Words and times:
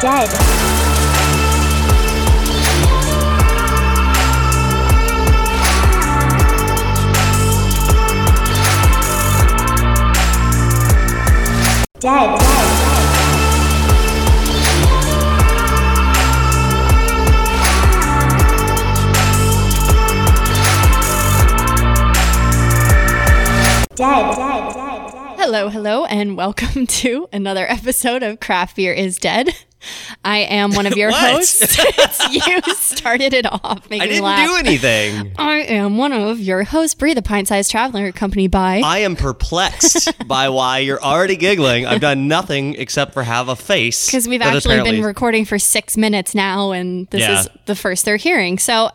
dead. 0.00 0.30
Dead. 12.00 12.00
Dead. 12.00 12.38
Dead. 23.96 24.34
Dead. 24.34 24.34
dead, 24.34 25.38
Hello, 25.38 25.68
hello, 25.68 26.04
and 26.06 26.38
welcome 26.38 26.86
to 27.02 27.28
another 27.34 27.70
episode 27.70 28.22
of 28.22 28.40
Craft 28.40 28.76
Beer 28.76 28.94
is 28.94 29.18
Dead. 29.18 29.54
I 30.24 30.38
am 30.40 30.72
one 30.74 30.86
of 30.86 30.96
your 30.96 31.10
hosts. 31.14 31.78
You 32.30 32.60
started 32.74 33.32
it 33.32 33.44
off, 33.46 33.88
making 33.90 34.02
I 34.02 34.06
didn't 34.06 34.22
laugh. 34.24 34.48
do 34.48 34.56
anything. 34.56 35.32
I 35.38 35.60
am 35.62 35.96
one 35.96 36.12
of 36.12 36.38
your 36.38 36.62
hosts, 36.64 36.94
Bree, 36.94 37.12
the 37.14 37.22
pint-sized 37.22 37.70
traveler, 37.70 38.06
accompanied 38.06 38.50
by. 38.50 38.82
I 38.84 38.98
am 38.98 39.16
perplexed 39.16 40.12
by 40.28 40.48
why 40.48 40.78
you're 40.78 41.00
already 41.02 41.36
giggling. 41.36 41.86
I've 41.86 42.00
done 42.00 42.28
nothing 42.28 42.74
except 42.76 43.14
for 43.14 43.22
have 43.24 43.48
a 43.48 43.56
face. 43.56 44.06
because 44.06 44.28
we've 44.28 44.42
actually 44.42 44.82
been 44.82 45.02
recording 45.02 45.44
for 45.44 45.58
six 45.58 45.96
minutes 45.96 46.34
now, 46.34 46.70
and 46.72 47.08
this 47.08 47.22
Yeah. 47.22 47.40
is 47.40 47.48
the 47.66 47.74
first 47.74 48.04
they're 48.04 48.16
hearing. 48.16 48.58
So, 48.58 48.90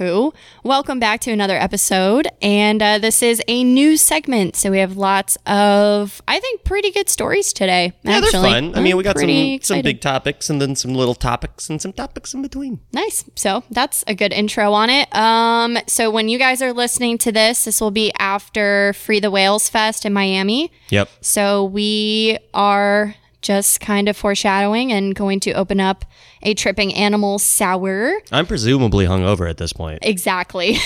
anywho, 0.00 0.34
welcome 0.64 0.98
back 0.98 1.20
to 1.20 1.30
another 1.30 1.56
episode, 1.56 2.28
and 2.40 2.82
uh, 2.82 2.98
this 2.98 3.22
is 3.22 3.42
a 3.48 3.62
new 3.64 3.96
segment. 3.96 4.56
So 4.56 4.70
we 4.70 4.78
have 4.78 4.96
lots 4.96 5.36
of, 5.46 6.22
I 6.26 6.40
think, 6.40 6.64
pretty 6.64 6.90
good 6.90 7.08
stories 7.08 7.52
today. 7.52 7.92
Yeah, 8.02 8.12
actually, 8.12 8.30
they're 8.30 8.50
fun. 8.50 8.74
I 8.74 8.80
mean, 8.80 8.96
we 8.96 9.02
got 9.02 9.18
some 9.18 9.58
some 9.62 9.82
big 9.82 10.00
topics 10.00 10.50
and 10.50 10.60
then 10.60 10.74
some 10.76 10.94
little 10.94 11.14
topics 11.14 11.68
and 11.68 11.80
some 11.80 11.92
topics 11.92 12.34
in 12.34 12.42
between. 12.42 12.80
Nice. 12.92 13.24
So 13.36 13.62
that's 13.70 14.04
a 14.06 14.14
good 14.14 14.32
intro 14.32 14.72
on 14.72 14.90
it. 14.90 15.14
Um, 15.14 15.78
so 15.86 16.10
when 16.10 16.28
you 16.28 16.38
guys 16.38 16.62
are 16.62 16.72
listening 16.72 17.18
to 17.18 17.32
this, 17.32 17.64
this 17.64 17.80
will 17.80 17.90
be 17.90 18.12
after 18.18 18.92
Free 18.94 19.20
the 19.20 19.30
Whales 19.30 19.68
Fest 19.68 20.04
in 20.04 20.12
Miami. 20.12 20.72
Yep. 20.90 21.08
So 21.20 21.64
we 21.64 22.38
are 22.54 23.14
just 23.42 23.80
kind 23.80 24.08
of 24.08 24.16
foreshadowing 24.16 24.92
and 24.92 25.14
going 25.14 25.40
to 25.40 25.52
open 25.52 25.80
up 25.80 26.04
a 26.42 26.54
tripping 26.54 26.94
animal 26.94 27.38
sour. 27.38 28.12
I'm 28.30 28.46
presumably 28.46 29.06
hungover 29.06 29.48
at 29.48 29.56
this 29.56 29.72
point. 29.72 30.00
Exactly. 30.02 30.78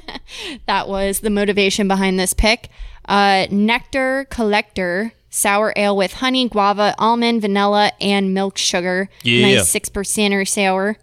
that 0.66 0.88
was 0.88 1.20
the 1.20 1.30
motivation 1.30 1.88
behind 1.88 2.18
this 2.18 2.32
pick. 2.32 2.68
Uh, 3.06 3.46
Nectar 3.50 4.26
Collector 4.30 5.12
sour 5.30 5.72
ale 5.76 5.96
with 5.96 6.14
honey, 6.14 6.48
guava, 6.48 6.94
almond, 6.98 7.42
vanilla, 7.42 7.92
and 8.00 8.32
milk 8.32 8.58
sugar. 8.58 9.08
Yeah. 9.22 9.56
Nice 9.56 9.68
six 9.68 9.88
percent 9.88 10.34
or 10.34 10.44
sour. 10.44 10.96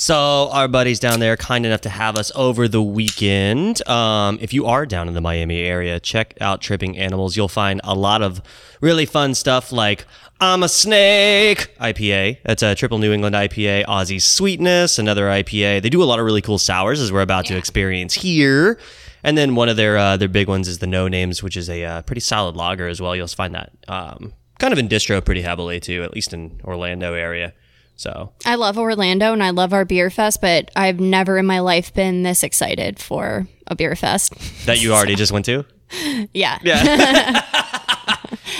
So 0.00 0.48
our 0.52 0.68
buddies 0.68 1.00
down 1.00 1.18
there 1.18 1.36
kind 1.36 1.66
enough 1.66 1.80
to 1.80 1.88
have 1.88 2.16
us 2.16 2.30
over 2.36 2.68
the 2.68 2.80
weekend. 2.80 3.86
Um, 3.88 4.38
if 4.40 4.52
you 4.52 4.64
are 4.64 4.86
down 4.86 5.08
in 5.08 5.14
the 5.14 5.20
Miami 5.20 5.58
area, 5.58 5.98
check 5.98 6.34
out 6.40 6.60
Tripping 6.60 6.96
Animals. 6.96 7.36
You'll 7.36 7.48
find 7.48 7.80
a 7.82 7.96
lot 7.96 8.22
of 8.22 8.40
really 8.80 9.06
fun 9.06 9.34
stuff 9.34 9.72
like 9.72 10.06
I'm 10.40 10.62
a 10.62 10.68
Snake 10.68 11.76
IPA. 11.80 12.38
That's 12.44 12.62
a 12.62 12.76
triple 12.76 12.98
New 12.98 13.12
England 13.12 13.34
IPA. 13.34 13.86
Aussie 13.86 14.22
Sweetness, 14.22 15.00
another 15.00 15.24
IPA. 15.24 15.82
They 15.82 15.90
do 15.90 16.00
a 16.00 16.04
lot 16.04 16.20
of 16.20 16.24
really 16.24 16.42
cool 16.42 16.60
sours, 16.60 17.00
as 17.00 17.10
we're 17.10 17.20
about 17.20 17.46
to 17.46 17.56
experience 17.56 18.14
here. 18.14 18.78
And 19.24 19.36
then 19.36 19.56
one 19.56 19.68
of 19.68 19.76
their 19.76 19.98
uh, 19.98 20.16
their 20.16 20.28
big 20.28 20.46
ones 20.46 20.68
is 20.68 20.78
the 20.78 20.86
No 20.86 21.08
Names, 21.08 21.42
which 21.42 21.56
is 21.56 21.68
a 21.68 21.84
uh, 21.84 22.02
pretty 22.02 22.20
solid 22.20 22.54
lager 22.54 22.86
as 22.86 23.00
well. 23.02 23.16
You'll 23.16 23.26
find 23.26 23.52
that 23.56 23.72
um, 23.88 24.32
kind 24.60 24.72
of 24.72 24.78
in 24.78 24.88
distro 24.88 25.24
pretty 25.24 25.42
heavily 25.42 25.80
too, 25.80 26.04
at 26.04 26.14
least 26.14 26.32
in 26.32 26.60
Orlando 26.62 27.14
area. 27.14 27.52
So 27.98 28.32
I 28.46 28.54
love 28.54 28.78
Orlando 28.78 29.32
and 29.32 29.42
I 29.42 29.50
love 29.50 29.72
our 29.72 29.84
beer 29.84 30.08
fest, 30.08 30.40
but 30.40 30.70
I've 30.76 31.00
never 31.00 31.36
in 31.36 31.46
my 31.46 31.58
life 31.58 31.92
been 31.92 32.22
this 32.22 32.42
excited 32.44 32.98
for 33.00 33.46
a 33.66 33.74
beer 33.74 33.94
fest. 33.96 34.32
that 34.66 34.80
you 34.80 34.94
already 34.94 35.14
just 35.16 35.32
went 35.32 35.44
to. 35.46 35.64
Yeah. 36.34 36.58
Yeah. 36.62 36.82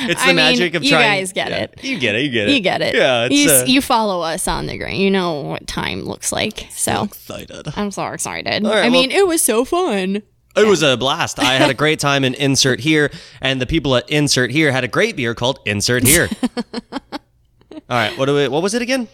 it's 0.00 0.20
the 0.22 0.24
I 0.24 0.26
mean, 0.28 0.36
magic 0.36 0.74
of 0.74 0.82
you 0.82 0.90
trying. 0.90 1.12
You 1.12 1.20
guys 1.20 1.32
get 1.34 1.50
Yeah. 1.50 1.56
it. 1.64 1.84
You 1.84 1.98
get 1.98 2.14
it. 2.14 2.22
You 2.24 2.30
get 2.30 2.48
it. 2.48 2.54
You 2.54 2.60
get 2.60 2.82
it. 2.82 2.94
Yeah. 2.94 3.26
It's, 3.30 3.34
you, 3.34 3.50
uh, 3.50 3.64
you 3.66 3.80
follow 3.82 4.22
us 4.22 4.48
on 4.48 4.66
the 4.66 4.76
green. 4.78 4.98
You 5.00 5.10
know 5.10 5.42
what 5.42 5.66
time 5.66 6.02
looks 6.02 6.32
like. 6.32 6.66
So 6.70 7.04
excited. 7.04 7.68
I'm 7.76 7.90
so 7.90 8.06
excited. 8.08 8.64
right, 8.64 8.76
I 8.78 8.80
well- 8.82 8.90
mean, 8.90 9.10
it 9.10 9.26
was 9.26 9.42
so 9.42 9.64
fun. 9.64 10.22
It 10.56 10.66
was 10.66 10.82
a 10.82 10.96
blast. 10.96 11.38
I 11.38 11.54
had 11.54 11.70
a 11.70 11.74
great 11.74 12.00
time 12.00 12.24
in 12.24 12.34
Insert 12.34 12.80
Here, 12.80 13.12
and 13.40 13.60
the 13.60 13.66
people 13.66 13.94
at 13.94 14.08
Insert 14.10 14.50
Here 14.50 14.72
had 14.72 14.82
a 14.82 14.88
great 14.88 15.14
beer 15.14 15.34
called 15.34 15.60
Insert 15.66 16.02
Here. 16.04 16.28
All 16.72 17.10
right. 17.90 18.16
What 18.18 18.24
do 18.26 18.34
we, 18.34 18.48
What 18.48 18.62
was 18.62 18.74
it 18.74 18.82
again? 18.82 19.06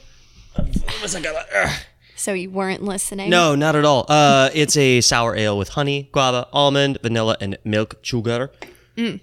What 0.57 1.15
I 1.15 1.21
gonna- 1.21 1.71
So 2.17 2.33
you 2.33 2.51
weren't 2.51 2.83
listening? 2.83 3.29
No, 3.31 3.55
not 3.55 3.77
at 3.77 3.85
all. 3.85 4.07
Uh, 4.09 4.49
it's 4.55 4.77
a 4.77 5.01
sour 5.01 5.37
ale 5.37 5.59
with 5.59 5.71
honey, 5.71 6.09
guava, 6.13 6.49
almond, 6.53 6.99
vanilla, 7.03 7.37
and 7.41 7.59
milk 7.65 7.97
sugar. 8.03 8.51
Mm. 8.97 9.21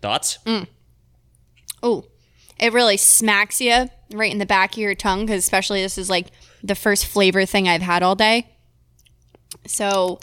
Thoughts? 0.00 0.38
Oh, 1.82 2.04
it 2.58 2.72
really 2.72 2.96
smacks 2.96 3.60
you 3.60 3.90
right 4.12 4.32
in 4.32 4.38
the 4.38 4.46
back 4.46 4.72
of 4.72 4.78
your 4.78 4.94
tongue 4.94 5.26
because 5.26 5.42
especially 5.42 5.82
this 5.82 5.98
is 5.98 6.08
like 6.08 6.28
the 6.62 6.74
first 6.74 7.04
flavor 7.06 7.44
thing 7.44 7.68
I've 7.68 7.82
had 7.82 8.02
all 8.02 8.14
day. 8.14 8.46
So 9.66 10.18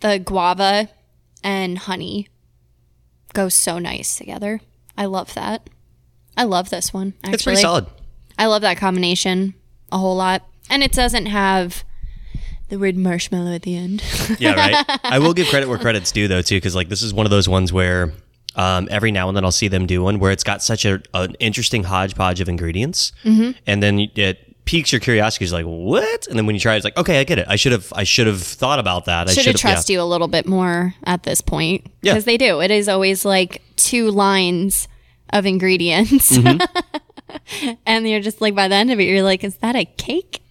the 0.00 0.18
guava 0.18 0.88
and 1.42 1.78
honey 1.78 2.28
go 3.34 3.48
so 3.48 3.78
nice 3.78 4.16
together. 4.16 4.60
I 4.96 5.04
love 5.06 5.34
that. 5.34 5.68
I 6.36 6.44
love 6.44 6.70
this 6.70 6.94
one. 6.94 7.14
Actually. 7.22 7.34
It's 7.34 7.42
pretty 7.44 7.60
solid. 7.62 7.86
I 8.38 8.46
love 8.46 8.62
that 8.62 8.76
combination 8.76 9.54
a 9.92 9.98
whole 9.98 10.16
lot. 10.16 10.42
And 10.68 10.82
it 10.82 10.92
doesn't 10.92 11.26
have 11.26 11.84
the 12.68 12.78
word 12.78 12.96
marshmallow 12.96 13.54
at 13.54 13.62
the 13.62 13.76
end. 13.76 14.02
Yeah, 14.38 14.54
right. 14.54 15.00
I 15.04 15.18
will 15.20 15.32
give 15.34 15.46
credit 15.48 15.68
where 15.68 15.78
credit's 15.86 16.10
due, 16.12 16.26
though, 16.28 16.42
too, 16.42 16.56
because 16.56 16.74
like 16.74 16.88
this 16.88 17.02
is 17.02 17.14
one 17.14 17.24
of 17.26 17.30
those 17.30 17.48
ones 17.48 17.72
where 17.72 18.12
um, 18.56 18.88
every 18.90 19.12
now 19.12 19.28
and 19.28 19.36
then 19.36 19.44
I'll 19.44 19.52
see 19.52 19.68
them 19.68 19.86
do 19.86 20.02
one 20.02 20.18
where 20.18 20.32
it's 20.32 20.42
got 20.44 20.62
such 20.62 20.84
a, 20.84 21.00
an 21.14 21.34
interesting 21.38 21.84
hodgepodge 21.84 22.40
of 22.40 22.48
ingredients, 22.48 23.12
Mm-hmm. 23.24 23.52
and 23.66 23.82
then 23.82 24.00
it 24.16 24.64
piques 24.64 24.90
your 24.92 24.98
curiosity. 25.00 25.44
It's 25.44 25.52
like 25.52 25.64
what? 25.66 26.26
And 26.26 26.36
then 26.36 26.44
when 26.46 26.56
you 26.56 26.60
try, 26.60 26.74
it, 26.74 26.78
it's 26.78 26.84
like 26.84 26.96
okay, 26.98 27.20
I 27.20 27.24
get 27.24 27.38
it. 27.38 27.46
I 27.48 27.54
should 27.56 27.70
have 27.72 27.92
I 27.94 28.02
should 28.02 28.26
have 28.26 28.42
thought 28.42 28.80
about 28.80 29.04
that. 29.04 29.28
I 29.28 29.32
should 29.32 29.44
should 29.44 29.52
have 29.52 29.60
trust 29.60 29.88
you 29.90 30.00
a 30.00 30.04
little 30.04 30.26
bit 30.26 30.46
more 30.46 30.94
at 31.04 31.22
this 31.22 31.40
point 31.40 31.86
Yeah. 32.02 32.14
because 32.14 32.24
they 32.24 32.36
do. 32.36 32.60
It 32.60 32.72
is 32.72 32.88
always 32.88 33.24
like 33.24 33.62
two 33.76 34.10
lines 34.10 34.88
of 35.30 35.46
ingredients, 35.46 36.36
Mm-hmm. 36.36 36.96
and 37.86 38.08
you're 38.08 38.20
just 38.20 38.40
like 38.40 38.54
by 38.54 38.68
the 38.68 38.74
end 38.74 38.90
of 38.90 39.00
it, 39.00 39.04
you're 39.04 39.22
like, 39.22 39.44
is 39.44 39.56
that 39.58 39.76
a 39.76 39.84
cake? 39.84 40.42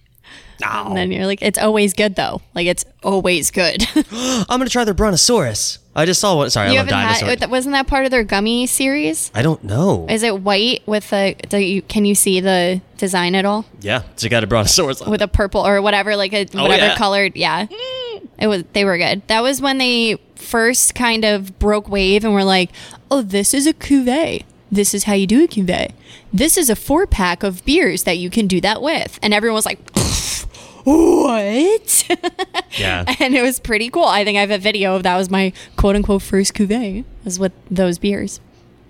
No. 0.61 0.85
And 0.87 0.95
then 0.97 1.11
you're 1.11 1.25
like, 1.25 1.41
it's 1.41 1.59
always 1.59 1.93
good 1.93 2.15
though. 2.15 2.41
Like 2.53 2.67
it's 2.67 2.85
always 3.03 3.51
good. 3.51 3.83
I'm 4.11 4.45
gonna 4.47 4.69
try 4.69 4.83
their 4.85 4.93
brontosaurus. 4.93 5.79
I 5.97 6.05
just 6.05 6.19
saw 6.19 6.35
one. 6.35 6.49
Sorry, 6.49 6.69
you 6.71 6.75
I 6.75 6.79
love 6.79 6.87
dinosaurs. 6.89 7.39
had? 7.39 7.49
Wasn't 7.49 7.71
that 7.73 7.87
part 7.87 8.03
of 8.05 8.11
their 8.11 8.23
gummy 8.25 8.67
series? 8.67 9.31
I 9.33 9.41
don't 9.41 9.63
know. 9.63 10.05
Is 10.09 10.23
it 10.23 10.41
white 10.41 10.85
with 10.85 11.11
a? 11.13 11.35
Do 11.49 11.57
you, 11.57 11.81
can 11.81 12.03
you 12.03 12.15
see 12.15 12.41
the 12.41 12.81
design 12.97 13.33
at 13.35 13.45
all? 13.45 13.65
yeah, 13.79 14.03
so 14.17 14.25
you 14.25 14.29
got 14.29 14.43
a 14.43 14.47
brontosaurus. 14.47 15.01
on 15.01 15.09
with 15.11 15.21
it. 15.21 15.25
a 15.25 15.27
purple 15.29 15.65
or 15.65 15.81
whatever, 15.81 16.15
like 16.17 16.33
a 16.33 16.45
oh, 16.53 16.63
whatever 16.63 16.83
Oh, 16.83 16.87
yeah. 16.87 16.95
colored. 16.97 17.35
Yeah, 17.37 17.65
mm. 17.67 18.27
it 18.39 18.47
was. 18.47 18.63
They 18.73 18.83
were 18.83 18.97
good. 18.97 19.25
That 19.27 19.41
was 19.41 19.61
when 19.61 19.77
they 19.77 20.17
first 20.35 20.95
kind 20.95 21.23
of 21.23 21.57
broke 21.59 21.87
wave 21.89 22.25
and 22.25 22.33
were 22.33 22.43
like, 22.43 22.71
"Oh, 23.09 23.21
this 23.21 23.53
is 23.53 23.65
a 23.65 23.73
cuvee. 23.73 24.43
This 24.71 24.93
is 24.93 25.03
how 25.05 25.13
you 25.13 25.27
do 25.27 25.43
a 25.43 25.47
cuvee. 25.47 25.91
This 26.33 26.57
is 26.57 26.69
a 26.69 26.75
four 26.75 27.05
pack 27.07 27.43
of 27.43 27.63
beers 27.65 28.03
that 28.03 28.17
you 28.17 28.29
can 28.29 28.47
do 28.47 28.59
that 28.61 28.81
with." 28.81 29.19
And 29.21 29.33
everyone 29.33 29.55
was 29.55 29.65
like, 29.65 29.79
"What?" 30.83 32.07
yeah, 32.77 33.05
and 33.19 33.35
it 33.35 33.41
was 33.41 33.59
pretty 33.59 33.89
cool. 33.89 34.05
I 34.05 34.23
think 34.23 34.37
I 34.37 34.41
have 34.41 34.51
a 34.51 34.57
video 34.57 34.95
of 34.95 35.03
that 35.03 35.17
was 35.17 35.29
my 35.29 35.53
quote 35.75 35.95
unquote 35.95 36.21
first 36.21 36.53
cuvee 36.53 37.03
was 37.23 37.39
with 37.39 37.51
those 37.69 37.97
beers. 37.99 38.39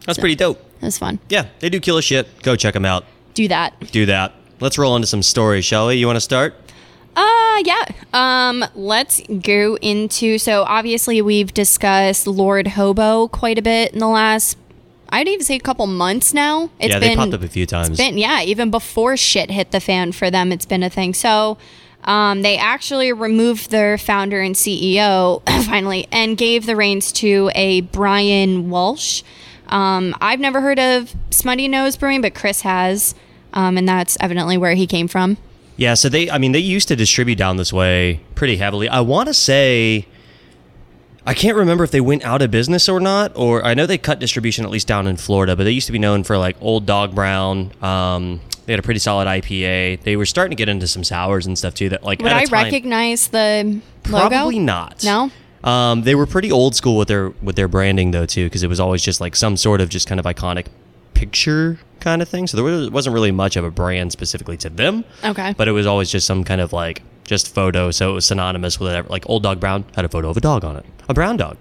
that's 0.05 0.19
pretty 0.19 0.35
dope. 0.35 0.59
That 0.79 0.87
was 0.87 0.97
fun. 0.97 1.19
Yeah, 1.29 1.47
they 1.59 1.69
do 1.69 1.79
killer 1.79 2.01
shit. 2.01 2.27
Go 2.41 2.55
check 2.55 2.73
them 2.73 2.85
out. 2.85 3.05
Do 3.33 3.47
that. 3.47 3.79
Do 3.91 4.05
that. 4.05 4.33
Let's 4.59 4.77
roll 4.77 4.95
into 4.95 5.07
some 5.07 5.23
stories, 5.23 5.65
shall 5.65 5.87
we? 5.87 5.95
You 5.95 6.05
want 6.07 6.17
to 6.17 6.21
start? 6.21 6.53
Uh 7.15 7.63
yeah. 7.65 7.85
Um 8.13 8.65
let's 8.75 9.21
go 9.41 9.77
into 9.77 10.37
so 10.37 10.63
obviously 10.63 11.21
we've 11.21 11.53
discussed 11.53 12.27
Lord 12.27 12.67
Hobo 12.69 13.29
quite 13.29 13.57
a 13.57 13.61
bit 13.61 13.93
in 13.93 13.99
the 13.99 14.07
last 14.07 14.57
I'd 15.09 15.27
even 15.27 15.45
say 15.45 15.55
a 15.55 15.59
couple 15.59 15.87
months 15.87 16.33
now. 16.33 16.69
It's 16.79 16.93
yeah, 16.93 16.99
been 16.99 17.09
they 17.09 17.15
popped 17.15 17.33
up 17.33 17.41
a 17.41 17.47
few 17.47 17.65
times. 17.65 17.97
been 17.97 18.17
yeah, 18.17 18.41
even 18.41 18.71
before 18.71 19.17
shit 19.17 19.51
hit 19.51 19.71
the 19.71 19.79
fan 19.79 20.11
for 20.11 20.29
them 20.31 20.51
it's 20.51 20.65
been 20.65 20.83
a 20.83 20.89
thing. 20.89 21.13
So 21.13 21.57
um, 22.05 22.43
they 22.43 22.57
actually 22.57 23.11
removed 23.13 23.71
their 23.71 23.97
founder 23.97 24.39
and 24.39 24.55
CEO 24.55 25.41
finally 25.65 26.07
and 26.11 26.37
gave 26.37 26.65
the 26.65 26.75
reins 26.75 27.11
to 27.13 27.51
a 27.55 27.81
Brian 27.81 28.69
Walsh. 28.69 29.23
Um, 29.67 30.15
I've 30.21 30.39
never 30.39 30.61
heard 30.61 30.79
of 30.79 31.15
Smuttynose 31.31 31.99
Brewing, 31.99 32.21
but 32.21 32.35
Chris 32.35 32.61
has, 32.61 33.15
um, 33.53 33.77
and 33.77 33.87
that's 33.87 34.15
evidently 34.19 34.57
where 34.57 34.75
he 34.75 34.85
came 34.85 35.07
from. 35.07 35.37
Yeah, 35.77 35.95
so 35.95 36.07
they, 36.07 36.29
I 36.29 36.37
mean, 36.37 36.51
they 36.51 36.59
used 36.59 36.87
to 36.89 36.95
distribute 36.95 37.37
down 37.37 37.57
this 37.57 37.73
way 37.73 38.21
pretty 38.35 38.57
heavily. 38.57 38.87
I 38.87 39.01
want 39.01 39.27
to 39.27 39.33
say, 39.33 40.07
I 41.25 41.33
can't 41.33 41.57
remember 41.57 41.83
if 41.83 41.91
they 41.91 42.01
went 42.01 42.23
out 42.23 42.41
of 42.41 42.51
business 42.51 42.87
or 42.87 42.99
not, 42.99 43.31
or 43.35 43.65
I 43.65 43.73
know 43.73 43.85
they 43.85 43.97
cut 43.97 44.19
distribution 44.19 44.63
at 44.63 44.71
least 44.71 44.87
down 44.87 45.07
in 45.07 45.17
Florida, 45.17 45.55
but 45.55 45.63
they 45.63 45.71
used 45.71 45.87
to 45.87 45.91
be 45.91 45.99
known 45.99 46.23
for 46.23 46.37
like 46.37 46.55
Old 46.61 46.85
Dog 46.85 47.15
Brown, 47.15 47.71
um, 47.81 48.41
They 48.67 48.73
had 48.73 48.79
a 48.79 48.83
pretty 48.83 48.99
solid 48.99 49.27
IPA. 49.27 50.01
They 50.03 50.15
were 50.15 50.25
starting 50.25 50.51
to 50.51 50.55
get 50.55 50.69
into 50.69 50.87
some 50.87 51.03
sours 51.03 51.45
and 51.45 51.57
stuff 51.57 51.73
too. 51.75 51.89
That 51.89 52.03
like 52.03 52.21
Would 52.21 52.31
I 52.31 52.45
time- 52.45 52.63
recognize 52.65 53.27
the 53.29 53.81
logo? 54.07 54.29
Probably 54.29 54.59
not. 54.59 55.03
No? 55.03 55.31
Um, 55.63 56.03
they 56.03 56.13
were 56.13 56.27
pretty 56.27 56.51
old 56.51 56.75
school 56.75 56.95
with 56.97 57.07
their 57.07 57.29
with 57.41 57.55
their 57.55 57.67
branding 57.67 58.11
though 58.11 58.25
too, 58.27 58.45
because 58.45 58.61
it 58.61 58.67
was 58.67 58.79
always 58.79 59.01
just 59.01 59.19
like 59.19 59.35
some 59.35 59.57
sort 59.57 59.81
of 59.81 59.89
just 59.89 60.07
kind 60.07 60.19
of 60.19 60.25
iconic 60.27 60.67
picture 61.15 61.79
kind 61.99 62.21
of 62.21 62.29
thing. 62.29 62.45
So 62.45 62.55
there 62.57 62.89
wasn't 62.91 63.13
really 63.15 63.31
much 63.31 63.55
of 63.55 63.63
a 63.63 63.71
brand 63.71 64.11
specifically 64.11 64.57
to 64.57 64.69
them. 64.69 65.05
Okay. 65.23 65.53
But 65.57 65.67
it 65.67 65.71
was 65.71 65.87
always 65.87 66.11
just 66.11 66.27
some 66.27 66.43
kind 66.43 66.61
of 66.61 66.71
like 66.73 67.01
just 67.25 67.53
photo, 67.53 67.91
so 67.91 68.11
it 68.11 68.13
was 68.13 68.25
synonymous 68.25 68.79
with 68.79 68.87
whatever. 68.89 69.09
Like 69.09 69.27
Old 69.29 69.43
Dog 69.43 69.59
Brown 69.59 69.85
had 69.95 70.05
a 70.05 70.09
photo 70.09 70.29
of 70.29 70.37
a 70.37 70.41
dog 70.41 70.63
on 70.63 70.77
it, 70.77 70.85
a 71.09 71.13
brown 71.13 71.37
dog. 71.37 71.57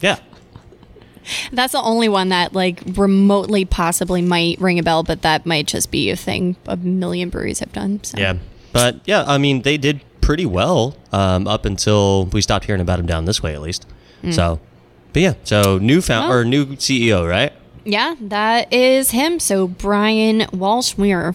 Yeah. 0.00 0.18
That's 1.52 1.72
the 1.72 1.80
only 1.80 2.08
one 2.08 2.28
that 2.30 2.52
like 2.52 2.82
remotely 2.94 3.64
possibly 3.64 4.20
might 4.22 4.60
ring 4.60 4.78
a 4.78 4.82
bell, 4.82 5.02
but 5.02 5.22
that 5.22 5.46
might 5.46 5.66
just 5.66 5.90
be 5.90 6.10
a 6.10 6.16
thing 6.16 6.56
a 6.66 6.76
million 6.76 7.30
breweries 7.30 7.60
have 7.60 7.72
done. 7.72 8.02
So. 8.04 8.18
Yeah. 8.18 8.36
But 8.72 9.00
yeah, 9.06 9.24
I 9.26 9.38
mean, 9.38 9.62
they 9.62 9.78
did 9.78 10.00
pretty 10.20 10.46
well 10.46 10.96
um, 11.12 11.46
up 11.46 11.64
until 11.64 12.26
we 12.26 12.42
stopped 12.42 12.64
hearing 12.64 12.80
about 12.80 12.96
them 12.96 13.06
down 13.06 13.24
this 13.24 13.42
way, 13.42 13.54
at 13.54 13.62
least. 13.62 13.86
So, 14.30 14.58
but 15.12 15.20
yeah, 15.20 15.34
so 15.44 15.76
new 15.76 16.00
found 16.00 16.32
Oh. 16.32 16.36
or 16.36 16.44
new 16.46 16.64
CEO, 16.76 17.28
right? 17.28 17.52
Yeah, 17.84 18.14
that 18.20 18.72
is 18.72 19.10
him. 19.10 19.38
So 19.38 19.68
Brian 19.68 20.46
Walsh, 20.50 20.96
we 20.96 21.12
are 21.12 21.34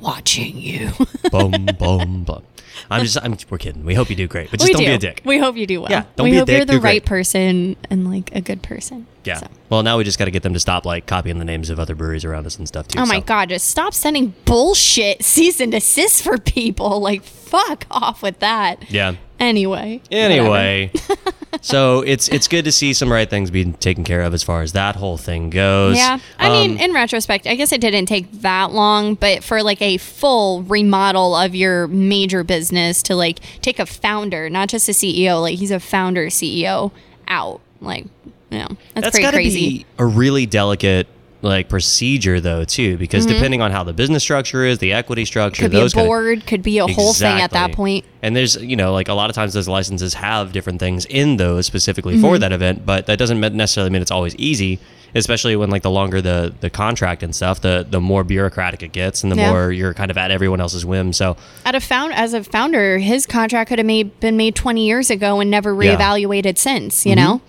watching 0.00 0.58
you. 0.58 0.90
boom, 1.30 1.66
boom, 1.78 2.24
boom. 2.24 2.42
I'm 2.90 3.04
just, 3.04 3.18
I'm, 3.22 3.36
we're 3.50 3.58
kidding. 3.58 3.84
We 3.84 3.94
hope 3.94 4.10
you 4.10 4.16
do 4.16 4.26
great, 4.26 4.50
but 4.50 4.60
just 4.60 4.68
we 4.68 4.72
don't 4.72 4.82
do. 4.82 4.88
be 4.88 4.94
a 4.94 4.98
dick. 4.98 5.22
We 5.24 5.38
hope 5.38 5.56
you 5.56 5.66
do 5.66 5.80
well. 5.82 5.90
Yeah, 5.90 6.04
don't 6.16 6.24
we 6.24 6.30
be 6.32 6.36
a 6.36 6.40
hope 6.40 6.48
you're 6.48 6.60
the 6.60 6.72
do 6.72 6.80
great. 6.80 6.90
right 6.90 7.04
person 7.04 7.76
and 7.90 8.10
like 8.10 8.34
a 8.34 8.40
good 8.40 8.62
person. 8.62 9.06
yeah. 9.24 9.38
So. 9.38 9.48
Well, 9.70 9.82
now 9.82 9.98
we 9.98 10.04
just 10.04 10.18
got 10.18 10.26
to 10.26 10.30
get 10.30 10.42
them 10.42 10.52
to 10.54 10.60
stop 10.60 10.84
like 10.84 11.06
copying 11.06 11.38
the 11.38 11.44
names 11.44 11.70
of 11.70 11.80
other 11.80 11.94
breweries 11.94 12.24
around 12.24 12.46
us 12.46 12.58
and 12.58 12.68
stuff 12.68 12.88
too. 12.88 12.98
Oh 13.00 13.06
my 13.06 13.18
so. 13.18 13.24
god, 13.24 13.48
just 13.48 13.68
stop 13.68 13.94
sending 13.94 14.34
bullshit 14.44 15.24
cease 15.24 15.60
and 15.60 15.72
desist 15.72 16.22
for 16.22 16.38
people. 16.38 17.00
Like 17.00 17.22
fuck 17.22 17.86
off 17.90 18.22
with 18.22 18.38
that. 18.40 18.90
Yeah. 18.90 19.14
Anyway. 19.40 20.00
Anyway, 20.10 20.92
so 21.64 22.02
it's 22.02 22.28
it's 22.28 22.46
good 22.46 22.64
to 22.66 22.72
see 22.72 22.92
some 22.92 23.10
right 23.10 23.28
things 23.28 23.50
being 23.50 23.72
taken 23.74 24.04
care 24.04 24.20
of 24.20 24.34
as 24.34 24.42
far 24.42 24.60
as 24.60 24.72
that 24.72 24.96
whole 24.96 25.16
thing 25.16 25.48
goes. 25.48 25.96
Yeah. 25.96 26.18
I 26.38 26.50
mean, 26.50 26.72
Um, 26.72 26.76
in 26.78 26.92
retrospect, 26.92 27.46
I 27.46 27.54
guess 27.54 27.72
it 27.72 27.80
didn't 27.80 28.04
take 28.06 28.30
that 28.42 28.72
long, 28.72 29.14
but 29.14 29.42
for 29.42 29.62
like 29.62 29.80
a 29.80 29.96
full 29.96 30.62
remodel 30.64 31.34
of 31.34 31.54
your 31.54 31.86
major 31.88 32.44
business 32.44 33.02
to 33.04 33.16
like 33.16 33.40
take 33.62 33.78
a 33.78 33.86
founder, 33.86 34.50
not 34.50 34.68
just 34.68 34.88
a 34.88 34.92
CEO, 34.92 35.40
like 35.40 35.58
he's 35.58 35.70
a 35.70 35.80
founder 35.80 36.26
CEO 36.26 36.92
out. 37.28 37.60
Like, 37.80 38.04
you 38.50 38.58
know, 38.58 38.68
that's, 38.68 38.78
that's 38.94 39.10
pretty 39.10 39.22
got 39.22 39.30
to 39.30 39.36
crazy. 39.38 39.78
be 39.78 39.86
a 39.98 40.04
really 40.04 40.44
delicate 40.46 41.08
like 41.44 41.68
procedure 41.68 42.40
though 42.40 42.64
too, 42.64 42.96
because 42.96 43.26
depending 43.26 43.60
on 43.62 43.70
how 43.70 43.84
the 43.84 43.92
business 43.92 44.22
structure 44.22 44.64
is, 44.64 44.78
the 44.78 44.92
equity 44.92 45.24
structure, 45.24 45.64
Mm-hmm. 45.64 45.66
could 45.66 45.70
be 45.72 45.76
a 45.78 45.80
those 45.80 45.94
kinda- 45.94 46.08
board, 46.08 46.46
could 46.46 46.62
be 46.62 46.78
a 46.78 46.86
whole 46.86 47.12
thing 47.14 47.40
at 47.40 47.50
that 47.52 47.72
point. 47.72 48.04
And 48.22 48.34
there's, 48.34 48.56
you 48.56 48.74
know, 48.76 48.92
like 48.92 49.08
a 49.08 49.14
lot 49.14 49.28
of 49.30 49.36
times 49.36 49.52
those 49.52 49.68
licenses 49.68 50.14
have 50.14 50.52
different 50.52 50.80
things 50.80 51.04
in 51.06 51.36
those 51.36 51.66
specifically 51.66 52.14
Mm-hmm. 52.14 52.22
for 52.24 52.38
that 52.38 52.52
event, 52.52 52.84
but 52.86 53.06
that 53.06 53.18
doesn't 53.18 53.38
necessarily 53.40 53.90
mean 53.90 54.00
it's 54.02 54.10
always 54.10 54.34
easy, 54.36 54.78
especially 55.14 55.54
when 55.56 55.68
like 55.70 55.82
the 55.82 55.90
longer 55.90 56.20
the 56.22 56.54
the 56.60 56.70
contract 56.70 57.22
and 57.22 57.34
stuff, 57.36 57.60
the 57.60 57.86
the 57.88 58.00
more 58.00 58.24
bureaucratic 58.24 58.82
it 58.82 58.92
gets 58.92 59.22
and 59.22 59.30
the 59.30 59.36
Yeah. 59.36 59.50
more 59.50 59.70
you're 59.70 59.92
kind 59.94 60.10
of 60.10 60.16
at 60.18 60.30
everyone 60.30 60.60
else's 60.60 60.84
whim. 60.86 61.12
So, 61.12 61.36
At 61.66 61.74
a 61.74 61.80
found 61.80 62.14
as 62.14 62.32
a 62.34 62.42
founder, 62.42 62.98
his 62.98 63.26
contract 63.26 63.68
could 63.68 63.78
have 63.78 63.86
made 63.86 64.18
been 64.20 64.36
made 64.36 64.54
20 64.56 64.84
years 64.86 65.10
ago 65.10 65.40
and 65.40 65.50
never 65.50 65.70
Yeah. 65.74 65.92
Mm-hmm. 65.96 66.02
reevaluated 66.02 66.56
since, 66.58 67.04
you 67.04 67.14
know? 67.14 67.42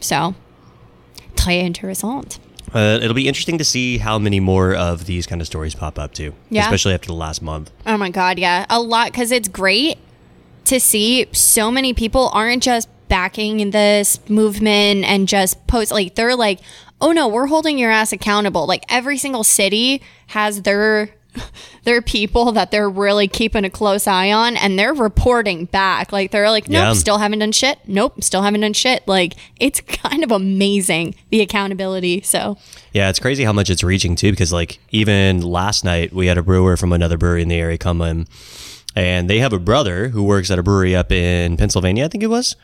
So, 0.00 0.34
très 1.36 1.62
intéressant. 1.62 2.38
Uh, 2.74 2.98
it'll 3.02 3.14
be 3.14 3.28
interesting 3.28 3.58
to 3.58 3.64
see 3.64 3.98
how 3.98 4.18
many 4.18 4.40
more 4.40 4.74
of 4.74 5.06
these 5.06 5.26
kind 5.26 5.40
of 5.40 5.46
stories 5.46 5.74
pop 5.74 5.98
up 5.98 6.12
too, 6.14 6.34
Yeah. 6.50 6.62
especially 6.62 6.94
after 6.94 7.06
the 7.08 7.14
last 7.14 7.42
month. 7.42 7.70
Oh 7.86 7.96
my 7.96 8.10
god, 8.10 8.38
yeah. 8.38 8.66
A 8.70 8.80
lot 8.80 9.12
cuz 9.12 9.30
it's 9.30 9.48
great 9.48 9.98
to 10.64 10.78
see 10.80 11.26
so 11.32 11.70
many 11.70 11.92
people 11.92 12.30
aren't 12.32 12.62
just 12.62 12.88
backing 13.08 13.70
this 13.72 14.20
movement 14.28 15.04
and 15.04 15.28
just 15.28 15.66
post 15.66 15.90
like 15.92 16.14
they're 16.14 16.36
like, 16.36 16.60
"Oh 17.00 17.12
no, 17.12 17.28
we're 17.28 17.46
holding 17.48 17.76
your 17.78 17.90
ass 17.90 18.12
accountable." 18.12 18.66
Like 18.66 18.84
every 18.88 19.18
single 19.18 19.44
city 19.44 20.00
has 20.28 20.62
their 20.62 21.10
their 21.84 22.02
people 22.02 22.52
that 22.52 22.70
they're 22.70 22.88
really 22.90 23.26
keeping 23.28 23.64
a 23.64 23.70
close 23.70 24.06
eye 24.06 24.30
on 24.30 24.56
and 24.56 24.78
they're 24.78 24.94
reporting 24.94 25.64
back. 25.66 26.12
Like 26.12 26.30
they're 26.30 26.50
like, 26.50 26.68
"Nope, 26.68 26.82
Yeah. 26.82 26.92
still 26.92 27.18
haven't 27.18 27.38
done 27.40 27.52
shit. 27.52 27.78
Nope, 27.86 28.22
still 28.22 28.42
haven't 28.42 28.60
done 28.60 28.72
shit." 28.72 29.06
Like 29.08 29.34
it's 29.58 29.80
kind 29.86 30.22
of 30.24 30.30
amazing 30.30 31.14
the 31.30 31.40
accountability. 31.40 32.20
So, 32.22 32.58
Yeah, 32.92 33.08
it's 33.08 33.18
crazy 33.18 33.44
how 33.44 33.52
much 33.52 33.70
it's 33.70 33.82
reaching 33.82 34.14
too. 34.16 34.30
Because 34.30 34.52
like 34.52 34.78
even 34.90 35.40
last 35.42 35.84
night, 35.84 36.12
we 36.12 36.26
had 36.26 36.38
a 36.38 36.42
brewer 36.42 36.76
from 36.76 36.92
another 36.92 37.16
brewery 37.16 37.42
in 37.42 37.48
the 37.48 37.56
area 37.56 37.78
come 37.78 38.00
in, 38.02 38.26
and 38.94 39.28
they 39.30 39.38
have 39.38 39.52
a 39.52 39.58
brother 39.58 40.08
who 40.08 40.22
works 40.22 40.50
at 40.50 40.58
a 40.58 40.62
brewery 40.62 40.94
up 40.94 41.10
in 41.10 41.56
Pennsylvania, 41.56 42.04
I 42.04 42.08
think 42.08 42.22
it 42.22 42.28
was. 42.28 42.56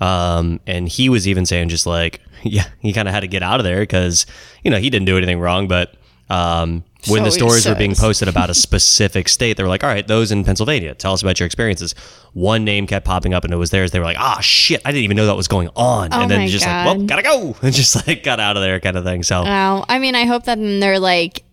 Um, 0.00 0.58
and 0.66 0.88
he 0.88 1.08
was 1.08 1.28
even 1.28 1.46
saying 1.46 1.68
just 1.68 1.86
like, 1.86 2.20
yeah, 2.42 2.66
he 2.80 2.92
kind 2.92 3.06
of 3.08 3.14
had 3.14 3.20
to 3.20 3.28
get 3.28 3.42
out 3.42 3.60
of 3.60 3.64
there 3.64 3.80
because 3.80 4.26
you 4.64 4.70
know 4.70 4.78
he 4.78 4.90
didn't 4.90 5.06
do 5.06 5.16
anything 5.16 5.38
wrong, 5.40 5.68
but 5.68 5.94
um, 6.32 6.84
when 7.08 7.20
So 7.20 7.24
the 7.24 7.24
he 7.24 7.30
stories 7.30 7.66
were 7.66 7.74
being 7.74 7.94
posted 7.94 8.28
about 8.28 8.48
a 8.48 8.54
specific 8.54 9.28
state, 9.36 9.56
they 9.56 9.62
were 9.62 9.68
like, 9.68 9.82
all 9.82 9.90
right, 9.90 10.06
those 10.06 10.30
in 10.30 10.44
Pennsylvania, 10.44 10.94
tell 10.94 11.12
us 11.12 11.20
about 11.22 11.40
your 11.40 11.46
experiences. 11.46 11.94
One 12.32 12.64
name 12.64 12.86
kept 12.86 13.04
popping 13.04 13.34
up 13.34 13.44
and 13.44 13.52
it 13.52 13.56
was 13.56 13.70
theirs. 13.70 13.90
They 13.90 13.98
were 13.98 14.04
like, 14.04 14.18
ah, 14.20 14.38
shit, 14.40 14.80
I 14.84 14.92
didn't 14.92 15.04
even 15.04 15.16
know 15.16 15.26
that 15.26 15.36
was 15.36 15.48
going 15.48 15.68
on. 15.74 16.10
Oh 16.12 16.20
and 16.22 16.30
then 16.30 16.48
just 16.48 16.64
like, 16.64 16.86
well, 16.86 17.04
gotta 17.04 17.22
go. 17.22 17.56
And 17.62 17.74
just 17.74 18.06
like 18.06 18.22
got 18.22 18.38
out 18.40 18.56
of 18.56 18.62
there 18.62 18.78
kind 18.80 18.96
of 18.96 19.04
thing. 19.04 19.22
So. 19.24 19.42
Wow. 19.42 19.84
I 19.88 19.98
mean, 19.98 20.14
I 20.14 20.24
hope 20.24 20.44
that 20.44 20.58
they're 20.58 20.98
like 21.00 21.44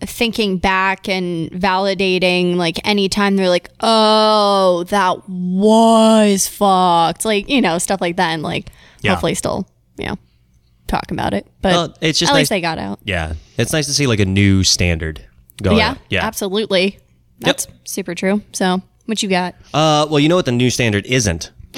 thinking 0.00 0.58
back 0.58 1.08
and 1.08 1.48
validating 1.52 2.56
like 2.56 2.80
anytime 2.86 3.36
they're 3.36 3.48
like, 3.48 3.70
oh, 3.80 4.84
that 4.88 5.28
was 5.28 6.48
fucked. 6.48 7.24
Like, 7.24 7.48
you 7.48 7.60
know, 7.60 7.78
stuff 7.78 8.00
like 8.00 8.16
that. 8.16 8.30
And 8.30 8.42
like, 8.42 8.70
Yeah. 9.00 9.12
hopefully 9.12 9.34
still, 9.36 9.68
you 9.96 10.06
know, 10.08 10.18
talk 10.92 11.10
about 11.10 11.32
it. 11.34 11.46
But 11.62 11.72
Well, 11.72 11.96
it's 12.00 12.18
just 12.18 12.30
at 12.30 12.34
nice- 12.34 12.40
least 12.42 12.50
they 12.50 12.60
got 12.60 12.78
out. 12.78 13.00
Yeah, 13.04 13.34
it's 13.56 13.72
nice 13.72 13.86
to 13.86 13.94
see 13.94 14.06
like 14.06 14.20
a 14.20 14.24
new 14.26 14.62
standard 14.62 15.24
going. 15.62 15.78
yeah, 15.78 15.90
on. 15.90 15.98
yeah. 16.10 16.24
absolutely. 16.26 16.98
That's 17.40 17.66
super 17.84 18.14
true. 18.14 18.42
So, 18.52 18.82
what 19.06 19.22
you 19.22 19.28
got? 19.28 19.54
Uh, 19.74 20.06
well, 20.08 20.20
you 20.20 20.28
know 20.28 20.36
what 20.36 20.44
the 20.44 20.52
new 20.52 20.70
standard 20.70 21.06
isn't, 21.06 21.50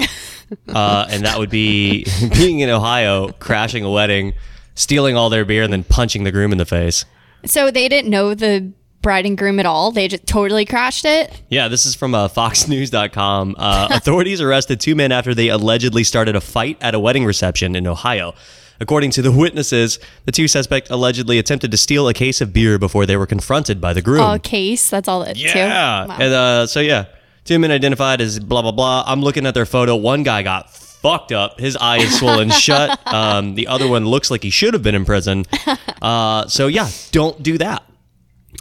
uh, 0.69 1.07
and 1.09 1.25
that 1.25 1.39
would 1.39 1.49
be 1.49 2.05
being 2.33 2.59
in 2.59 2.69
Ohio, 2.69 3.29
crashing 3.39 3.83
a 3.83 3.89
wedding, 3.89 4.33
stealing 4.75 5.15
all 5.15 5.29
their 5.29 5.45
beer, 5.45 5.63
and 5.63 5.73
then 5.73 5.83
punching 5.83 6.23
the 6.23 6.31
groom 6.31 6.51
in 6.51 6.57
the 6.59 6.65
face. 6.65 7.05
So, 7.45 7.71
they 7.71 7.87
didn't 7.89 8.11
know 8.11 8.35
the 8.35 8.71
bride 9.01 9.25
and 9.25 9.37
groom 9.37 9.59
at 9.59 9.65
all. 9.67 9.91
They 9.91 10.07
just 10.07 10.25
totally 10.27 10.65
crashed 10.65 11.05
it. 11.05 11.41
Yeah, 11.49 11.67
this 11.67 11.85
is 11.85 11.93
from 11.95 12.13
uh, 12.15 12.27
FoxNews.com. 12.27 13.55
Uh, 13.57 13.87
authorities 13.91 14.41
arrested 14.41 14.79
two 14.79 14.95
men 14.95 15.11
after 15.11 15.33
they 15.35 15.49
allegedly 15.49 16.03
started 16.03 16.35
a 16.35 16.41
fight 16.41 16.77
at 16.81 16.93
a 16.95 16.99
wedding 16.99 17.23
reception 17.25 17.75
in 17.75 17.85
Ohio. 17.87 18.33
According 18.79 19.11
to 19.11 19.21
the 19.21 19.31
witnesses, 19.31 19.99
the 20.25 20.31
two 20.31 20.47
suspects 20.47 20.89
allegedly 20.89 21.39
attempted 21.39 21.71
to 21.71 21.77
steal 21.77 22.07
a 22.07 22.13
case 22.13 22.41
of 22.41 22.53
beer 22.53 22.77
before 22.77 23.05
they 23.05 23.17
were 23.17 23.25
confronted 23.25 23.79
by 23.79 23.93
the 23.93 24.01
groom. 24.01 24.21
Oh, 24.21 24.37
case. 24.39 24.89
That's 24.89 25.07
all 25.07 25.25
too. 25.25 25.39
Yeah. 25.39 26.05
Wow. 26.05 26.17
And 26.19 26.33
uh, 26.33 26.67
so 26.67 26.79
yeah, 26.79 27.05
two 27.45 27.57
men 27.59 27.71
identified 27.71 28.21
as 28.21 28.39
blah 28.39 28.61
blah 28.61 28.71
blah. 28.71 29.03
I'm 29.07 29.21
looking 29.21 29.45
at 29.45 29.53
their 29.53 29.65
photo. 29.65 29.95
One 29.95 30.23
guy 30.23 30.43
got 30.43 30.71
fucked 30.71 31.31
up. 31.31 31.59
His 31.59 31.77
eye 31.77 31.97
is 31.97 32.17
swollen 32.17 32.49
shut. 32.51 32.99
Um, 33.05 33.55
the 33.55 33.67
other 33.67 33.87
one 33.87 34.05
looks 34.05 34.31
like 34.31 34.43
he 34.43 34.49
should 34.49 34.73
have 34.73 34.83
been 34.83 34.95
in 34.95 35.05
prison. 35.05 35.45
Uh, 36.01 36.47
so 36.47 36.67
yeah, 36.67 36.87
don't 37.11 37.41
do 37.41 37.57
that. 37.57 37.81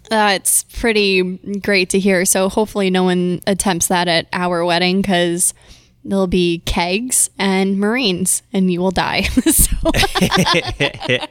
That's 0.08 0.62
pretty 0.64 1.36
great 1.58 1.90
to 1.90 1.98
hear. 1.98 2.24
So 2.24 2.48
hopefully 2.48 2.88
no 2.88 3.04
one 3.04 3.40
attempts 3.46 3.88
that 3.88 4.08
at 4.08 4.28
our 4.32 4.64
wedding 4.64 5.02
because 5.02 5.52
there'll 6.04 6.26
be 6.26 6.60
kegs 6.66 7.30
and 7.38 7.78
Marines 7.78 8.42
and 8.52 8.70
you 8.72 8.80
will 8.80 8.90
die. 8.90 9.22
so. 9.50 9.76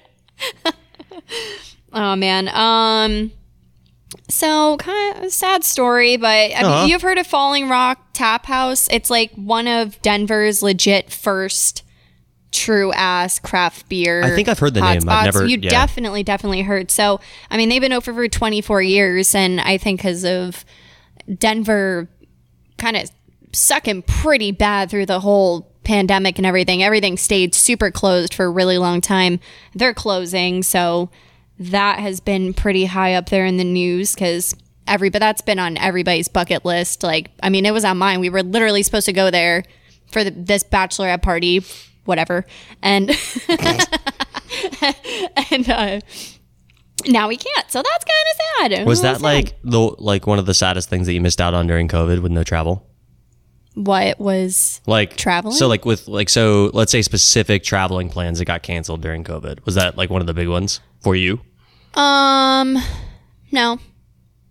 oh 1.94 2.16
man. 2.16 2.50
Um. 2.50 3.32
So 4.30 4.78
kind 4.78 5.18
of 5.18 5.24
a 5.24 5.30
sad 5.32 5.64
story, 5.64 6.18
but 6.18 6.28
I 6.28 6.48
mean, 6.48 6.66
Uh-huh. 6.66 6.86
you've 6.88 7.02
heard 7.02 7.18
of 7.18 7.28
Falling 7.28 7.68
Rock 7.70 8.00
Tap 8.14 8.46
House. 8.46 8.88
It's 8.92 9.10
like 9.10 9.32
one 9.34 9.68
of 9.68 10.02
Denver's 10.02 10.62
legit 10.64 11.12
first 11.12 11.84
true 12.52 12.94
ass 12.94 13.40
craft 13.40 13.90
beer. 13.90 14.24
I 14.24 14.30
think 14.36 14.48
I've 14.48 14.60
heard 14.60 14.76
the 14.76 14.82
name. 14.82 15.10
I've 15.10 15.26
never- 15.26 15.46
You 15.46 15.58
yeah. 15.62 15.70
definitely, 15.70 16.22
definitely 16.24 16.62
heard. 16.62 16.92
So, 16.92 17.20
I 17.50 17.58
mean, 17.58 17.70
they've 17.70 17.82
been 17.82 17.92
open 17.94 18.14
for 18.14 18.28
24 18.28 18.82
years, 18.84 19.34
and 19.34 19.60
I 19.60 19.78
think 19.78 20.00
because 20.00 20.24
of 20.24 20.64
Denver 21.40 22.08
kind 22.78 22.96
of 22.96 23.10
sucking 23.54 24.02
pretty 24.04 24.52
bad 24.52 24.90
through 24.90 25.06
the 25.06 25.20
whole 25.22 25.72
pandemic 25.84 26.38
and 26.38 26.46
everything, 26.46 26.84
everything 26.84 27.18
stayed 27.18 27.54
super 27.54 27.92
closed 27.92 28.34
for 28.34 28.46
a 28.46 28.50
really 28.50 28.78
long 28.78 29.02
time. 29.02 29.40
They're 29.74 29.94
closing, 29.94 30.64
so 30.64 31.10
that 31.60 32.00
has 32.00 32.20
been 32.20 32.54
pretty 32.54 32.86
high 32.86 33.14
up 33.14 33.30
there 33.30 33.46
in 33.46 33.58
the 33.58 33.64
news 33.64 34.14
because 34.14 34.56
every 34.88 35.10
but 35.10 35.20
that's 35.20 35.42
been 35.42 35.60
on 35.60 35.78
everybody's 35.78 36.28
bucket 36.28 36.66
list. 36.66 37.04
Like, 37.04 37.32
I 37.42 37.50
mean, 37.50 37.66
it 37.66 37.72
was 37.72 37.86
on 37.86 37.98
mine. 37.98 38.20
We 38.20 38.30
were 38.30 38.44
literally 38.44 38.84
supposed 38.84 39.06
to 39.06 39.14
go 39.14 39.32
there 39.32 39.64
for 40.12 40.24
the, 40.24 40.32
this 40.32 40.64
bachelorette 40.64 41.22
party, 41.22 41.64
whatever, 42.06 42.46
and 42.82 43.10
and 45.52 45.70
uh, 45.70 46.00
now 47.08 47.28
we 47.28 47.38
can't. 47.38 47.72
So 47.72 47.82
that's 47.82 48.06
kind 48.06 48.26
of 48.32 48.72
sad. 48.80 48.88
Was 48.88 49.02
that 49.02 49.18
sad. 49.18 49.24
like 49.24 49.54
the 49.64 49.80
like 49.80 50.28
one 50.28 50.40
of 50.40 50.46
the 50.46 50.54
saddest 50.54 50.90
things 50.90 51.08
that 51.08 51.14
you 51.14 51.22
missed 51.22 51.42
out 51.42 51.54
on 51.54 51.68
during 51.68 51.88
COVID 51.88 52.22
with 52.22 52.32
no 52.32 52.44
travel? 52.44 52.88
What 53.76 54.20
was? 54.20 54.82
Like 54.86 55.16
Traveling? 55.18 55.56
So 55.56 55.68
like 55.68 55.86
with 55.86 56.08
like 56.08 56.30
so 56.30 56.70
let's 56.74 56.92
say 56.92 57.02
specific 57.02 57.64
traveling 57.64 58.10
plans 58.10 58.40
that 58.40 58.46
got 58.46 58.64
canceled 58.64 59.02
during 59.02 59.24
COVID. 59.24 59.66
Was 59.66 59.76
that 59.76 59.98
like 59.98 60.10
one 60.10 60.22
of 60.22 60.28
the 60.28 60.34
big 60.34 60.48
ones 60.48 60.80
for 61.02 61.16
you? 61.16 61.40
Um, 61.96 62.78
no, 63.52 63.78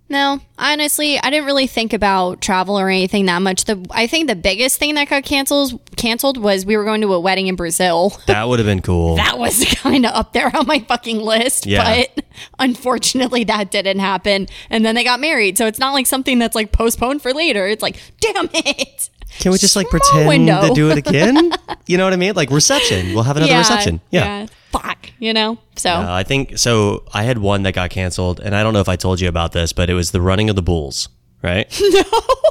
no. 0.08 0.40
Honestly, 0.58 1.18
I 1.18 1.30
didn't 1.30 1.46
really 1.46 1.66
think 1.66 1.92
about 1.92 2.40
travel 2.40 2.78
or 2.78 2.88
anything 2.88 3.26
that 3.26 3.42
much. 3.42 3.64
The 3.64 3.84
I 3.90 4.06
think 4.06 4.28
the 4.28 4.36
biggest 4.36 4.78
thing 4.78 4.94
that 4.94 5.08
got 5.08 5.24
canceled 5.24 5.80
canceled 5.96 6.36
was 6.38 6.64
we 6.64 6.76
were 6.76 6.84
going 6.84 7.00
to 7.00 7.12
a 7.14 7.18
wedding 7.20 7.46
in 7.48 7.56
Brazil. 7.56 8.12
That 8.26 8.48
would 8.48 8.58
have 8.60 8.66
been 8.66 8.82
cool. 8.82 9.16
That 9.16 9.38
was 9.38 9.64
kind 9.76 10.06
of 10.06 10.12
up 10.14 10.32
there 10.32 10.54
on 10.56 10.66
my 10.66 10.80
fucking 10.80 11.18
list, 11.18 11.66
Yeah. 11.66 12.04
but 12.14 12.24
unfortunately 12.58 13.44
that 13.44 13.70
didn't 13.70 13.98
happen. 13.98 14.46
And 14.70 14.84
then 14.84 14.94
they 14.94 15.04
got 15.04 15.18
married, 15.20 15.58
so 15.58 15.66
it's 15.66 15.78
not 15.78 15.92
like 15.92 16.06
something 16.06 16.38
that's 16.38 16.54
like 16.54 16.70
postponed 16.72 17.22
for 17.22 17.32
later. 17.34 17.66
It's 17.66 17.82
like, 17.82 17.96
damn 18.20 18.48
it. 18.54 19.10
Can 19.38 19.52
we 19.52 19.58
just 19.58 19.76
like 19.76 19.88
pretend 19.88 20.28
window. 20.28 20.68
to 20.68 20.74
do 20.74 20.90
it 20.90 20.98
again? 20.98 21.50
you 21.86 21.96
know 21.98 22.04
what 22.04 22.12
I 22.12 22.16
mean? 22.16 22.34
Like 22.34 22.50
reception. 22.50 23.14
We'll 23.14 23.24
have 23.24 23.36
another 23.36 23.56
reception. 23.56 24.00
Yeah. 24.10 24.46
Fuck, 24.70 25.10
you 25.18 25.32
know? 25.32 25.58
So 25.76 25.90
Uh, 25.90 26.06
I 26.08 26.22
think 26.22 26.58
so. 26.58 27.04
I 27.12 27.24
had 27.24 27.38
one 27.38 27.62
that 27.64 27.74
got 27.74 27.90
canceled, 27.90 28.40
and 28.40 28.54
I 28.54 28.62
don't 28.62 28.72
know 28.72 28.80
if 28.80 28.88
I 28.88 28.96
told 28.96 29.20
you 29.20 29.28
about 29.28 29.52
this, 29.52 29.72
but 29.72 29.90
it 29.90 29.94
was 29.94 30.10
the 30.12 30.20
running 30.20 30.48
of 30.48 30.56
the 30.56 30.62
bulls, 30.62 31.08
right? 31.42 31.66
No, 31.92 32.02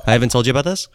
I 0.05 0.11
haven't 0.13 0.29
told 0.29 0.45
you 0.47 0.51
about 0.51 0.65
this. 0.65 0.87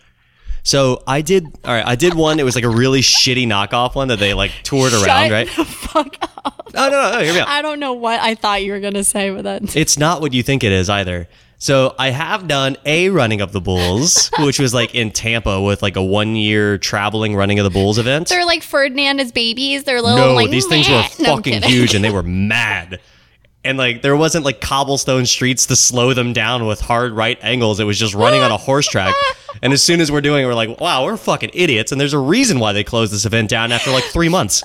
So 0.63 1.03
I 1.07 1.21
did. 1.23 1.45
All 1.65 1.73
right, 1.75 1.87
I 1.87 1.95
did 1.95 2.15
one. 2.15 2.41
It 2.41 2.43
was 2.43 2.57
like 2.57 2.65
a 2.65 2.69
really 2.69 3.01
shitty 3.01 3.47
knockoff 3.47 3.95
one 3.95 4.09
that 4.09 4.19
they 4.19 4.35
like 4.35 4.51
toured 4.65 4.93
around, 4.93 5.05
Shut 5.05 5.31
right? 5.31 5.47
the 5.57 5.65
fuck 5.65 6.17
up. 6.23 6.71
Oh 6.75 6.89
no, 6.89 6.91
no, 6.91 7.13
no, 7.13 7.25
hear 7.25 7.33
me 7.35 7.41
out. 7.41 7.47
I 7.49 7.63
don't 7.63 7.79
know 7.79 7.93
what 7.93 8.19
I 8.21 8.35
thought 8.35 8.65
you 8.65 8.73
were 8.73 8.81
gonna 8.81 9.05
say 9.05 9.31
with 9.31 9.45
that. 9.45 9.77
It's 9.77 9.97
not 9.97 10.21
what 10.21 10.33
you 10.33 10.43
think 10.43 10.65
it 10.65 10.73
is 10.73 10.91
either. 10.91 11.29
So 11.59 11.95
I 11.99 12.11
have 12.11 12.47
done 12.47 12.77
a 12.85 13.09
running 13.09 13.41
of 13.41 13.53
the 13.53 13.61
bulls, 13.61 14.31
which 14.41 14.59
was 14.59 14.75
like 14.75 14.95
in 14.95 15.11
Tampa 15.11 15.61
with 15.61 15.83
like 15.83 15.97
a 15.97 16.03
one 16.03 16.37
year 16.37 16.79
traveling 16.79 17.35
running 17.35 17.59
of 17.59 17.65
the 17.65 17.71
bulls 17.71 17.99
event. 17.99 18.29
They're 18.29 18.45
like 18.45 18.63
Ferdinand 18.63 19.21
as 19.21 19.33
babies. 19.33 19.85
They're 19.85 20.03
little 20.03 20.19
No, 20.19 20.35
like 20.35 20.51
these 20.51 20.67
things 20.67 20.89
were 20.89 21.03
No, 21.19 21.37
fucking 21.37 21.63
huge 21.63 21.95
and 21.95 22.05
they 22.05 22.11
were 22.11 22.23
mad. 22.25 23.01
And 23.65 23.79
like 23.79 24.03
there 24.03 24.17
wasn't 24.17 24.45
like 24.45 24.61
cobblestone 24.61 25.27
streets 25.27 25.67
to 25.67 25.77
slow 25.77 26.15
them 26.15 26.33
down 26.33 26.67
with 26.67 26.81
hard 26.81 27.13
right 27.13 27.39
angles. 27.43 27.81
It 27.81 27.85
was 27.85 27.99
just 27.99 28.15
running 28.15 28.43
on 28.43 28.53
a 28.53 28.57
horse 28.57 28.87
track. 28.87 29.15
And 29.63 29.73
as 29.73 29.83
soon 29.83 30.01
as 30.01 30.13
we're 30.13 30.21
doing 30.21 30.45
it, 30.45 30.47
we're 30.47 30.55
like, 30.55 30.79
wow, 30.81 31.05
we're 31.05 31.17
fucking 31.17 31.51
idiots. 31.55 31.91
And 31.91 32.01
there's 32.01 32.13
a 32.13 32.19
reason 32.19 32.59
why 32.61 32.73
they 32.75 32.85
closed 32.85 33.13
this 33.13 33.25
event 33.25 33.49
down 33.49 33.73
after 33.73 33.91
like 33.91 34.05
three 34.05 34.29
months. 34.29 34.63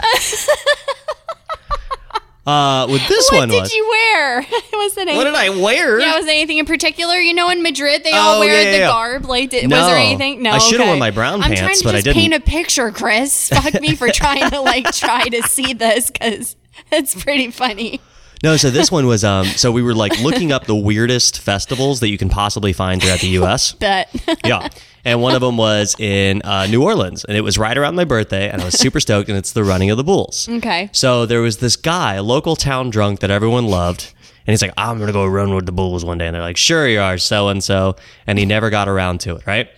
Uh, 2.44 2.88
with 2.90 3.08
this 3.08 3.30
What 3.30 3.42
one 3.42 3.50
did 3.50 3.62
was 3.62 3.72
you 3.74 3.88
wear? 3.88 4.40
it 4.50 4.74
wasn't 4.74 5.10
what 5.16 5.26
did 5.26 5.36
I 5.36 5.50
wear? 5.50 6.00
Yeah, 6.00 6.16
was 6.16 6.26
there 6.26 6.34
anything 6.34 6.58
in 6.58 6.66
particular? 6.66 7.16
You 7.18 7.36
know, 7.36 7.50
in 7.52 7.62
Madrid, 7.62 8.04
they 8.04 8.14
all 8.14 8.38
Oh, 8.38 8.40
wear 8.40 8.64
yeah, 8.64 8.72
the 8.72 8.78
yeah. 8.80 8.88
garb. 8.88 9.26
Like, 9.26 9.52
did, 9.52 9.70
No. 9.70 9.78
was 9.78 9.86
there 9.88 9.98
anything? 9.98 10.42
No, 10.42 10.52
I 10.52 10.58
should've 10.58 10.82
okay. 10.82 10.90
worn 10.90 11.00
my 11.00 11.12
brown 11.12 11.44
I'm 11.44 11.52
pants, 11.54 11.84
but 11.84 11.94
I 11.94 12.02
just 12.02 12.16
paint 12.16 12.32
didn't. 12.34 12.48
a 12.48 12.52
picture, 12.52 12.90
Chris. 12.92 13.50
Fuck 13.50 13.80
me 13.80 13.96
for 13.96 14.10
trying 14.14 14.50
to 14.50 14.60
like 14.62 14.92
try 14.92 15.26
to 15.30 15.44
see 15.44 15.74
this 15.74 16.10
because 16.10 16.56
it's 16.92 17.14
pretty 17.22 17.52
funny. 17.52 18.02
No, 18.44 18.58
so 18.58 18.70
this 18.72 18.92
one 18.92 19.06
was 19.06 19.24
um 19.24 19.46
so 19.46 19.72
we 19.72 19.82
were 19.84 19.94
like 19.94 20.20
looking 20.22 20.52
up 20.52 20.66
the 20.66 20.76
weirdest 20.76 21.40
festivals 21.40 22.00
that 22.00 22.10
you 22.10 22.18
can 22.18 22.30
possibly 22.30 22.74
find 22.74 23.02
throughout 23.02 23.20
the 23.20 23.28
US. 23.42 23.74
But 23.74 24.08
yeah. 24.46 24.68
And 25.04 25.20
one 25.22 25.34
of 25.34 25.42
them 25.42 25.58
was 25.58 25.96
in 26.00 26.44
uh, 26.44 26.68
New 26.68 26.84
Orleans, 26.84 27.26
and 27.26 27.36
it 27.36 27.42
was 27.42 27.58
right 27.58 27.76
around 27.76 27.96
my 27.96 28.04
birthday, 28.06 28.50
and 28.52 28.62
I 28.62 28.66
was 28.66 28.78
super 28.78 29.00
stoked, 29.00 29.30
and 29.30 29.38
it's 29.38 29.52
the 29.52 29.64
running 29.64 29.90
of 29.90 29.98
the 29.98 30.04
bulls. 30.04 30.48
okay, 30.48 30.90
So 30.92 31.26
there 31.26 31.42
was 31.42 31.58
this 31.58 31.76
guy, 31.76 32.14
a 32.16 32.22
local 32.24 32.56
town 32.56 32.92
drunk 32.92 33.20
that 33.22 33.32
everyone 33.32 33.66
loved, 33.66 34.14
and 34.46 34.54
he's 34.54 34.62
like, 34.62 34.74
"I'm 34.78 35.00
gonna 35.00 35.12
go 35.12 35.26
run 35.26 35.56
with 35.56 35.66
the 35.66 35.72
bulls 35.72 36.06
one 36.06 36.20
day," 36.20 36.28
and 36.28 36.36
they're 36.36 36.44
like, 36.44 36.56
"Sure 36.58 36.88
you 36.88 37.00
are, 37.00 37.18
so 37.18 37.48
and 37.50 37.64
so," 37.64 37.96
and 38.28 38.38
he 38.38 38.46
never 38.46 38.70
got 38.70 38.88
around 38.88 39.22
to 39.22 39.38
it, 39.38 39.48
right? 39.48 39.70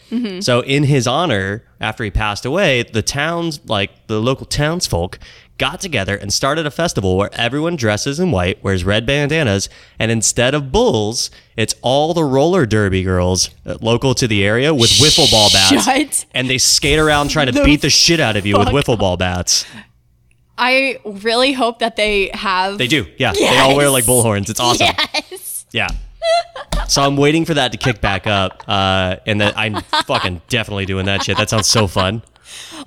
So 0.41 0.59
in 0.59 0.83
his 0.83 1.07
honor, 1.07 1.63
after 1.79 2.03
he 2.03 2.11
passed 2.11 2.45
away, 2.45 2.83
the 2.83 3.01
towns, 3.01 3.61
like 3.65 3.91
the 4.07 4.19
local 4.21 4.45
townsfolk, 4.45 5.19
got 5.57 5.79
together 5.79 6.15
and 6.15 6.33
started 6.33 6.65
a 6.65 6.71
festival 6.71 7.15
where 7.15 7.29
everyone 7.33 7.75
dresses 7.75 8.19
in 8.19 8.31
white, 8.31 8.61
wears 8.63 8.83
red 8.83 9.05
bandanas, 9.05 9.69
and 9.99 10.11
instead 10.11 10.53
of 10.55 10.71
bulls, 10.71 11.29
it's 11.55 11.75
all 11.81 12.13
the 12.13 12.23
roller 12.23 12.65
derby 12.65 13.03
girls 13.03 13.49
uh, 13.65 13.77
local 13.81 14.15
to 14.15 14.27
the 14.27 14.43
area 14.45 14.73
with 14.73 14.89
wiffle 14.99 15.29
ball 15.31 15.49
bats, 15.51 15.85
Shut 15.85 16.25
and 16.33 16.49
they 16.49 16.57
skate 16.57 16.99
around 16.99 17.29
trying 17.29 17.45
to 17.47 17.51
the 17.51 17.63
beat 17.63 17.81
the 17.81 17.89
shit 17.89 18.19
out 18.19 18.35
of 18.35 18.45
you 18.45 18.57
with 18.57 18.69
wiffle 18.69 18.97
ball 18.97 19.15
bats. 19.17 19.65
I 20.57 20.99
really 21.05 21.51
hope 21.53 21.79
that 21.79 21.95
they 21.95 22.29
have. 22.33 22.77
They 22.77 22.87
do, 22.87 23.07
yeah. 23.17 23.33
They 23.33 23.57
all 23.59 23.75
wear 23.75 23.85
Yes. 23.87 23.93
like 23.93 24.03
bullhorns. 24.05 24.49
It's 24.49 24.59
awesome. 24.59 24.87
Yes. 25.31 25.65
Yeah. 25.71 25.87
So 26.87 27.01
I'm 27.01 27.17
waiting 27.17 27.43
for 27.45 27.55
that 27.55 27.71
to 27.71 27.77
kick 27.77 28.01
back 28.01 28.27
up, 28.27 28.63
uh, 28.67 29.17
and 29.25 29.41
that 29.41 29.57
I'm 29.57 29.81
fucking 30.05 30.41
definitely 30.49 30.85
doing 30.85 31.05
that 31.07 31.23
shit. 31.23 31.37
That 31.37 31.49
sounds 31.49 31.67
so 31.67 31.87
fun. 31.87 32.21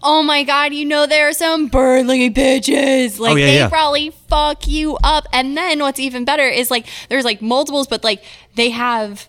Oh 0.02 0.22
my 0.22 0.42
god, 0.42 0.72
you 0.74 0.84
know 0.84 1.06
there 1.06 1.28
are 1.28 1.32
some 1.32 1.68
burly 1.68 2.30
bitches. 2.30 3.18
Like 3.18 3.32
Oh, 3.32 3.36
yeah, 3.36 3.46
they 3.46 3.54
yeah. 3.56 3.68
probably 3.68 4.10
fuck 4.28 4.66
you 4.66 4.96
up. 5.04 5.26
And 5.32 5.56
then 5.56 5.80
what's 5.80 6.00
even 6.00 6.24
better 6.24 6.44
is 6.46 6.70
like 6.70 6.86
there's 7.08 7.24
like 7.24 7.40
multiples, 7.42 7.86
but 7.86 8.02
like 8.04 8.24
they 8.54 8.70
have 8.70 9.28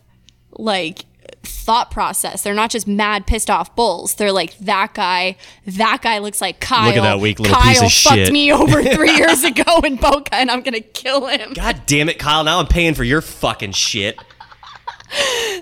like 0.51 1.05
thought 1.43 1.91
process. 1.91 2.43
They're 2.43 2.53
not 2.53 2.69
just 2.71 2.87
mad 2.87 3.25
pissed 3.27 3.49
off 3.49 3.75
bulls. 3.75 4.15
They're 4.15 4.31
like 4.31 4.57
that 4.59 4.93
guy. 4.93 5.37
That 5.65 6.01
guy 6.01 6.17
looks 6.19 6.41
like 6.41 6.59
Kyle. 6.59 6.87
Look 6.87 6.97
at 6.97 7.03
that 7.03 7.19
weak 7.19 7.39
little 7.39 7.55
Kyle 7.55 7.73
piece 7.73 7.81
of 7.81 7.91
fucked 7.91 8.15
shit." 8.15 8.33
me 8.33 8.51
over 8.51 8.83
three 8.95 9.15
years 9.15 9.43
ago 9.43 9.79
in 9.83 9.95
Boca, 9.95 10.35
and 10.35 10.49
I'm 10.51 10.61
gonna 10.61 10.81
kill 10.81 11.27
him. 11.27 11.53
God 11.53 11.81
damn 11.85 12.09
it, 12.09 12.19
Kyle! 12.19 12.43
Now 12.43 12.59
I'm 12.59 12.67
paying 12.67 12.93
for 12.95 13.03
your 13.03 13.21
fucking 13.21 13.71
shit. 13.73 14.17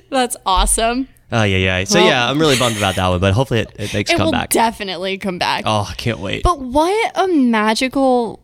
That's 0.09 0.35
awesome. 0.45 1.07
Oh 1.37 1.43
yeah, 1.43 1.57
yeah. 1.57 1.83
So 1.83 1.99
Well- 1.99 2.07
yeah, 2.07 2.29
I'm 2.29 2.39
really 2.39 2.57
bummed 2.57 2.77
about 2.77 2.95
that 2.95 3.07
one, 3.09 3.19
but 3.19 3.33
hopefully 3.33 3.59
it, 3.61 3.71
it 3.77 3.93
makes 3.93 4.09
It 4.11 4.17
will 4.19 4.25
comeback. 4.31 4.51
definitely 4.51 5.17
come 5.17 5.37
back. 5.37 5.63
oh, 5.65 5.85
I 5.89 5.93
can't 5.95 6.19
wait. 6.19 6.43
But 6.43 6.59
what 6.61 7.11
a 7.15 7.27
magical 7.27 8.41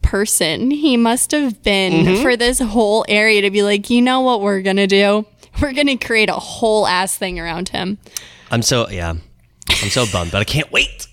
person 0.00 0.70
he 0.70 0.96
must 0.96 1.30
have 1.32 1.62
been 1.62 1.92
Mm-hmm. 2.06 2.22
for 2.22 2.36
this 2.36 2.58
whole 2.58 3.04
area 3.08 3.42
to 3.42 3.50
be 3.50 3.62
like, 3.62 3.90
you 3.90 4.00
know 4.00 4.20
what 4.22 4.40
we're 4.40 4.62
gonna 4.62 4.86
do? 4.86 5.26
We're 5.60 5.74
gonna 5.74 5.98
create 5.98 6.30
a 6.30 6.34
whole 6.34 6.86
ass 6.86 7.18
thing 7.18 7.38
around 7.38 7.68
him. 7.68 7.98
I'm 8.50 8.62
so 8.62 8.88
yeah, 8.88 9.10
I'm 9.10 9.88
so 9.90 10.06
bummed, 10.10 10.32
but 10.32 10.38
I 10.40 10.44
can't 10.44 10.72
wait. 10.72 11.06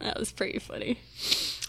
That 0.00 0.18
was 0.18 0.30
pretty 0.32 0.58
funny. 0.60 0.98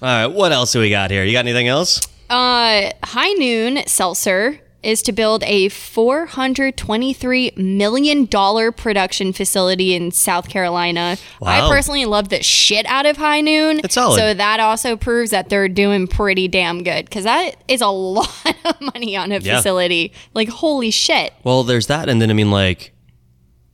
All 0.01 0.07
right, 0.07 0.27
what 0.27 0.51
else 0.51 0.71
do 0.73 0.79
we 0.79 0.89
got 0.89 1.09
here? 1.11 1.23
You 1.23 1.31
got 1.31 1.39
anything 1.45 1.67
else? 1.67 1.99
Uh, 2.29 2.91
High 3.03 3.33
Noon 3.33 3.85
Seltzer 3.87 4.59
is 4.83 5.01
to 5.03 5.11
build 5.11 5.43
a 5.43 5.69
$423 5.69 7.57
million 7.57 8.27
production 8.73 9.33
facility 9.33 9.93
in 9.95 10.11
South 10.11 10.49
Carolina. 10.49 11.17
Wow. 11.39 11.67
I 11.67 11.69
personally 11.73 12.05
love 12.05 12.29
the 12.29 12.43
shit 12.43 12.85
out 12.85 13.05
of 13.05 13.17
High 13.17 13.41
Noon. 13.41 13.79
It's 13.83 13.95
solid. 13.95 14.17
So 14.17 14.33
that 14.33 14.59
also 14.59 14.95
proves 14.95 15.31
that 15.31 15.49
they're 15.49 15.69
doing 15.69 16.07
pretty 16.07 16.47
damn 16.47 16.83
good 16.83 17.05
because 17.05 17.23
that 17.23 17.55
is 17.67 17.81
a 17.81 17.87
lot 17.87 18.29
of 18.65 18.81
money 18.81 19.15
on 19.15 19.31
a 19.31 19.39
Yeah. 19.39 19.57
facility. 19.57 20.13
Like, 20.33 20.49
holy 20.49 20.91
shit. 20.91 21.33
Well, 21.43 21.63
there's 21.63 21.87
that, 21.87 22.09
and 22.09 22.21
then 22.21 22.29
I 22.29 22.33
mean, 22.33 22.51
like, 22.51 22.91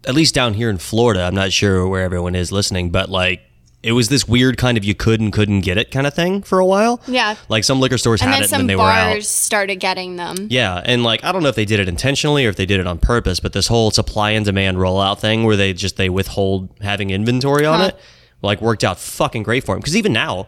at 0.08 0.16
least 0.16 0.34
down 0.34 0.54
here 0.54 0.70
in 0.70 0.78
Florida, 0.78 1.24
I'm 1.24 1.36
not 1.36 1.52
sure 1.52 1.88
where 1.88 2.04
everyone 2.04 2.36
is 2.36 2.52
listening, 2.52 2.90
but 2.90 3.10
like, 3.10 3.42
it 3.82 3.94
was 3.94 4.10
this 4.10 4.28
weird 4.28 4.58
kind 4.58 4.78
of 4.78 4.84
you 4.84 4.94
could 4.94 5.22
and 5.22 5.32
couldn't 5.32 5.62
get 5.62 5.78
it 5.78 5.90
kind 5.90 6.06
of 6.06 6.14
thing 6.14 6.42
for 6.42 6.60
a 6.60 6.66
while. 6.66 7.00
Yeah. 7.08 7.36
Like 7.48 7.64
some 7.64 7.80
liquor 7.80 7.98
stores 7.98 8.22
And 8.22 8.30
had 8.32 8.40
it, 8.40 8.44
and 8.44 8.50
some 8.50 8.60
then 8.60 8.68
they 8.68 8.76
bars 8.76 9.14
were 9.14 9.18
out. 9.20 9.24
started 9.24 9.76
getting 9.78 10.18
them. 10.18 10.36
Yeah, 10.50 10.82
and 10.84 11.04
like 11.04 11.24
I 11.24 11.32
don't 11.32 11.44
know 11.44 11.50
if 11.50 11.56
they 11.56 11.66
did 11.66 11.80
it 11.80 11.88
intentionally 11.88 12.46
or 12.46 12.50
if 12.50 12.56
they 12.58 12.66
did 12.66 12.80
it 12.80 12.88
on 12.88 12.98
purpose, 13.00 13.40
but 13.40 13.54
this 13.54 13.68
whole 13.68 13.92
supply 13.92 14.32
and 14.32 14.46
demand 14.46 14.78
rollout 14.78 15.20
thing 15.20 15.46
where 15.46 15.56
they 15.56 15.72
just 15.74 15.96
they 15.98 16.10
withhold 16.10 16.70
having 16.82 17.10
inventory 17.10 17.66
on 17.66 17.80
Huh. 17.80 17.86
it, 17.88 18.00
like 18.42 18.62
worked 18.62 18.84
out 18.84 19.00
fucking 19.00 19.44
great 19.44 19.64
for 19.64 19.76
them. 19.76 19.80
Because 19.80 19.96
even 19.96 20.12
now, 20.14 20.48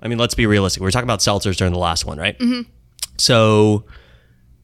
I 0.00 0.06
mean, 0.08 0.18
let's 0.18 0.34
be 0.34 0.46
realistic. 0.46 0.80
We 0.80 0.84
were 0.84 0.90
talking 0.92 1.06
about 1.08 1.18
seltzers 1.20 1.56
during 1.56 1.72
the 1.72 1.78
last 1.80 2.04
one, 2.04 2.18
right? 2.18 2.38
Mm-hmm. 2.38 2.70
So 3.16 3.84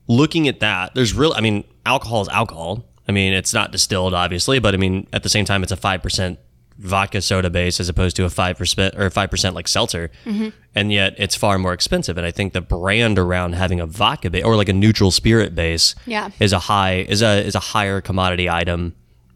looking 0.06 0.48
at 0.48 0.60
that, 0.60 0.94
there's 0.94 1.14
real. 1.14 1.32
I 1.34 1.40
mean, 1.40 1.64
alcohol 1.86 2.22
is 2.22 2.28
alcohol. 2.28 2.84
I 3.08 3.12
mean, 3.12 3.32
it's 3.32 3.52
not 3.52 3.72
distilled, 3.72 4.14
obviously, 4.14 4.58
but 4.60 4.74
I 4.74 4.76
mean, 4.78 5.06
at 5.12 5.22
the 5.22 5.28
same 5.28 5.44
time, 5.44 5.62
it's 5.62 5.72
a 5.72 5.76
five 5.76 6.02
percent 6.02 6.38
vodka 6.78 7.20
soda 7.20 7.50
base 7.50 7.80
as 7.80 7.88
opposed 7.88 8.16
to 8.16 8.24
a 8.24 8.30
five 8.30 8.56
percent 8.58 8.94
or 8.98 9.08
five 9.10 9.30
percent 9.30 9.54
like 9.54 9.68
seltzer, 9.68 10.10
mm-hmm. 10.24 10.48
and 10.74 10.92
yet 10.92 11.14
it's 11.18 11.34
far 11.36 11.58
more 11.58 11.72
expensive. 11.72 12.16
And 12.18 12.26
I 12.26 12.30
think 12.30 12.52
the 12.52 12.60
brand 12.60 13.18
around 13.18 13.54
having 13.54 13.80
a 13.80 13.86
vodka 13.86 14.30
base 14.30 14.44
or 14.44 14.56
like 14.56 14.68
a 14.68 14.72
neutral 14.72 15.10
spirit 15.10 15.54
base, 15.54 15.94
Yeah. 16.06 16.30
is 16.40 16.52
a 16.52 16.58
high 16.58 17.06
is 17.08 17.22
a 17.22 17.44
is 17.44 17.54
a 17.54 17.60
higher 17.60 18.00
commodity 18.00 18.48
item 18.50 18.94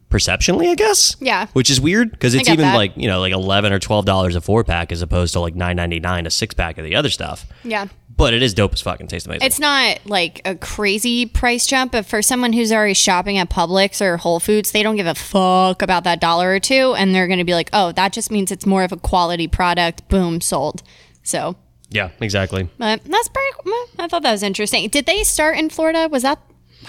perceptionally, 0.09 0.69
I 0.69 0.75
guess. 0.75 1.15
Yeah. 1.19 1.47
which 1.53 1.69
is 1.69 1.79
weird 1.79 2.11
because 2.11 2.33
it's 2.35 2.49
even 2.49 2.65
that. 2.65 2.75
like 2.75 2.97
you 2.97 3.07
know 3.07 3.19
like 3.19 3.33
eleven 3.33 3.71
or 3.71 3.79
twelve 3.79 4.05
dollars 4.05 4.35
a 4.35 4.41
four 4.41 4.63
pack 4.63 4.91
as 4.91 5.01
opposed 5.01 5.33
to 5.33 5.39
like 5.39 5.55
nine 5.55 5.75
ninety 5.75 5.99
nine 5.99 6.25
a 6.25 6.29
six 6.29 6.53
pack 6.53 6.77
of 6.77 6.83
the 6.83 6.95
other 6.95 7.09
stuff. 7.09 7.45
Yeah. 7.63 7.87
But 8.17 8.33
it 8.33 8.43
is 8.43 8.53
dope 8.53 8.73
as 8.73 8.81
fucking 8.81 9.07
tastes 9.07 9.25
amazing. 9.27 9.45
It's 9.45 9.59
not 9.59 9.99
like 10.05 10.41
a 10.43 10.53
crazy 10.53 11.25
price 11.25 11.65
jump, 11.65 11.93
but 11.93 12.05
for 12.05 12.21
someone 12.21 12.51
who's 12.51 12.69
already 12.69 12.93
shopping 12.93 13.37
at 13.37 13.49
Publix 13.49 14.01
or 14.01 14.17
Whole 14.17 14.41
Foods, 14.41 14.73
they 14.73 14.83
don't 14.83 14.97
give 14.97 15.07
a 15.07 15.15
fuck 15.15 15.81
about 15.81 16.03
that 16.03 16.19
dollar 16.19 16.51
or 16.51 16.59
two. 16.59 16.93
And 16.97 17.15
they're 17.15 17.27
going 17.27 17.39
to 17.39 17.45
be 17.45 17.53
like, 17.53 17.69
oh, 17.71 17.93
that 17.93 18.11
just 18.11 18.29
means 18.29 18.51
it's 18.51 18.65
more 18.65 18.83
of 18.83 18.91
a 18.91 18.97
quality 18.97 19.47
product. 19.47 20.05
Boom, 20.09 20.41
sold. 20.41 20.83
So 21.23 21.55
Yeah, 21.91 22.09
exactly. 22.19 22.67
But 22.77 23.05
that's 23.05 23.29
pretty. 23.29 23.71
I 23.97 24.07
thought 24.09 24.23
that 24.23 24.33
was 24.33 24.43
interesting. 24.43 24.89
Did 24.89 25.05
they 25.05 25.23
start 25.23 25.57
in 25.57 25.69
Florida? 25.69 26.09
Was 26.11 26.23
that 26.23 26.39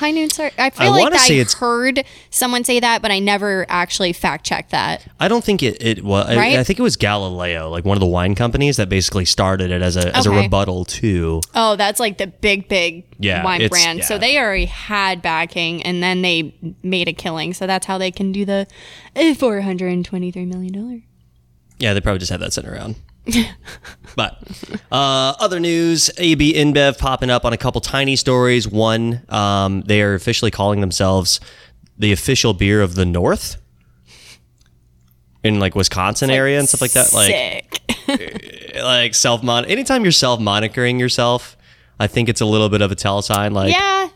High 0.00 0.12
Noon 0.12 0.30
start? 0.30 0.54
I 0.58 0.70
feel 0.70 0.86
I 0.94 1.00
like 1.02 1.12
I 1.12 1.32
it's- 1.34 1.52
heard 1.52 2.04
someone 2.30 2.64
say 2.64 2.80
that, 2.80 3.02
but 3.02 3.10
I 3.10 3.18
never 3.18 3.66
actually 3.68 4.14
fact 4.14 4.46
checked 4.46 4.70
that. 4.70 5.06
I 5.20 5.28
don't 5.28 5.44
think 5.44 5.62
it, 5.62 5.76
it 5.82 6.02
was. 6.02 6.26
Right? 6.34 6.56
I, 6.56 6.60
I 6.60 6.64
think 6.64 6.78
it 6.78 6.82
was 6.82 6.96
Galileo, 6.96 7.68
like 7.68 7.84
one 7.84 7.98
of 7.98 8.00
the 8.00 8.06
wine 8.06 8.34
companies 8.34 8.78
that 8.78 8.88
basically 8.88 9.26
started 9.26 9.70
it 9.70 9.82
as 9.82 9.96
a 9.98 10.16
as 10.16 10.24
a 10.24 10.30
rebuttal 10.30 10.86
to. 10.86 11.42
Oh, 11.54 11.76
that's 11.76 12.00
like 12.00 12.16
the 12.16 12.26
big, 12.28 12.66
big 12.68 13.04
Yeah, 13.18 13.44
wine 13.44 13.68
brand. 13.68 14.02
So 14.04 14.16
they 14.16 14.38
already 14.38 14.64
had 14.64 15.20
backing, 15.20 15.82
and 15.82 16.02
then 16.02 16.22
they 16.22 16.54
made 16.82 17.06
a 17.06 17.12
killing. 17.12 17.52
So 17.52 17.66
that's 17.66 17.84
how 17.84 17.98
they 17.98 18.10
can 18.10 18.32
do 18.32 18.46
the 18.46 18.66
uh, 19.14 19.34
four 19.34 19.60
hundred 19.60 19.92
and 19.92 20.04
twenty-three 20.04 20.46
million 20.46 20.72
dollar. 20.72 21.02
Yeah, 21.78 21.92
they 21.94 22.00
probably 22.00 22.20
just 22.20 22.32
had 22.32 22.40
that 22.40 22.52
sitting 22.54 22.70
around. 22.70 22.96
but 24.16 24.42
uh, 24.90 25.34
other 25.38 25.60
news: 25.60 26.10
AB 26.18 26.54
InBev 26.54 26.98
popping 26.98 27.30
up 27.30 27.44
on 27.44 27.52
a 27.52 27.56
couple 27.56 27.80
tiny 27.80 28.16
stories. 28.16 28.68
One, 28.68 29.22
um, 29.28 29.82
they 29.82 30.02
are 30.02 30.14
officially 30.14 30.50
calling 30.50 30.80
themselves 30.80 31.40
the 31.98 32.12
official 32.12 32.54
beer 32.54 32.80
of 32.80 32.94
the 32.94 33.04
North 33.04 33.60
in 35.42 35.58
like 35.58 35.74
Wisconsin 35.74 36.30
area 36.30 36.58
and 36.58 36.68
stuff 36.68 36.80
like 36.80 36.92
that. 36.92 37.12
Like, 37.12 37.80
Sick. 38.06 38.74
like 38.82 39.14
self 39.14 39.42
mon. 39.42 39.64
Anytime 39.64 40.02
you're 40.02 40.12
self 40.12 40.40
monitoring 40.40 40.98
yourself, 40.98 41.56
I 41.98 42.06
think 42.06 42.28
it's 42.28 42.40
a 42.40 42.46
little 42.46 42.68
bit 42.68 42.82
of 42.82 42.90
a 42.90 42.94
tell 42.94 43.22
sign. 43.22 43.52
Like, 43.54 43.72
yeah. 43.72 44.08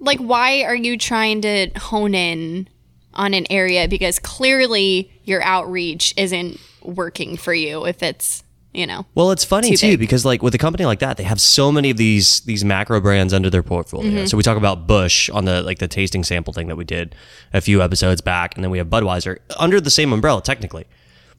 Like, 0.00 0.18
why 0.20 0.62
are 0.62 0.76
you 0.76 0.96
trying 0.96 1.40
to 1.42 1.70
hone 1.76 2.14
in 2.14 2.68
on 3.14 3.34
an 3.34 3.46
area? 3.50 3.88
Because 3.88 4.18
clearly 4.18 5.10
your 5.24 5.42
outreach 5.42 6.14
isn't 6.16 6.60
working 6.88 7.36
for 7.36 7.54
you 7.54 7.86
if 7.86 8.02
it's, 8.02 8.42
you 8.72 8.86
know. 8.86 9.06
Well, 9.14 9.30
it's 9.30 9.44
funny 9.44 9.70
too 9.70 9.76
too 9.76 9.98
because 9.98 10.24
like 10.24 10.42
with 10.42 10.54
a 10.54 10.58
company 10.58 10.84
like 10.84 11.00
that, 11.00 11.16
they 11.16 11.24
have 11.24 11.40
so 11.40 11.70
many 11.70 11.90
of 11.90 11.96
these 11.96 12.40
these 12.40 12.64
macro 12.64 13.00
brands 13.00 13.32
under 13.32 13.50
their 13.50 13.62
portfolio. 13.62 14.10
Mm-hmm. 14.10 14.26
So 14.26 14.36
we 14.36 14.42
talk 14.42 14.56
about 14.56 14.86
Busch 14.86 15.30
on 15.30 15.44
the 15.44 15.62
like 15.62 15.78
the 15.78 15.88
tasting 15.88 16.24
sample 16.24 16.52
thing 16.52 16.68
that 16.68 16.76
we 16.76 16.84
did 16.84 17.14
a 17.52 17.60
few 17.60 17.82
episodes 17.82 18.20
back, 18.20 18.54
and 18.54 18.64
then 18.64 18.70
we 18.70 18.78
have 18.78 18.88
Budweiser 18.88 19.38
under 19.58 19.80
the 19.80 19.90
same 19.90 20.12
umbrella 20.12 20.42
technically. 20.42 20.86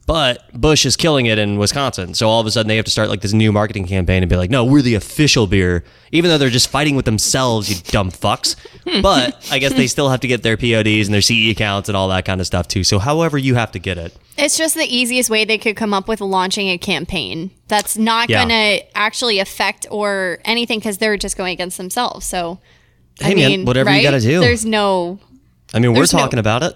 But 0.06 0.50
Busch 0.52 0.86
is 0.86 0.96
killing 0.96 1.26
it 1.26 1.38
in 1.38 1.56
Wisconsin, 1.56 2.14
so 2.14 2.28
all 2.28 2.40
of 2.40 2.46
a 2.46 2.50
sudden 2.50 2.66
they 2.68 2.74
have 2.74 2.84
to 2.86 2.90
start 2.90 3.08
like 3.08 3.20
this 3.20 3.32
new 3.32 3.52
marketing 3.52 3.86
campaign 3.86 4.24
and 4.24 4.30
be 4.30 4.34
like, 4.34 4.50
"No, 4.50 4.64
we're 4.64 4.82
the 4.82 4.96
official 4.96 5.46
beer," 5.46 5.84
even 6.10 6.30
though 6.30 6.38
they're 6.38 6.50
just 6.50 6.68
fighting 6.68 6.96
with 6.96 7.04
themselves, 7.04 7.70
you 7.70 7.76
dumb 7.92 8.10
fucks. 8.10 8.56
but 9.02 9.46
I 9.52 9.58
guess 9.58 9.72
they 9.72 9.86
still 9.86 10.08
have 10.08 10.20
to 10.20 10.26
get 10.26 10.42
their 10.42 10.56
PODs 10.56 11.06
and 11.06 11.14
their 11.14 11.22
CE 11.22 11.52
accounts 11.52 11.88
and 11.88 11.96
all 11.96 12.08
that 12.08 12.24
kind 12.24 12.40
of 12.40 12.46
stuff 12.48 12.66
too. 12.66 12.82
So 12.82 12.98
however 12.98 13.38
you 13.38 13.54
have 13.54 13.70
to 13.72 13.78
get 13.78 13.98
it, 13.98 14.16
It's 14.42 14.56
just 14.56 14.74
the 14.74 14.84
easiest 14.84 15.30
way 15.30 15.44
they 15.44 15.58
could 15.58 15.76
come 15.76 15.92
up 15.94 16.08
with 16.08 16.20
launching 16.20 16.68
a 16.68 16.78
campaign 16.78 17.50
that's 17.68 17.96
not 17.96 18.28
Yeah. 18.30 18.38
going 18.44 18.48
to 18.48 18.96
actually 18.98 19.38
affect 19.38 19.86
or 19.90 20.38
anything 20.44 20.78
because 20.78 20.98
they're 20.98 21.16
just 21.16 21.36
going 21.36 21.52
against 21.52 21.76
themselves. 21.76 22.26
So, 22.26 22.58
Hey, 23.20 23.32
I 23.32 23.34
man, 23.34 23.50
mean, 23.50 23.64
whatever 23.66 23.94
you 23.94 24.02
gotta 24.02 24.20
do. 24.20 24.40
There's 24.40 24.64
no, 24.64 25.18
I 25.74 25.78
mean, 25.78 25.90
we're 25.92 25.96
There's 25.96 26.12
no- 26.14 26.20
talking 26.20 26.38
about 26.38 26.62
it. 26.62 26.74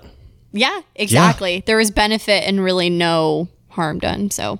yeah, 0.52 0.80
exactly. 0.94 1.62
There 1.66 1.76
was 1.78 1.90
benefit 1.90 2.44
and 2.46 2.62
really 2.62 2.90
no 2.90 3.48
harm 3.70 3.98
done. 3.98 4.30
So. 4.30 4.58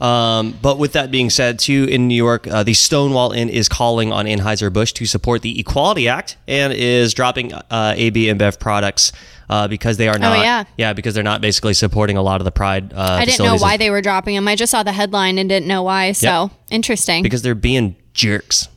Um, 0.00 0.56
but 0.62 0.78
with 0.78 0.92
that 0.92 1.10
being 1.10 1.30
said, 1.30 1.58
too, 1.58 1.86
in 1.90 2.08
New 2.08 2.14
York, 2.14 2.46
uh, 2.46 2.62
the 2.62 2.74
Stonewall 2.74 3.32
Inn 3.32 3.48
is 3.48 3.68
calling 3.68 4.12
on 4.12 4.26
Anheuser-Busch 4.26 4.92
to 4.94 5.06
support 5.06 5.42
the 5.42 5.58
Equality 5.60 6.08
Act 6.08 6.36
and 6.46 6.72
is 6.72 7.14
dropping 7.14 7.52
uh, 7.52 7.94
AB 7.96 8.26
InBev 8.26 8.58
products 8.58 9.12
uh, 9.50 9.68
because 9.68 9.96
they 9.96 10.08
are 10.08 10.18
not. 10.18 10.38
Oh, 10.38 10.64
yeah. 10.76 10.92
because 10.92 11.14
they're 11.14 11.22
not 11.22 11.40
basically 11.40 11.74
supporting 11.74 12.16
a 12.16 12.22
lot 12.22 12.40
of 12.40 12.44
the 12.44 12.50
Pride. 12.52 12.92
Uh, 12.92 13.18
I 13.20 13.24
didn't 13.24 13.44
know 13.44 13.56
why 13.56 13.76
they 13.76 13.90
were 13.90 14.02
dropping 14.02 14.34
them. 14.34 14.48
I 14.48 14.56
just 14.56 14.70
saw 14.70 14.82
the 14.82 14.92
headline 14.92 15.38
and 15.38 15.48
didn't 15.48 15.66
know 15.66 15.82
why. 15.82 16.12
So, 16.12 16.26
Yep. 16.44 16.50
interesting. 16.70 17.22
because 17.22 17.42
they're 17.42 17.54
being 17.54 17.96
jerks. 18.14 18.68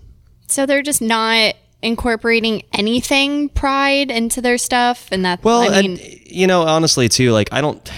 so, 0.48 0.66
they're 0.66 0.82
just 0.84 1.02
not 1.02 1.56
incorporating 1.82 2.62
anything 2.74 3.50
pride 3.50 4.12
into 4.12 4.40
their 4.42 4.58
stuff. 4.58 5.08
And 5.12 5.26
that, 5.26 5.44
Well, 5.44 5.62
I 5.62 5.82
mean, 5.82 5.92
and, 5.92 6.00
you 6.26 6.46
know, 6.48 6.62
honestly, 6.64 7.10
too, 7.10 7.32
like 7.32 7.50
I 7.52 7.62
don't. 7.62 7.90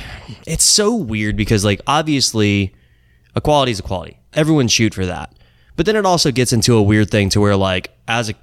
It's 0.47 0.63
so 0.63 0.95
weird 0.95 1.35
because, 1.35 1.65
like, 1.65 1.81
obviously, 1.87 2.73
equality 3.35 3.71
is 3.71 3.79
equality. 3.79 4.19
Everyone 4.33 4.67
shoot 4.67 4.93
for 4.93 5.05
that. 5.05 5.33
But 5.75 5.85
then 5.85 5.95
it 5.95 6.05
also 6.05 6.31
gets 6.31 6.53
into 6.53 6.75
a 6.75 6.81
weird 6.81 7.09
thing 7.09 7.29
to 7.29 7.41
where, 7.41 7.55
like, 7.55 7.91
as 8.07 8.29
a 8.29 8.33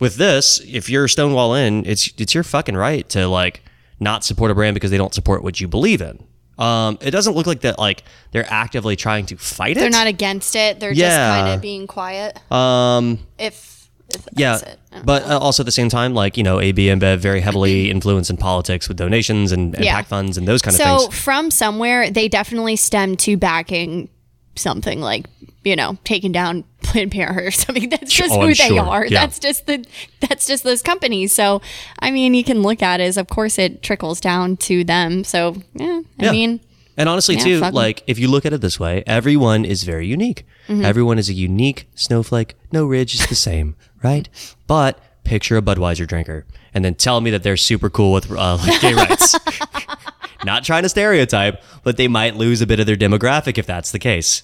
with 0.00 0.16
this, 0.16 0.60
if 0.66 0.88
you're 0.90 1.06
Stonewall 1.06 1.54
Inn, 1.54 1.84
it's 1.86 2.12
it's 2.18 2.34
your 2.34 2.42
fucking 2.44 2.76
right 2.76 3.08
to 3.10 3.28
like 3.28 3.62
not 4.00 4.24
support 4.24 4.50
a 4.50 4.54
brand 4.54 4.74
because 4.74 4.90
they 4.90 4.96
don't 4.96 5.14
support 5.14 5.42
what 5.44 5.60
you 5.60 5.68
believe 5.68 6.00
in. 6.00 6.24
Um, 6.58 6.98
it 7.00 7.12
doesn't 7.12 7.34
look 7.34 7.46
like 7.46 7.60
that. 7.60 7.78
Like 7.78 8.02
they're 8.32 8.50
actively 8.50 8.96
trying 8.96 9.26
to 9.26 9.36
fight 9.36 9.76
it. 9.76 9.80
they're 9.80 9.90
not 9.90 10.06
against 10.06 10.56
it. 10.56 10.80
They're 10.80 10.92
Yeah. 10.92 11.08
just 11.08 11.18
kind 11.44 11.54
of 11.54 11.60
being 11.62 11.86
quiet. 11.86 12.38
Um, 12.52 13.20
If, 13.38 13.88
if 14.08 14.22
yeah, 14.34 14.58
it. 14.58 14.78
But 15.04 15.24
uh, 15.24 15.38
also 15.38 15.62
at 15.62 15.66
the 15.66 15.72
same 15.72 15.88
time, 15.88 16.14
like 16.14 16.36
you 16.36 16.42
know, 16.42 16.58
AB 16.60 16.86
InBev 16.88 17.18
very 17.18 17.40
heavily 17.40 17.90
influenced 17.90 18.28
in 18.30 18.36
politics 18.38 18.88
with 18.88 18.96
donations 18.96 19.52
and, 19.52 19.74
and 19.74 19.84
Yeah. 19.84 19.94
PAC 19.96 20.06
funds 20.08 20.36
and 20.36 20.48
those 20.48 20.62
kind 20.62 20.74
of 20.74 20.80
things. 20.82 21.02
So 21.04 21.10
from 21.10 21.50
somewhere, 21.50 22.10
they 22.10 22.28
definitely 22.28 22.76
stem 22.76 23.16
to 23.18 23.36
backing 23.36 24.08
something 24.54 25.00
like 25.00 25.26
you 25.64 25.76
know 25.76 25.96
taking 26.04 26.32
down 26.32 26.64
Planned 26.82 27.12
Parenthood 27.12 27.44
or 27.44 27.50
something. 27.50 27.88
That's 27.88 28.12
just 28.12 28.32
Oh, 28.32 28.36
who 28.36 28.42
I'm 28.42 28.48
they 28.48 28.54
sure. 28.54 28.80
are. 28.80 29.06
Yeah. 29.06 29.20
That's 29.20 29.38
just 29.38 29.66
the 29.66 29.84
that's 30.20 30.46
just 30.46 30.64
those 30.64 30.82
companies. 30.82 31.32
So 31.32 31.62
I 32.00 32.10
mean, 32.10 32.34
you 32.34 32.44
can 32.44 32.62
look 32.62 32.82
at 32.82 33.00
it 33.00 33.04
as 33.04 33.16
of 33.16 33.28
course 33.28 33.58
it 33.58 33.82
trickles 33.82 34.20
down 34.20 34.56
to 34.58 34.84
them. 34.84 35.24
So 35.24 35.56
yeah, 35.74 36.02
I 36.20 36.24
Yeah. 36.24 36.32
mean, 36.32 36.60
And 36.96 37.08
honestly, 37.08 37.36
Yeah, 37.36 37.44
too, 37.44 37.60
like 37.60 38.02
if 38.06 38.18
you 38.18 38.28
look 38.28 38.44
at 38.44 38.52
it 38.52 38.60
this 38.60 38.78
way, 38.78 39.02
everyone 39.06 39.64
is 39.64 39.84
very 39.84 40.06
unique. 40.06 40.44
Mm-hmm. 40.68 40.84
Everyone 40.84 41.18
is 41.18 41.28
a 41.30 41.32
unique 41.34 41.88
snowflake. 41.94 42.54
No 42.72 42.84
ridge 42.84 43.14
is 43.14 43.26
the 43.26 43.34
same, 43.34 43.74
right? 44.02 44.28
But 44.66 44.98
picture 45.24 45.56
a 45.56 45.62
Budweiser 45.62 46.06
drinker 46.06 46.44
and 46.74 46.84
then 46.84 46.94
tell 46.94 47.20
me 47.20 47.30
that 47.30 47.42
they're 47.44 47.56
super 47.56 47.88
cool 47.88 48.12
with 48.12 48.30
uh, 48.30 48.58
gay 48.80 48.92
rights. 48.94 49.34
Not 50.44 50.64
trying 50.64 50.82
to 50.82 50.88
stereotype, 50.88 51.62
but 51.82 51.96
they 51.96 52.08
might 52.08 52.36
lose 52.36 52.60
a 52.60 52.66
bit 52.66 52.80
of 52.80 52.86
their 52.86 52.96
demographic 52.96 53.58
if 53.58 53.66
that's 53.66 53.92
the 53.92 53.98
case. 53.98 54.42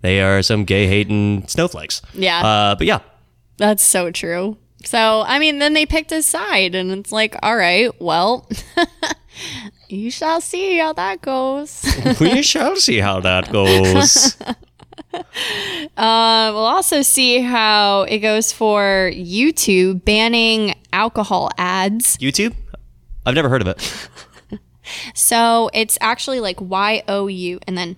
They 0.00 0.20
are 0.20 0.42
some 0.42 0.64
gay 0.64 0.86
hating 0.86 1.48
snowflakes. 1.48 2.02
Yeah. 2.14 2.40
Uh, 2.44 2.74
but 2.74 2.86
yeah, 2.86 3.00
that's 3.56 3.82
so 3.82 4.10
true. 4.10 4.56
So 4.84 5.24
I 5.26 5.38
mean, 5.38 5.58
then 5.58 5.74
they 5.74 5.86
picked 5.86 6.12
a 6.12 6.22
side, 6.22 6.74
and 6.74 6.92
it's 6.92 7.12
like, 7.12 7.36
all 7.42 7.56
right, 7.56 7.90
well. 8.00 8.48
You 9.88 10.10
shall 10.10 10.42
see 10.42 10.76
how 10.76 10.92
that 10.94 11.22
goes. 11.22 11.82
we 12.20 12.42
shall 12.42 12.76
see 12.76 12.98
how 12.98 13.20
that 13.20 13.50
goes. 13.52 14.36
Uh, 15.96 16.50
we'll 16.52 16.66
also 16.66 17.02
see 17.02 17.40
how 17.40 18.02
it 18.02 18.18
goes 18.18 18.52
for 18.52 19.10
YouTube 19.14 20.04
banning 20.04 20.74
alcohol 20.92 21.50
ads. 21.56 22.18
YouTube? 22.18 22.54
I've 23.24 23.34
never 23.34 23.48
heard 23.48 23.62
of 23.62 23.68
it. 23.68 24.08
So 25.14 25.70
it's 25.74 25.98
actually 26.00 26.40
like 26.40 26.60
Y 26.60 27.02
O 27.08 27.26
U, 27.26 27.60
and 27.66 27.76
then 27.76 27.96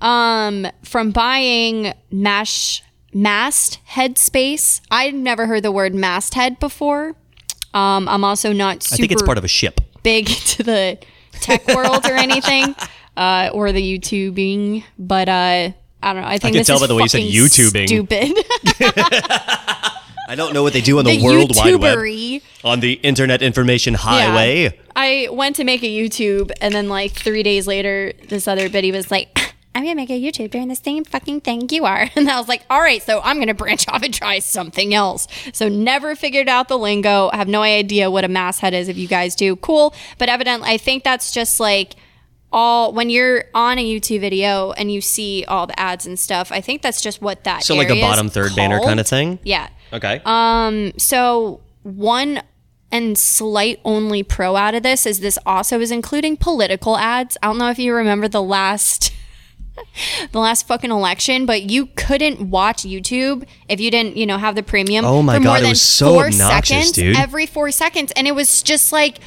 um, 0.00 0.66
from 0.82 1.10
buying 1.10 1.94
mesh 2.10 2.82
mast 3.14 3.78
head 3.84 4.18
space. 4.18 4.80
I'd 4.90 5.14
never 5.14 5.46
heard 5.46 5.62
the 5.62 5.72
word 5.72 5.94
masthead 5.94 6.58
before. 6.58 7.14
Um, 7.74 8.08
I'm 8.08 8.24
also 8.24 8.52
not 8.52 8.82
super 8.82 8.94
I 8.94 8.96
think 8.96 9.12
it's 9.12 9.22
part 9.22 9.38
of 9.38 9.44
a 9.44 9.48
ship. 9.48 9.80
big 10.02 10.26
to 10.26 10.62
the 10.62 10.98
tech 11.40 11.66
world 11.68 12.04
or 12.06 12.12
anything, 12.12 12.74
uh, 13.16 13.50
or 13.52 13.72
the 13.72 13.98
YouTubing, 13.98 14.84
but 14.98 15.28
uh, 15.28 15.32
I 15.32 16.12
don't 16.12 16.22
know. 16.22 16.28
I 16.28 16.38
think 16.38 16.52
can 16.54 16.60
this 16.60 16.66
tell 16.66 16.80
by 16.80 16.86
the 16.86 16.94
way 16.94 17.02
you 17.02 17.08
said 17.08 17.22
YouTubing. 17.22 17.86
Stupid. 17.88 18.32
I 20.32 20.34
don't 20.34 20.54
know 20.54 20.62
what 20.62 20.72
they 20.72 20.80
do 20.80 20.98
on 20.98 21.04
the, 21.04 21.18
the 21.18 21.22
World 21.22 21.54
Wide 21.54 21.76
Web. 21.76 22.42
On 22.64 22.80
the 22.80 22.94
Internet 22.94 23.42
Information 23.42 23.92
Highway. 23.92 24.78
I 24.96 25.28
went 25.30 25.56
to 25.56 25.64
make 25.64 25.82
a 25.82 25.86
YouTube, 25.86 26.50
and 26.58 26.74
then 26.74 26.88
like 26.88 27.12
three 27.12 27.42
days 27.42 27.66
later, 27.66 28.14
this 28.30 28.48
other 28.48 28.70
biddy 28.70 28.92
was 28.92 29.10
like, 29.10 29.38
"I'm 29.74 29.82
gonna 29.82 29.94
make 29.94 30.08
a 30.08 30.18
YouTube 30.18 30.50
doing 30.50 30.68
the 30.68 30.74
same 30.74 31.04
fucking 31.04 31.42
thing 31.42 31.68
you 31.70 31.84
are," 31.84 32.08
and 32.16 32.30
I 32.30 32.38
was 32.38 32.48
like, 32.48 32.64
"All 32.70 32.80
right, 32.80 33.02
so 33.02 33.20
I'm 33.22 33.40
gonna 33.40 33.52
branch 33.52 33.86
off 33.90 34.02
and 34.02 34.14
try 34.14 34.38
something 34.38 34.94
else." 34.94 35.28
So 35.52 35.68
never 35.68 36.16
figured 36.16 36.48
out 36.48 36.68
the 36.68 36.78
lingo. 36.78 37.28
Have 37.34 37.48
no 37.48 37.60
idea 37.60 38.10
what 38.10 38.24
a 38.24 38.28
masthead 38.28 38.72
is. 38.72 38.88
If 38.88 38.96
you 38.96 39.08
guys 39.08 39.34
do, 39.34 39.56
cool. 39.56 39.92
But 40.16 40.30
evidently, 40.30 40.70
I 40.70 40.78
think 40.78 41.04
that's 41.04 41.32
just 41.32 41.60
like 41.60 41.94
all 42.52 42.92
when 42.92 43.10
you're 43.10 43.44
on 43.54 43.78
a 43.78 43.84
YouTube 43.84 44.20
video 44.20 44.72
and 44.72 44.92
you 44.92 45.00
see 45.00 45.44
all 45.48 45.66
the 45.66 45.78
ads 45.78 46.06
and 46.06 46.18
stuff. 46.18 46.52
I 46.52 46.60
think 46.60 46.82
that's 46.82 47.00
just 47.00 47.22
what 47.22 47.44
that. 47.44 47.64
So 47.64 47.74
like 47.74 47.90
a 47.90 48.00
bottom 48.00 48.28
third 48.28 48.54
banner 48.54 48.80
kind 48.80 49.00
of 49.00 49.06
thing? 49.06 49.38
Yeah. 49.42 49.68
Okay. 49.92 50.20
Um, 50.24 50.92
so 50.98 51.60
one 51.82 52.42
and 52.90 53.16
slight 53.16 53.80
only 53.84 54.22
pro 54.22 54.54
out 54.54 54.74
of 54.74 54.82
this 54.82 55.06
is 55.06 55.20
this 55.20 55.38
also 55.46 55.80
is 55.80 55.90
including 55.90 56.36
political 56.36 56.96
ads. 56.96 57.38
I 57.42 57.46
don't 57.46 57.58
know 57.58 57.70
if 57.70 57.78
you 57.78 57.94
remember 57.94 58.28
the 58.28 58.42
last 58.42 59.12
the 60.32 60.38
last 60.38 60.66
fucking 60.68 60.90
election, 60.90 61.46
but 61.46 61.62
you 61.70 61.86
couldn't 61.86 62.50
watch 62.50 62.82
YouTube 62.82 63.46
if 63.68 63.80
you 63.80 63.90
didn't, 63.90 64.16
you 64.16 64.26
know, 64.26 64.36
have 64.36 64.54
the 64.54 64.62
premium 64.62 65.04
Oh 65.04 65.22
my 65.22 65.38
for 65.38 65.44
God, 65.44 65.48
more 65.48 65.56
it 65.58 65.60
than 65.62 65.70
was 65.70 65.82
so 65.82 66.14
four 66.14 66.26
obnoxious, 66.26 66.68
seconds 66.68 66.92
dude. 66.92 67.16
every 67.16 67.46
four 67.46 67.70
seconds. 67.70 68.12
And 68.14 68.26
it 68.26 68.34
was 68.34 68.62
just 68.62 68.92
like 68.92 69.18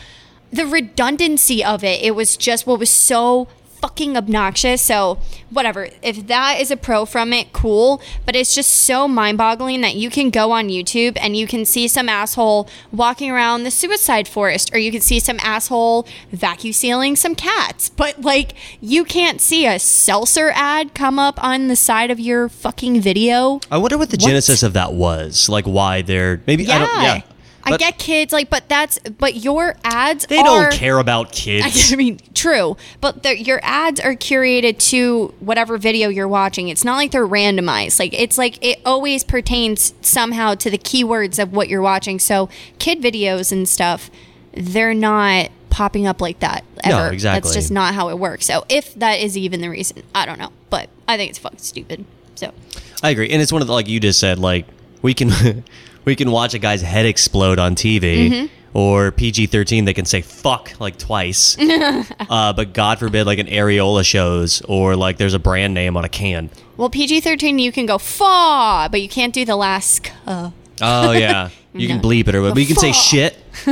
the 0.55 0.65
redundancy 0.65 1.63
of 1.63 1.83
it. 1.83 2.01
It 2.03 2.11
was 2.15 2.37
just 2.37 2.65
what 2.65 2.79
was 2.79 2.89
so 2.89 3.47
fucking 3.81 4.17
obnoxious. 4.17 4.81
So, 4.81 5.19
whatever. 5.51 5.89
If 6.01 6.25
that 6.27 6.59
is 6.59 6.71
a 6.71 6.77
pro 6.77 7.05
from 7.05 7.33
it, 7.33 7.53
cool. 7.53 8.01
But 8.25 8.35
it's 8.35 8.55
just 8.55 8.69
so 8.71 9.07
mind 9.07 9.37
boggling 9.37 9.81
that 9.81 9.95
you 9.95 10.09
can 10.09 10.29
go 10.31 10.51
on 10.51 10.69
YouTube 10.69 11.17
and 11.21 11.35
you 11.37 11.45
can 11.45 11.65
see 11.65 11.87
some 11.87 12.09
asshole 12.09 12.67
walking 12.91 13.29
around 13.29 13.63
the 13.63 13.69
suicide 13.69 14.27
forest, 14.27 14.73
or 14.73 14.79
you 14.79 14.91
can 14.91 15.01
see 15.01 15.19
some 15.19 15.37
asshole 15.41 16.07
vacuum 16.31 16.73
sealing 16.73 17.15
some 17.15 17.35
cats. 17.35 17.89
But, 17.89 18.21
like, 18.21 18.55
you 18.81 19.03
can't 19.03 19.39
see 19.39 19.67
a 19.67 19.77
seltzer 19.77 20.51
ad 20.55 20.95
come 20.95 21.19
up 21.19 21.41
on 21.43 21.67
the 21.67 21.75
side 21.75 22.09
of 22.09 22.19
your 22.19 22.49
fucking 22.49 23.01
video. 23.01 23.59
I 23.69 23.77
wonder 23.77 23.97
what 23.99 24.09
the 24.09 24.15
What? 24.17 24.25
genesis 24.27 24.63
of 24.63 24.73
that 24.73 24.93
was. 24.93 25.47
Like 25.47 25.65
why 25.65 26.01
they're 26.01 26.41
maybe 26.47 26.63
Yeah. 26.63 26.75
I 26.75 26.79
don't 26.79 27.03
yeah. 27.03 27.21
I 27.65 27.71
But 27.71 27.79
get 27.79 27.97
kids, 27.97 28.31
like, 28.31 28.49
but 28.49 28.69
that's, 28.69 28.99
but 28.99 29.35
your 29.35 29.75
ads 29.83 30.27
they 30.27 30.37
are, 30.37 30.43
don't 30.43 30.73
care 30.73 30.99
about 30.99 31.31
kids. 31.33 31.91
I 31.91 31.95
mean, 31.95 32.19
true, 32.35 32.77
but 33.01 33.23
the, 33.23 33.37
your 33.41 33.59
ads 33.63 33.99
are 33.99 34.13
curated 34.13 34.77
to 34.91 35.33
whatever 35.39 35.77
video 35.79 36.09
you're 36.09 36.27
watching. 36.27 36.69
It's 36.69 36.83
not 36.85 36.95
like 36.95 37.11
they're 37.11 37.27
randomized. 37.27 37.99
Like 37.99 38.13
it's 38.13 38.37
like 38.37 38.63
it 38.63 38.79
always 38.85 39.23
pertains 39.23 39.93
somehow 40.01 40.53
to 40.55 40.69
the 40.69 40.77
keywords 40.77 41.41
of 41.41 41.53
what 41.53 41.67
you're 41.67 41.81
watching. 41.81 42.19
So 42.19 42.49
kid 42.77 43.01
videos 43.01 43.51
and 43.51 43.67
stuff, 43.67 44.11
they're 44.53 44.93
not 44.93 45.49
popping 45.71 46.05
up 46.07 46.21
like 46.21 46.39
that 46.39 46.63
No, 46.85 46.99
ever. 46.99 47.13
exactly. 47.13 47.47
That's 47.49 47.55
just 47.55 47.71
not 47.71 47.93
how 47.95 48.09
it 48.09 48.17
works. 48.19 48.45
So 48.45 48.63
if 48.69 48.93
that 48.95 49.19
is 49.19 49.35
even 49.37 49.59
the 49.61 49.69
reason, 49.69 50.03
I 50.13 50.25
don't 50.25 50.39
know, 50.39 50.51
but 50.69 50.89
I 51.07 51.17
think 51.17 51.31
it's 51.31 51.39
fucking 51.39 51.59
stupid. 51.59 52.05
So 52.35 52.53
I 53.01 53.09
agree, 53.09 53.29
and 53.29 53.41
it's 53.41 53.51
one 53.51 53.61
of 53.61 53.67
the 53.67 53.73
like 53.73 53.87
you 53.89 53.99
just 53.99 54.19
said. 54.19 54.37
Like 54.39 54.65
we 55.01 55.13
can 55.13 55.63
we 56.05 56.15
can 56.15 56.31
watch 56.31 56.53
a 56.53 56.59
guy's 56.59 56.81
head 56.81 57.05
explode 57.05 57.59
on 57.59 57.75
TV, 57.75 58.29
Mm-hmm. 58.29 58.45
or 58.77 59.11
PG 59.11 59.47
thirteen. 59.47 59.85
They 59.85 59.93
can 59.93 60.05
say 60.05 60.21
fuck 60.21 60.79
like 60.79 60.97
twice, 60.97 61.57
uh, 61.59 62.53
but 62.53 62.73
God 62.73 62.99
forbid 62.99 63.25
like 63.25 63.39
an 63.39 63.47
areola 63.47 64.05
shows 64.05 64.61
or 64.61 64.95
like 64.95 65.17
there's 65.17 65.33
a 65.33 65.39
brand 65.39 65.73
name 65.73 65.97
on 65.97 66.05
a 66.05 66.09
can. 66.09 66.49
well, 66.77 66.89
PG 66.89 67.21
thirteen 67.21 67.57
you 67.59 67.71
can 67.71 67.85
go 67.85 67.97
fa, 67.97 68.87
but 68.91 69.01
you 69.01 69.09
can't 69.09 69.33
do 69.33 69.45
the 69.45 69.55
last. 69.55 70.11
Uh, 70.27 70.51
Oh 70.81 71.13
yeah, 71.13 71.51
you 71.73 71.87
can 71.87 72.01
bleep 72.01 72.27
it 72.27 72.35
or 72.35 72.41
but 72.51 72.57
you 72.57 72.65
can 72.65 72.75
say 72.75 72.91
shit. 72.91 73.37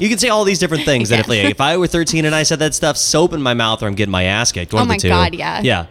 you 0.00 0.08
can 0.08 0.16
say 0.18 0.28
all 0.28 0.44
these 0.44 0.60
different 0.60 0.84
things. 0.84 1.08
That 1.08 1.18
if 1.18 1.26
like, 1.28 1.40
if 1.40 1.60
I 1.60 1.76
were 1.76 1.88
thirteen 1.88 2.24
and 2.24 2.32
I 2.36 2.44
said 2.44 2.60
that 2.60 2.72
stuff, 2.72 2.96
soap 2.96 3.32
in 3.32 3.42
my 3.42 3.52
mouth 3.54 3.82
or 3.82 3.88
I'm 3.88 3.96
getting 3.96 4.12
my 4.12 4.22
ass 4.22 4.52
kicked. 4.52 4.72
One 4.72 4.84
Oh 4.84 4.86
my. 4.86 4.96
God, 4.96 5.34
yeah. 5.34 5.60
yeah. 5.62 5.86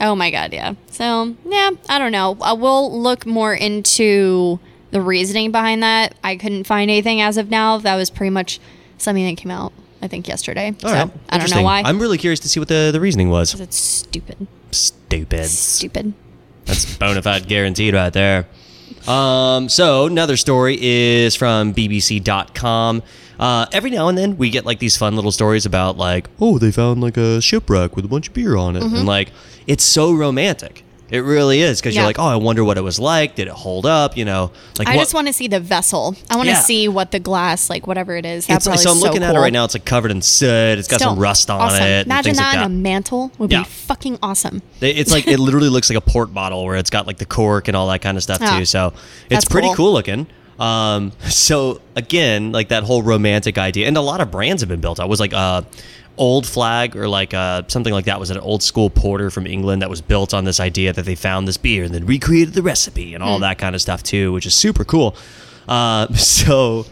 Oh 0.00 0.16
my 0.16 0.32
god, 0.32 0.52
yeah. 0.52 0.74
So 0.90 1.36
yeah, 1.46 1.70
I 1.88 2.00
don't 2.00 2.10
know. 2.10 2.36
Uh, 2.40 2.56
we'll 2.56 3.00
look 3.00 3.26
more 3.26 3.54
into 3.54 4.58
the 4.94 5.00
reasoning 5.00 5.50
behind 5.50 5.82
that. 5.82 6.14
I 6.22 6.36
couldn't 6.36 6.64
find 6.64 6.88
anything 6.88 7.20
as 7.20 7.36
of 7.36 7.50
now. 7.50 7.78
That 7.78 7.96
was 7.96 8.10
pretty 8.10 8.30
much 8.30 8.60
something 8.96 9.26
that 9.26 9.36
came 9.36 9.50
out, 9.50 9.72
I 10.00 10.06
think, 10.06 10.28
yesterday. 10.28 10.68
All 10.68 10.88
so 10.88 10.94
right. 10.94 11.10
I 11.28 11.38
don't 11.38 11.50
know 11.50 11.62
why. 11.62 11.82
I'm 11.84 11.98
really 11.98 12.16
curious 12.16 12.38
to 12.40 12.48
see 12.48 12.60
what 12.60 12.68
the, 12.68 12.90
the 12.92 13.00
reasoning 13.00 13.28
was. 13.28 13.58
it's 13.60 13.76
stupid. 13.76 14.46
Stupid. 14.70 15.46
Stupid. 15.46 16.14
That's 16.64 16.96
bona 16.96 17.22
fide 17.22 17.48
guaranteed 17.48 17.92
right 17.94 18.12
there. 18.12 18.46
Um, 19.08 19.68
so 19.68 20.06
another 20.06 20.36
story 20.36 20.78
is 20.80 21.34
from 21.34 21.74
BBC.com. 21.74 23.02
Uh, 23.40 23.66
every 23.72 23.90
now 23.90 24.06
and 24.06 24.16
then 24.16 24.36
we 24.36 24.48
get 24.48 24.64
like 24.64 24.78
these 24.78 24.96
fun 24.96 25.16
little 25.16 25.32
stories 25.32 25.66
about 25.66 25.96
like, 25.96 26.28
oh, 26.40 26.58
they 26.58 26.70
found 26.70 27.00
like 27.00 27.16
a 27.16 27.40
shipwreck 27.40 27.96
with 27.96 28.04
a 28.04 28.08
bunch 28.08 28.28
of 28.28 28.34
beer 28.34 28.56
on 28.56 28.76
it, 28.76 28.84
and 28.84 29.06
like 29.06 29.32
it's 29.66 29.82
so 29.82 30.14
romantic. 30.14 30.83
It 31.10 31.18
really 31.18 31.60
is 31.60 31.80
because 31.80 31.94
you're. 31.94 32.02
Yeah. 32.02 32.06
like, 32.06 32.18
oh, 32.18 32.24
I 32.24 32.36
wonder 32.36 32.64
what 32.64 32.78
it 32.78 32.80
was 32.80 32.98
like. 32.98 33.34
Did 33.34 33.46
it 33.46 33.52
hold 33.52 33.84
up? 33.86 34.16
You 34.16 34.24
know, 34.24 34.50
like 34.78 34.88
I 34.88 34.96
what- 34.96 35.02
just 35.02 35.14
want 35.14 35.26
to 35.26 35.32
see 35.32 35.46
the 35.48 35.60
vessel. 35.60 36.16
I 36.30 36.36
want 36.36 36.46
to 36.48 36.54
Yeah. 36.54 36.60
see 36.60 36.88
what 36.88 37.10
the 37.12 37.18
glass, 37.20 37.68
like 37.68 37.86
whatever 37.86 38.16
it 38.16 38.24
is. 38.24 38.46
That 38.46 38.56
It's, 38.56 38.66
probably 38.66 38.82
so 38.82 38.90
I'm 38.90 38.96
is 38.96 39.02
looking 39.02 39.22
at 39.22 39.30
it 39.30 39.34
cool. 39.34 39.42
right 39.42 39.52
now. 39.52 39.64
It's 39.64 39.74
like 39.74 39.84
covered 39.84 40.10
in 40.10 40.22
soot. 40.22 40.78
It's 40.78 40.88
got 40.88 41.00
some 41.00 41.18
rust 41.18 41.50
on 41.50 41.60
awesome. 41.60 41.82
it. 41.82 41.86
and 41.86 42.06
Imagine 42.06 42.24
things 42.24 42.38
that 42.38 42.54
like 42.56 42.64
on 42.64 42.64
a 42.64 42.68
mantle 42.74 43.30
would 43.38 43.52
Yeah. 43.52 43.60
be 43.60 43.64
fucking 43.68 44.18
awesome. 44.22 44.62
They- 44.80 44.94
It's 44.94 45.12
like 45.12 45.28
it 45.28 45.38
literally 45.38 45.68
looks 45.68 45.90
like 45.90 45.98
a 45.98 46.00
port 46.00 46.32
bottle 46.32 46.64
where 46.64 46.76
it's 46.76 46.90
got 46.90 47.06
like 47.06 47.18
the 47.18 47.26
cork 47.26 47.68
and 47.68 47.76
all 47.76 47.86
that 47.88 48.00
kind 48.00 48.16
of 48.16 48.22
stuff 48.22 48.38
Ah, 48.40 48.58
too. 48.58 48.64
So 48.64 48.88
it's 48.88 49.28
that's 49.30 49.44
pretty 49.44 49.68
cool. 49.68 49.76
cool 49.76 49.92
looking. 49.92 50.26
Um, 50.58 51.12
so 51.28 51.80
again, 51.96 52.50
like 52.52 52.68
that 52.68 52.82
whole 52.84 53.02
romantic 53.02 53.58
idea, 53.58 53.88
and 53.88 53.96
a 53.96 54.00
lot 54.00 54.20
of 54.20 54.30
brands 54.30 54.62
have 54.62 54.68
been 54.68 54.80
built. 54.80 55.00
I 55.00 55.04
was 55.04 55.20
like 55.20 55.34
uh, 55.34 55.62
Old 56.16 56.46
Flag 56.46 56.96
or 56.96 57.08
like 57.08 57.34
uh, 57.34 57.62
something 57.68 57.92
like 57.92 58.04
that 58.04 58.20
was 58.20 58.30
an 58.30 58.38
old 58.38 58.62
school 58.62 58.90
porter 58.90 59.30
from 59.30 59.46
England 59.46 59.82
that 59.82 59.90
was 59.90 60.00
built 60.00 60.32
on 60.32 60.44
this 60.44 60.60
idea 60.60 60.92
that 60.92 61.04
they 61.04 61.14
found 61.14 61.48
this 61.48 61.56
beer 61.56 61.84
and 61.84 61.94
then 61.94 62.06
recreated 62.06 62.54
the 62.54 62.62
recipe 62.62 63.14
and 63.14 63.22
all 63.22 63.38
that 63.40 63.58
kind 63.58 63.74
of 63.74 63.80
stuff 63.80 64.02
too, 64.02 64.32
which 64.32 64.46
is 64.46 64.54
super 64.54 64.84
cool. 64.84 65.16
Uh, 65.68 66.12
so. 66.14 66.86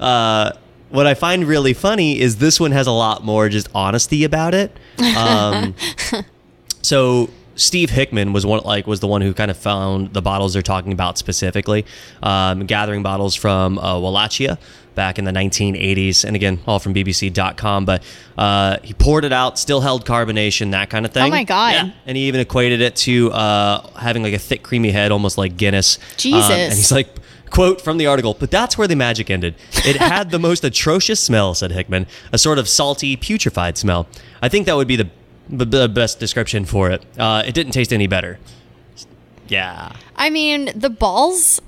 Uh, 0.00 0.52
what 0.90 1.08
I 1.08 1.14
find 1.14 1.44
really 1.44 1.74
funny 1.74 2.20
is 2.20 2.36
this 2.36 2.60
one 2.60 2.70
has 2.70 2.86
a 2.86 2.92
lot 2.92 3.24
more 3.24 3.48
just 3.48 3.68
honesty 3.74 4.22
about 4.22 4.54
it. 4.54 4.76
Um, 5.16 5.74
so 6.82 7.30
Steve 7.56 7.90
Hickman 7.90 8.32
was 8.32 8.46
one 8.46 8.60
like 8.64 8.86
was 8.86 9.00
the 9.00 9.08
one 9.08 9.20
who 9.20 9.34
kind 9.34 9.50
of 9.50 9.56
found 9.56 10.12
the 10.12 10.22
bottles 10.22 10.52
they're 10.52 10.62
talking 10.62 10.92
about 10.92 11.18
specifically, 11.18 11.84
um, 12.22 12.66
gathering 12.66 13.02
bottles 13.02 13.34
from 13.34 13.78
uh, 13.78 13.98
Wallachia 13.98 14.58
back 14.94 15.18
in 15.18 15.24
the 15.24 15.32
1980s, 15.32 16.24
and 16.24 16.36
again 16.36 16.60
all 16.66 16.78
from 16.78 16.94
BBC.com. 16.94 17.84
But 17.84 18.02
uh, 18.38 18.78
he 18.82 18.94
poured 18.94 19.24
it 19.24 19.32
out, 19.32 19.58
still 19.58 19.80
held 19.80 20.06
carbonation, 20.06 20.70
that 20.72 20.90
kind 20.90 21.04
of 21.04 21.12
thing. 21.12 21.24
Oh 21.24 21.30
my 21.30 21.44
God. 21.44 21.74
Yeah. 21.74 21.90
And 22.06 22.16
he 22.16 22.28
even 22.28 22.40
equated 22.40 22.80
it 22.80 22.96
to 22.96 23.30
uh, 23.32 23.86
having 23.96 24.22
like 24.22 24.34
a 24.34 24.38
thick, 24.38 24.62
creamy 24.62 24.90
head, 24.90 25.12
almost 25.12 25.38
like 25.38 25.56
Guinness. 25.56 25.98
Um, 25.98 26.04
Jesus. 26.16 26.50
and 26.50 26.72
he's 26.72 26.92
like. 26.92 27.08
Quote 27.50 27.80
from 27.80 27.98
the 27.98 28.06
article, 28.08 28.34
but 28.40 28.50
that's 28.50 28.76
where 28.76 28.88
the 28.88 28.96
magic 28.96 29.30
ended. 29.30 29.54
It 29.84 29.94
had 29.94 30.32
the 30.32 30.40
most 30.40 30.64
atrocious 30.64 31.20
smell, 31.20 31.54
said 31.54 31.70
Hickman, 31.70 32.08
a 32.32 32.38
sort 32.38 32.58
of 32.58 32.68
salty, 32.68 33.16
putrefied 33.16 33.76
smell. 33.76 34.08
I 34.42 34.48
think 34.48 34.66
that 34.66 34.74
would 34.74 34.88
be 34.88 34.96
the, 34.96 35.08
the, 35.48 35.64
the 35.64 35.88
best 35.88 36.18
description 36.18 36.64
for 36.64 36.90
it. 36.90 37.04
Uh, 37.16 37.44
it 37.46 37.54
didn't 37.54 37.70
taste 37.70 37.92
any 37.92 38.08
better. 38.08 38.40
Yeah. 39.46 39.94
I 40.16 40.30
mean, 40.30 40.70
the 40.74 40.90
balls 40.90 41.60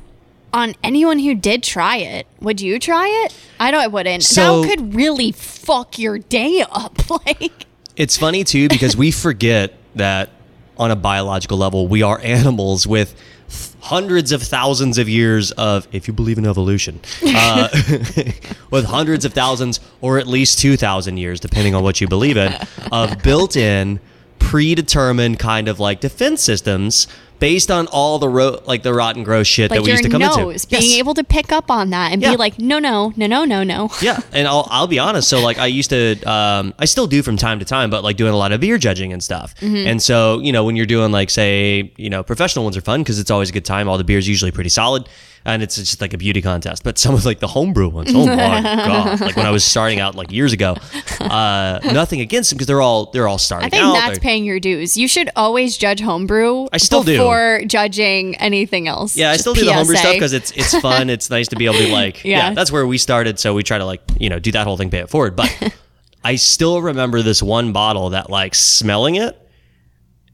on 0.56 0.74
anyone 0.82 1.18
who 1.18 1.34
did 1.34 1.62
try 1.62 1.98
it. 1.98 2.26
Would 2.40 2.62
you 2.62 2.78
try 2.78 3.06
it? 3.26 3.36
I 3.60 3.70
know 3.70 3.78
I 3.78 3.86
wouldn't. 3.88 4.22
So- 4.22 4.62
that 4.62 4.68
could 4.68 4.94
really 4.94 5.30
fuck 5.32 5.98
your 5.98 6.18
day 6.18 6.64
up. 6.70 7.10
like, 7.26 7.66
It's 7.94 8.16
funny 8.16 8.42
too 8.42 8.68
because 8.68 8.96
we 8.96 9.10
forget 9.10 9.74
that 9.96 10.30
on 10.78 10.90
a 10.90 10.96
biological 10.96 11.58
level, 11.58 11.88
we 11.88 12.02
are 12.02 12.18
animals 12.20 12.86
with 12.86 13.14
th- 13.48 13.70
hundreds 13.80 14.32
of 14.32 14.42
thousands 14.42 14.96
of 14.98 15.08
years 15.10 15.50
of, 15.52 15.86
if 15.92 16.08
you 16.08 16.14
believe 16.14 16.38
in 16.38 16.46
evolution, 16.46 17.00
uh, 17.22 17.68
with 18.70 18.86
hundreds 18.86 19.24
of 19.26 19.32
thousands 19.34 19.80
or 20.00 20.18
at 20.18 20.26
least 20.26 20.58
2,000 20.58 21.18
years, 21.18 21.38
depending 21.38 21.74
on 21.74 21.82
what 21.82 22.00
you 22.00 22.08
believe 22.08 22.36
in, 22.38 22.54
of 22.92 23.22
built 23.22 23.56
in, 23.56 24.00
predetermined 24.38 25.38
kind 25.38 25.66
of 25.68 25.80
like 25.80 26.00
defense 26.00 26.42
systems 26.42 27.06
based 27.38 27.70
on 27.70 27.86
all 27.88 28.18
the 28.18 28.28
ro- 28.28 28.60
like 28.66 28.82
the 28.82 28.92
rotten 28.94 29.22
gross 29.24 29.46
shit 29.46 29.70
like 29.70 29.78
that 29.80 29.84
we 29.84 29.90
used 29.90 30.02
to 30.04 30.08
come 30.10 30.20
nose, 30.20 30.64
into. 30.64 30.68
being 30.68 30.82
Yes. 30.90 30.98
able 30.98 31.14
to 31.14 31.24
pick 31.24 31.52
up 31.52 31.70
on 31.70 31.90
that 31.90 32.12
and 32.12 32.22
Yeah. 32.22 32.32
be 32.32 32.36
like, 32.36 32.58
no, 32.58 32.78
no, 32.78 33.12
no, 33.16 33.26
no, 33.26 33.44
no, 33.44 33.62
no. 33.62 33.90
yeah, 34.00 34.20
and 34.32 34.46
I'll 34.48 34.66
I'll 34.70 34.86
be 34.86 34.98
honest. 34.98 35.28
So 35.28 35.40
like 35.40 35.58
I 35.58 35.66
used 35.66 35.90
to, 35.90 36.22
um, 36.24 36.74
I 36.78 36.84
still 36.84 37.06
do 37.06 37.22
from 37.22 37.36
time 37.36 37.58
to 37.58 37.64
time, 37.64 37.90
but 37.90 38.02
like 38.04 38.16
doing 38.16 38.32
a 38.32 38.36
lot 38.36 38.52
of 38.52 38.60
beer 38.60 38.78
judging 38.78 39.12
and 39.12 39.22
stuff. 39.22 39.54
Mm-hmm. 39.60 39.86
And 39.88 40.02
so 40.02 40.40
you 40.40 40.52
know 40.52 40.64
when 40.64 40.76
you're 40.76 40.86
doing 40.86 41.12
like 41.12 41.30
say 41.30 41.92
you 41.96 42.10
know 42.10 42.22
professional 42.22 42.64
ones 42.64 42.76
are 42.76 42.80
fun 42.82 43.02
because 43.02 43.18
it's 43.18 43.30
always 43.30 43.50
a 43.50 43.52
good 43.52 43.64
time. 43.64 43.88
All 43.88 43.98
the 43.98 44.04
beers 44.04 44.26
usually 44.28 44.50
pretty 44.50 44.70
solid, 44.70 45.08
and 45.44 45.62
it's 45.62 45.76
just 45.76 46.00
like 46.00 46.12
a 46.14 46.18
beauty 46.18 46.42
contest. 46.42 46.82
But 46.84 46.98
some 46.98 47.14
of 47.14 47.24
like 47.24 47.40
the 47.40 47.46
homebrew 47.48 47.88
ones, 47.88 48.10
oh 48.14 48.26
my 48.26 48.36
god! 48.62 49.20
Like 49.20 49.36
when 49.36 49.46
I 49.46 49.50
was 49.50 49.64
starting 49.64 50.00
out 50.00 50.14
like 50.14 50.32
years 50.32 50.52
ago, 50.52 50.76
uh, 51.20 51.78
nothing 51.92 52.20
against 52.20 52.50
them 52.50 52.56
because 52.56 52.66
they're 52.66 52.82
all 52.82 53.10
they're 53.12 53.28
all 53.28 53.38
starting 53.38 53.66
I 53.66 53.70
think 53.70 53.82
out. 53.84 53.92
that's 53.94 54.12
They're- 54.12 54.20
paying 54.20 54.44
your 54.44 54.60
dues. 54.60 54.96
You 54.96 55.08
should 55.08 55.30
always 55.36 55.76
judge 55.76 56.00
homebrew 56.00 56.66
I 56.72 56.78
still 56.78 57.02
do. 57.02 57.16
Before 57.26 57.62
judging 57.66 58.34
anything 58.36 58.88
else. 58.88 59.16
Yeah, 59.16 59.30
I 59.30 59.36
still 59.36 59.54
do 59.54 59.64
the 59.64 59.72
homebrew 59.72 59.96
stuff 59.96 60.14
because 60.14 60.32
it's 60.32 60.50
it's 60.52 60.78
fun. 60.80 61.10
it's 61.10 61.30
nice 61.30 61.48
to 61.48 61.56
be 61.56 61.66
able 61.66 61.78
to 61.78 61.92
like 61.92 62.24
yeah. 62.24 62.48
Yeah. 62.48 62.54
that's 62.54 62.72
where 62.72 62.86
we 62.86 62.98
started. 62.98 63.38
So 63.38 63.54
we 63.54 63.62
try 63.62 63.78
to 63.78 63.84
like 63.84 64.02
you 64.18 64.28
know 64.28 64.38
do 64.38 64.52
that 64.52 64.66
whole 64.66 64.76
thing, 64.76 64.90
pay 64.90 64.98
it 65.00 65.10
forward. 65.10 65.36
But 65.36 65.74
I 66.24 66.36
still 66.36 66.82
remember 66.82 67.22
this 67.22 67.42
one 67.42 67.72
bottle 67.72 68.10
that 68.10 68.30
like 68.30 68.54
smelling 68.54 69.16
it, 69.16 69.38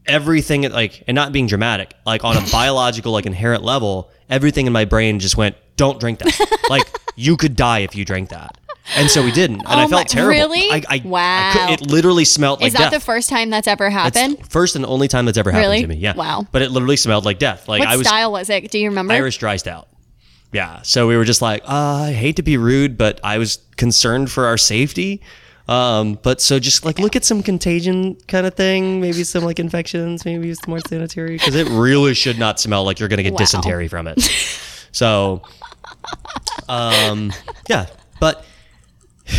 everything 0.05 0.69
like 0.71 1.03
and 1.07 1.15
not 1.15 1.31
being 1.31 1.47
dramatic, 1.47 1.93
like 2.05 2.23
on 2.23 2.37
a 2.37 2.41
biological 2.51 3.11
like 3.11 3.25
inherent 3.25 3.63
level, 3.63 4.11
everything 4.29 4.67
in 4.67 4.73
my 4.73 4.85
brain 4.85 5.19
just 5.19 5.37
went, 5.37 5.55
don't 5.75 5.99
drink 5.99 6.19
that. 6.19 6.65
like 6.69 6.87
you 7.15 7.37
could 7.37 7.55
die 7.55 7.79
if 7.79 7.95
you 7.95 8.05
drank 8.05 8.29
that. 8.29 8.57
And 8.97 9.09
so 9.09 9.23
we 9.23 9.31
didn't, 9.31 9.59
and 9.61 9.67
I 9.67 9.85
Oh 9.85 9.87
felt 9.87 9.99
my- 10.01 10.03
terrible. 10.03 10.29
really? 10.31 10.69
I, 10.69 10.83
I, 10.89 10.95
I 10.95 11.01
Wow. 11.05 11.53
could- 11.69 11.81
it 11.81 11.89
literally 11.89 12.25
smelled 12.25 12.59
like 12.59 12.73
death 12.73 12.79
Is 12.81 12.83
that 12.85 12.91
death. 12.91 13.01
the 13.01 13.05
first 13.05 13.29
time 13.29 13.49
that's 13.49 13.67
ever 13.67 13.89
happened? 13.89 14.39
the 14.39 14.43
first 14.49 14.75
and 14.75 14.85
only 14.85 15.07
time 15.07 15.25
that's 15.25 15.37
ever 15.37 15.51
happened 15.51 15.69
Really? 15.71 15.81
to 15.83 15.87
me. 15.87 15.95
Yeah. 15.95 16.15
Wow. 16.15 16.45
But 16.51 16.61
it 16.63 16.71
literally 16.71 16.97
smelled 16.97 17.23
like 17.23 17.39
death. 17.39 17.67
Like 17.69 17.79
what 17.79 17.87
I 17.87 17.95
was 17.95 18.07
style 18.07 18.31
was 18.33 18.49
it? 18.49 18.69
Do 18.71 18.77
you 18.79 18.89
remember? 18.89 19.13
Irish 19.13 19.37
dry 19.37 19.55
stout. 19.55 19.87
Yeah. 20.51 20.81
So 20.83 21.07
we 21.07 21.15
were 21.17 21.23
just 21.23 21.41
like, 21.41 21.63
uh, 21.63 21.73
I 22.07 22.11
hate 22.11 22.35
to 22.35 22.43
be 22.43 22.57
rude, 22.57 22.97
but 22.97 23.19
I 23.23 23.37
was 23.37 23.59
concerned 23.77 24.29
for 24.29 24.45
our 24.47 24.57
safety. 24.57 25.21
Um, 25.69 26.19
but 26.21 26.41
so 26.41 26.59
just 26.59 26.83
like 26.83 26.99
look 26.99 27.15
at 27.15 27.23
some 27.23 27.41
contagion 27.41 28.15
kind 28.27 28.45
of 28.45 28.53
thing, 28.53 28.99
maybe 28.99 29.23
some 29.23 29.45
like 29.45 29.59
infections, 29.59 30.25
maybe 30.25 30.53
some 30.53 30.65
more 30.67 30.81
sanitary, 30.85 31.37
because 31.37 31.55
it 31.55 31.69
really 31.69 32.13
should 32.13 32.37
not 32.37 32.59
smell 32.59 32.83
like 32.83 32.99
you're 32.99 33.07
gonna 33.07 33.23
get 33.23 33.31
Wow. 33.31 33.37
dysentery 33.37 33.87
from 33.87 34.07
it. 34.09 34.21
So, 34.91 35.41
um, 36.69 37.31
yeah, 37.69 37.85
but 38.19 38.45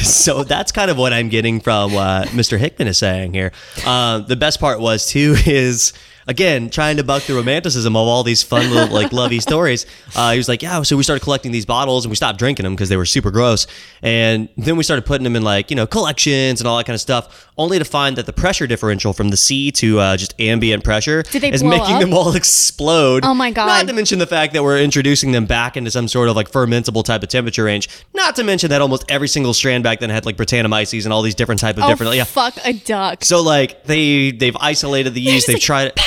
so 0.02 0.44
that's 0.44 0.72
kind 0.72 0.90
of 0.90 0.98
what 0.98 1.12
I'm 1.12 1.28
getting 1.28 1.60
from 1.60 1.92
what 1.92 2.28
Mr. 2.28 2.58
Hickman 2.58 2.88
is 2.88 2.98
saying 2.98 3.34
here. 3.34 3.52
Um, 3.86 4.26
the 4.26 4.36
best 4.36 4.60
part 4.60 4.80
was 4.80 5.06
too 5.06 5.34
is 5.46 5.92
again 6.26 6.70
trying 6.70 6.96
to 6.96 7.04
buck 7.04 7.22
the 7.24 7.34
romanticism 7.34 7.94
of 7.96 8.06
all 8.08 8.22
these 8.22 8.42
fun 8.42 8.70
little 8.70 8.92
like 8.94 9.12
lovey 9.22 9.40
stories. 9.40 9.86
Uh, 10.16 10.32
he 10.32 10.38
was 10.38 10.48
like, 10.48 10.62
yeah, 10.62 10.82
so 10.82 10.96
we 10.96 11.02
started 11.02 11.22
collecting 11.22 11.52
these 11.52 11.66
bottles 11.66 12.04
and 12.04 12.10
we 12.10 12.16
stopped 12.16 12.38
drinking 12.38 12.64
them 12.64 12.74
because 12.74 12.88
they 12.88 12.96
were 12.96 13.06
super 13.06 13.30
gross, 13.30 13.66
and 14.02 14.48
then 14.56 14.76
we 14.76 14.82
started 14.82 15.04
putting 15.06 15.24
them 15.24 15.36
in 15.36 15.42
like 15.42 15.70
you 15.70 15.76
know 15.76 15.86
collections 15.86 16.60
and 16.60 16.68
all 16.68 16.76
that 16.76 16.86
kind 16.86 16.94
of 16.94 17.00
stuff, 17.00 17.50
only 17.58 17.78
to 17.78 17.84
find 17.84 18.16
that 18.16 18.26
the 18.26 18.32
pressure 18.32 18.66
differential 18.66 19.12
from 19.12 19.28
the 19.30 19.36
sea 19.36 19.70
to 19.72 19.98
uh, 20.00 20.16
just 20.16 20.34
ambient 20.40 20.82
pressure 20.84 21.22
is 21.32 21.62
making 21.62 21.94
up? 21.94 22.00
them 22.00 22.12
all 22.12 22.34
explode. 22.34 23.24
Oh 23.24 23.34
my 23.34 23.50
God. 23.50 23.66
Not 23.66 23.86
to 23.88 23.92
mention 23.92 24.18
the 24.18 24.26
fact 24.26 24.52
that 24.54 24.62
we're 24.62 24.78
introducing 24.80 25.32
them 25.32 25.46
back 25.46 25.76
into 25.76 25.90
some 25.90 26.08
sort 26.08 26.28
of 26.28 26.36
like 26.36 26.50
fermentable 26.50 27.04
type 27.04 27.22
of 27.22 27.28
temperature 27.28 27.64
range. 27.64 27.88
Not 28.14 28.36
to 28.36 28.44
mention 28.44 28.70
that 28.70 28.80
almost 28.80 29.04
every 29.08 29.28
single 29.28 29.54
strand 29.54 29.84
back 29.84 30.00
then 30.00 30.10
had 30.10 30.26
like 30.26 30.36
Brettanomyces 30.36 31.04
and 31.04 31.12
all 31.12 31.22
these 31.22 31.34
different 31.34 31.60
type 31.60 31.76
of 31.76 31.84
Oh, 31.84 31.88
different. 31.88 32.14
Yeah. 32.14 32.24
fuck 32.24 32.54
a 32.64 32.72
duck. 32.72 33.24
So 33.24 33.42
like 33.42 33.84
they 33.84 34.30
they've 34.30 34.56
isolated 34.60 35.14
the 35.14 35.20
yeast. 35.20 35.46
They've 35.46 35.60
tried 35.60 35.88
it. 35.88 36.00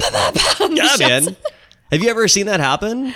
Yeah, 0.70 0.96
man. 0.98 1.36
Have 1.90 2.02
you 2.02 2.08
ever 2.10 2.26
seen 2.28 2.46
that 2.46 2.60
happen? 2.60 3.14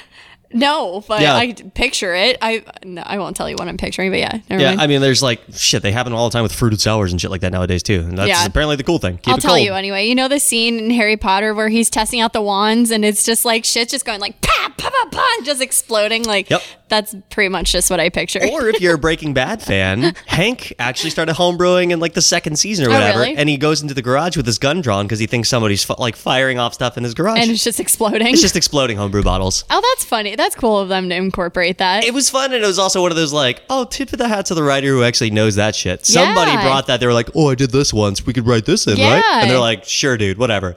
No, 0.53 1.05
but 1.07 1.21
Yeah. 1.21 1.35
I 1.37 1.53
picture 1.53 2.15
it. 2.15 2.39
I 2.41 2.65
no, 2.85 3.03
I 3.05 3.19
won't 3.19 3.37
tell 3.37 3.49
you 3.51 3.57
what 3.57 3.69
I'm 3.69 3.77
picturing, 3.77 4.11
but 4.11 4.19
yeah. 4.19 4.39
Yeah, 4.49 4.69
mind. 4.71 4.81
I 4.81 4.87
mean, 4.87 5.01
there's 5.01 5.23
like 5.23 5.41
shit. 5.55 5.83
They 5.83 5.93
happen 5.93 6.13
all 6.13 6.29
the 6.29 6.33
time 6.33 6.43
with 6.43 6.53
fruited 6.53 6.81
sours 6.81 7.13
and 7.13 7.21
shit 7.21 7.31
like 7.31 7.43
that 7.43 7.53
nowadays 7.53 7.83
too. 7.83 8.01
And 8.01 8.17
that's 8.17 8.29
Yeah. 8.29 8.47
apparently 8.47 8.77
the 8.77 8.85
cool 8.85 8.99
thing. 8.99 9.19
Keep 9.19 9.29
I'll 9.35 9.39
tell 9.39 9.55
cold. 9.55 9.65
you 9.67 9.75
anyway. 9.75 10.07
You 10.09 10.15
know 10.15 10.29
the 10.29 10.41
scene 10.41 10.79
in 10.79 10.91
Harry 10.91 11.17
Potter 11.17 11.55
where 11.55 11.69
he's 11.69 11.91
testing 11.91 12.21
out 12.21 12.33
the 12.33 12.41
wands 12.43 12.91
and 12.91 13.05
it's 13.05 13.25
just 13.25 13.45
like 13.45 13.65
shit 13.65 13.89
just 13.91 14.05
going 14.07 14.21
like 14.21 14.41
pa 14.41 14.73
pa 14.77 14.91
pa 14.91 15.05
pa 15.11 15.37
just 15.45 15.61
exploding 15.61 16.25
like 16.25 16.49
Yep. 16.51 16.63
that's 16.89 17.15
pretty 17.31 17.49
much 17.51 17.73
just 17.73 17.91
what 17.91 18.01
I 18.01 18.09
picture. 18.09 18.41
Or 18.51 18.69
if 18.69 18.81
you're 18.81 18.95
a 18.95 18.99
Breaking 19.09 19.35
Bad 19.35 19.63
fan, 19.63 20.15
Hank 20.27 20.73
actually 20.79 21.11
started 21.11 21.35
homebrewing 21.37 21.91
in 21.91 22.01
like 22.01 22.15
the 22.15 22.23
second 22.23 22.59
season 22.59 22.87
or 22.87 22.91
Oh, 22.91 22.95
whatever, 22.95 23.21
really? 23.21 23.37
and 23.37 23.49
he 23.49 23.59
goes 23.59 23.83
into 23.83 23.93
the 23.95 24.03
garage 24.03 24.37
with 24.37 24.47
his 24.47 24.59
gun 24.59 24.81
drawn 24.81 25.05
because 25.07 25.19
he 25.19 25.27
thinks 25.27 25.49
somebody's 25.51 25.89
like 25.99 26.17
firing 26.17 26.59
off 26.59 26.73
stuff 26.75 26.97
in 26.97 27.05
his 27.05 27.13
garage. 27.15 27.39
and 27.39 27.51
it's 27.51 27.63
just 27.65 27.81
exploding. 27.81 28.29
it's 28.29 28.41
just 28.41 28.57
exploding 28.57 28.97
homebrew 28.97 29.23
bottles. 29.23 29.65
oh, 29.71 29.81
that's 29.93 30.05
funny. 30.05 30.37
That's 30.39 30.55
cool 30.55 30.79
of 30.79 30.89
them 30.89 31.09
to 31.11 31.15
incorporate 31.17 31.79
that. 31.79 32.05
It 32.05 32.15
was 32.15 32.31
fun, 32.31 32.53
and 32.55 32.63
it 32.63 32.67
was 32.67 32.79
also 32.79 33.03
one 33.03 33.11
of 33.11 33.17
those 33.17 33.33
like, 33.33 33.61
oh, 33.69 33.85
tip 33.85 34.13
of 34.13 34.19
the 34.19 34.29
hat 34.29 34.47
to 34.47 34.55
the 34.55 34.63
writer 34.63 34.87
who 34.87 35.03
actually 35.03 35.31
knows 35.31 35.57
that 35.57 35.75
shit. 35.75 36.07
Somebody 36.07 36.53
Yeah. 36.53 36.63
brought 36.63 36.87
that. 36.87 37.01
They 37.01 37.07
were 37.07 37.13
like, 37.13 37.29
oh, 37.35 37.51
I 37.51 37.57
did 37.57 37.73
this 37.73 37.93
once. 37.93 38.25
We 38.25 38.33
could 38.33 38.47
write 38.47 38.65
this 38.65 38.87
in, 38.87 38.93
right? 38.95 39.19
Yeah. 39.19 39.41
And 39.43 39.51
they're 39.51 39.59
like, 39.59 39.85
sure, 39.85 40.17
dude, 40.17 40.39
whatever. 40.39 40.77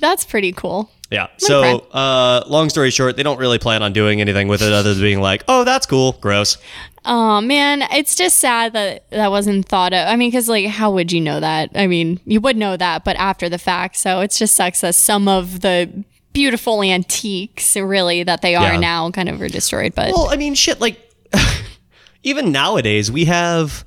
that's 0.00 0.24
pretty 0.24 0.50
cool. 0.52 0.90
Yeah. 1.10 1.26
So, 1.36 1.80
uh, 1.92 2.42
long 2.48 2.70
story 2.70 2.90
short, 2.90 3.16
they 3.18 3.22
don't 3.22 3.38
really 3.38 3.58
plan 3.58 3.82
on 3.82 3.92
doing 3.92 4.20
anything 4.22 4.48
with 4.48 4.62
it 4.62 4.72
other 4.72 4.94
than 4.94 5.02
being 5.02 5.20
like, 5.20 5.44
oh, 5.46 5.62
that's 5.62 5.84
cool, 5.86 6.12
gross. 6.22 6.56
Oh 7.04 7.40
man, 7.42 7.82
it's 7.92 8.14
just 8.14 8.38
sad 8.38 8.72
that 8.72 9.10
that 9.10 9.30
wasn't 9.30 9.66
thought 9.68 9.92
of. 9.92 10.08
I 10.08 10.16
mean, 10.16 10.30
because 10.30 10.48
like, 10.48 10.66
how 10.68 10.90
would 10.92 11.12
you 11.12 11.20
know 11.20 11.38
that? 11.40 11.70
I 11.74 11.86
mean, 11.86 12.18
you 12.24 12.40
would 12.40 12.56
know 12.56 12.76
that, 12.78 13.04
but 13.04 13.14
after 13.16 13.48
the 13.50 13.58
fact. 13.58 13.96
So 13.96 14.20
it 14.20 14.30
just 14.30 14.54
sucks 14.56 14.80
that 14.80 14.94
some 14.94 15.28
of 15.28 15.60
the 15.60 16.04
beautiful 16.32 16.82
antiques, 16.82 17.76
really, 17.76 18.22
that 18.22 18.42
they 18.42 18.54
are 18.54 18.74
Yeah. 18.74 18.80
now, 18.80 19.10
kind 19.10 19.28
of 19.28 19.40
are 19.40 19.48
destroyed. 19.48 19.94
But 19.94 20.10
Well, 20.12 20.28
I 20.30 20.36
mean, 20.36 20.54
shit, 20.54 20.80
like, 20.80 20.98
even 22.22 22.52
nowadays, 22.52 23.10
we 23.10 23.24
have 23.26 23.84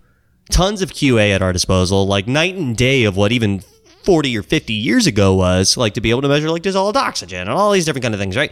tons 0.52 0.82
of 0.82 0.92
QA 0.92 1.32
at 1.34 1.42
our 1.42 1.54
disposal, 1.54 2.06
like 2.08 2.28
night 2.28 2.56
and 2.56 2.76
day 2.76 3.04
of 3.04 3.16
what 3.16 3.32
even 3.32 3.64
40 4.04 4.38
or 4.38 4.44
50 4.44 4.74
years 4.74 5.08
ago 5.08 5.34
was, 5.34 5.78
like 5.78 5.94
to 5.96 6.02
be 6.02 6.12
able 6.12 6.22
to 6.22 6.28
measure 6.28 6.50
like 6.52 6.62
dissolved 6.62 6.96
oxygen 6.98 7.42
and 7.42 7.50
all 7.50 7.72
these 7.72 7.86
different 7.86 8.04
kind 8.04 8.14
of 8.14 8.20
things, 8.20 8.38
right? 8.38 8.52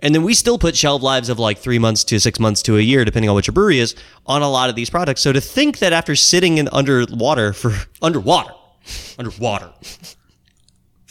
And 0.00 0.14
then 0.14 0.22
we 0.22 0.34
still 0.34 0.58
put 0.58 0.76
shelf 0.76 1.02
lives 1.02 1.28
of 1.28 1.38
like 1.38 1.58
three 1.58 1.78
months 1.78 2.04
to 2.04 2.20
six 2.20 2.38
months 2.38 2.62
to 2.62 2.76
a 2.76 2.80
year, 2.80 3.04
depending 3.04 3.28
on 3.30 3.34
what 3.34 3.46
your 3.46 3.52
brewery 3.54 3.78
is, 3.78 3.94
on 4.26 4.42
a 4.42 4.48
lot 4.48 4.68
of 4.70 4.76
these 4.76 4.90
products. 4.90 5.22
So 5.22 5.32
to 5.32 5.40
think 5.40 5.78
that 5.78 5.92
after 5.92 6.14
sitting 6.14 6.58
in 6.58 6.68
underwater 6.70 7.52
for 7.54 7.72
underwater, 8.02 8.52
underwater 9.18 9.72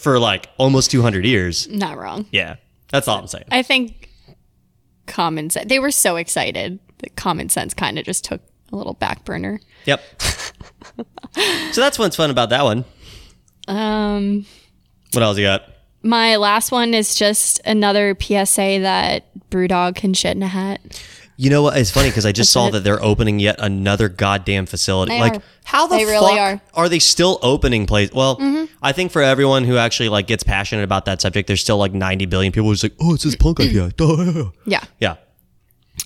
for 0.05 0.19
like 0.19 0.49
almost 0.59 0.91
200 0.91 1.25
years, 1.25 1.67
not 1.67 1.97
wrong. 1.97 2.27
yeah, 2.31 2.57
that's 2.91 3.07
all 3.07 3.17
I'm 3.17 3.25
saying. 3.25 3.45
I 3.49 3.63
think 3.63 4.11
common 5.07 5.49
sense. 5.49 5.67
They 5.67 5.79
were 5.79 5.89
so 5.89 6.15
excited 6.17 6.77
that 6.99 7.15
common 7.15 7.49
sense 7.49 7.73
kind 7.73 7.97
of 7.97 8.05
just 8.05 8.23
took 8.23 8.41
a 8.71 8.75
little 8.75 8.93
back 8.93 9.25
burner. 9.25 9.59
Yep. 9.85 10.21
so 11.71 11.81
that's 11.81 11.97
what's 11.97 12.15
fun 12.15 12.29
about 12.29 12.49
that 12.51 12.63
one. 12.63 12.85
Um, 13.67 14.45
What 15.13 15.23
else 15.23 15.37
you 15.39 15.43
got? 15.45 15.63
my 16.03 16.35
last 16.35 16.71
one 16.71 16.93
is 16.93 17.15
just 17.15 17.59
another 17.65 18.15
PSA 18.21 18.81
that 18.81 19.23
BrewDog 19.49 19.95
can 19.95 20.13
shit 20.13 20.35
in 20.37 20.43
a 20.43 20.47
hat. 20.47 20.79
You 21.37 21.49
know 21.49 21.63
what? 21.63 21.77
It's 21.77 21.91
funny 21.91 22.09
because 22.09 22.25
I 22.25 22.31
just 22.31 22.51
saw 22.51 22.69
that 22.69 22.83
they're 22.85 23.03
opening 23.03 23.39
yet 23.39 23.57
another 23.59 24.07
goddamn 24.07 24.65
facility. 24.65 25.11
They 25.11 25.19
like, 25.19 25.35
are. 25.35 25.41
how 25.65 25.85
the 25.87 25.97
They 25.97 26.03
fuck 26.05 26.11
really 26.11 26.39
are. 26.39 26.61
Mm-hmm. 26.73 26.87
they 26.89 26.99
still 26.99 27.39
opening 27.41 27.85
place? 27.85 28.11
Well, 28.13 28.37
I 28.81 28.93
think 28.93 29.11
for 29.11 29.21
everyone 29.21 29.65
who 29.65 29.75
actually 29.77 30.09
like 30.09 30.27
gets 30.27 30.43
passionate 30.43 30.83
about 30.83 31.05
that 31.05 31.21
subject, 31.21 31.47
there's 31.47 31.61
still 31.61 31.77
like 31.77 31.93
90 31.93 32.25
billion 32.27 32.53
people 32.53 32.69
who's 32.69 32.83
like, 32.83 32.93
oh, 33.01 33.15
it's 33.15 33.23
this 33.23 33.35
punk 33.35 33.59
idea. 33.59 33.91
Yeah. 34.65 34.83
yeah. 34.99 35.15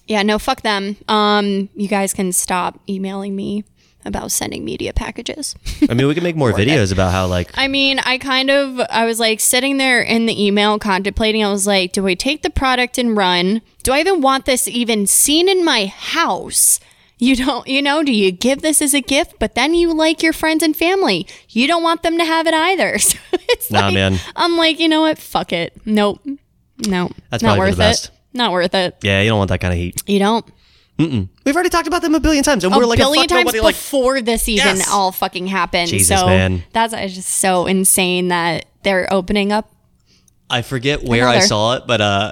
Yeah, 0.08 0.24
no, 0.24 0.40
fuck 0.40 0.62
them. 0.62 0.98
Um, 1.08 1.70
you 1.76 1.88
guys 1.88 2.14
can 2.14 2.32
stop 2.32 2.80
emailing 2.90 3.36
me 3.36 3.64
about 4.06 4.32
sending 4.32 4.64
media 4.64 4.94
packages. 4.94 5.56
I 5.90 5.94
mean, 5.94 6.08
we 6.08 6.14
can 6.14 6.24
make 6.24 6.36
more 6.36 6.52
videos 6.62 6.92
about 6.92 7.12
how 7.12 7.28
like 7.28 7.52
I 7.58 7.68
mean, 7.68 8.00
I 8.00 8.18
kind 8.18 8.50
of, 8.50 8.80
I 8.90 9.06
was 9.06 9.20
like 9.20 9.40
sitting 9.40 9.78
there 9.78 10.02
in 10.02 10.26
the 10.26 10.46
email 10.46 10.80
contemplating. 10.80 11.44
I 11.44 11.52
was 11.52 11.68
like, 11.68 11.92
do 11.92 12.08
I 12.08 12.14
take 12.14 12.42
the 12.42 12.50
product 12.50 12.98
and 12.98 13.16
run? 13.18 13.62
Do 13.84 13.92
I 13.92 14.00
even 14.00 14.22
want 14.22 14.46
this 14.46 14.68
even 14.68 15.06
seen 15.08 15.50
in 15.50 15.64
my 15.66 15.88
house? 15.88 16.80
You 17.22 17.36
don't, 17.36 17.68
you 17.68 17.82
know, 17.82 18.02
do 18.02 18.14
you 18.14 18.32
give 18.32 18.62
this 18.62 18.82
as 18.82 18.94
a 18.94 19.02
gift, 19.02 19.36
but 19.40 19.54
then 19.54 19.74
you 19.74 19.94
like 19.94 20.24
your 20.24 20.32
friends 20.32 20.64
and 20.64 20.74
family? 20.74 21.28
You 21.50 21.68
don't 21.68 21.84
want 21.84 22.02
them 22.02 22.18
to 22.18 22.24
have 22.24 22.48
it 22.48 22.54
either. 22.54 22.98
So 23.10 23.18
it's 23.52 23.72
Nah, 23.72 23.88
like, 23.88 23.94
man. 23.96 24.20
I'm 24.36 24.56
like, 24.58 24.80
you 24.80 24.88
know 24.88 25.02
what? 25.02 25.18
Fuck 25.18 25.52
it. 25.52 25.74
Nope. 25.86 26.22
Nope. 26.88 27.12
That's 27.32 27.44
not 27.44 27.56
probably 27.58 27.58
for 27.58 27.66
worth 27.72 27.76
the 27.76 27.78
best. 27.80 28.06
it. 28.06 28.12
Not 28.34 28.52
worth 28.54 28.74
it. 28.76 28.96
yeah, 29.02 29.22
you 29.22 29.30
don't 29.30 29.40
want 29.40 29.50
that 29.50 29.60
kind 29.60 29.74
of 29.74 29.80
heat. 29.80 30.02
You 30.08 30.20
don't. 30.20 30.46
We've 31.00 31.56
already 31.56 31.70
talked 31.70 31.88
about 31.88 32.02
them 32.02 32.14
a 32.14 32.20
billion 32.20 32.44
times, 32.44 32.64
and 32.66 32.74
a 32.74 32.78
we're 32.78 32.86
like 32.86 33.00
billion 33.00 33.26
a 33.26 33.28
fuck 33.28 33.30
times 33.30 33.46
nobody 33.46 33.62
like 33.62 33.76
before 33.76 34.22
this 34.22 34.50
even 34.50 34.78
Yes! 34.78 34.92
all 34.92 35.12
fucking 35.14 35.48
happened. 35.48 35.90
Jesus, 35.90 36.20
so 36.20 36.26
man. 36.26 36.64
that's 36.74 36.94
it's 36.94 37.16
just 37.16 37.30
so 37.30 37.68
insane 37.68 38.28
that 38.28 38.66
they're 38.84 39.12
opening 39.12 39.52
up. 39.52 39.72
I 40.50 40.62
forget 40.62 41.04
where 41.04 41.28
I 41.28 41.40
saw 41.40 41.76
it, 41.76 41.84
but 41.86 42.02
uh, 42.02 42.32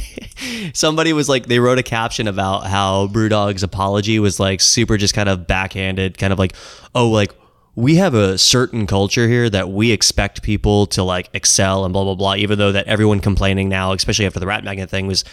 somebody 0.74 1.12
was 1.12 1.28
like, 1.28 1.46
they 1.46 1.58
wrote 1.58 1.78
a 1.78 1.82
caption 1.82 2.26
about 2.28 2.66
how 2.66 3.06
Brewdog's 3.06 3.62
apology 3.62 4.18
was 4.18 4.40
like 4.40 4.60
super 4.60 4.96
just 4.96 5.14
kind 5.14 5.28
of 5.28 5.46
backhanded, 5.46 6.18
kind 6.18 6.32
of 6.32 6.38
like, 6.38 6.54
oh, 6.94 7.08
like 7.08 7.32
we 7.76 7.96
have 7.96 8.14
a 8.14 8.36
certain 8.36 8.86
culture 8.86 9.28
here 9.28 9.48
that 9.48 9.70
we 9.70 9.92
expect 9.92 10.42
people 10.42 10.86
to 10.88 11.02
like 11.02 11.30
excel 11.34 11.84
and 11.84 11.92
blah 11.92 12.04
blah 12.04 12.14
blah. 12.14 12.34
Even 12.34 12.58
though 12.58 12.72
that 12.72 12.86
everyone 12.86 13.20
complaining 13.20 13.68
now, 13.68 13.92
especially 13.92 14.26
after 14.26 14.40
the 14.40 14.46
rat 14.46 14.64
magnet 14.64 14.90
thing, 14.90 15.06
was 15.06 15.24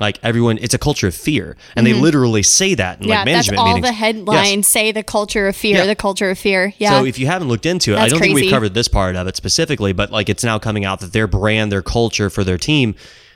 like 0.00 0.18
everyone, 0.22 0.58
it's 0.58 0.74
a 0.74 0.78
culture 0.78 1.06
of 1.08 1.14
fear, 1.14 1.56
and 1.76 1.86
they 1.86 1.92
literally 1.94 2.42
say 2.42 2.74
that 2.74 2.98
in 2.98 3.02
Mm-hmm. 3.02 3.10
yeah, 3.10 3.16
like 3.18 3.24
that's 3.26 3.50
management 3.50 3.58
all 3.58 3.66
meetings. 3.66 3.82
the 3.86 3.92
Yes. 3.92 3.98
headlines 3.98 4.66
say. 4.68 4.92
The 4.92 5.02
culture 5.02 5.48
of 5.48 5.56
fear. 5.56 5.78
Yeah. 5.78 5.86
The 5.86 5.94
culture 5.96 6.30
of 6.30 6.38
fear. 6.38 6.72
Yeah. 6.78 6.90
So 6.98 7.04
if 7.04 7.18
you 7.18 7.26
haven't 7.26 7.48
looked 7.48 7.66
into 7.66 7.92
it, 7.94 7.98
I 7.98 8.08
don't 8.08 8.18
think 8.20 8.34
we've 8.34 8.50
covered 8.50 8.74
this 8.74 8.88
part 8.88 9.16
of 9.16 9.26
it 9.26 9.36
specifically, 9.36 9.92
but 9.92 10.10
like 10.10 10.28
it's 10.28 10.44
now 10.44 10.58
coming 10.58 10.84
out 10.84 11.00
that 11.00 11.12
their 11.12 11.26
brand, 11.26 11.70
their 11.72 11.82
culture 11.82 12.30
for 12.30 12.44
their 12.44 12.58
team 12.58 12.94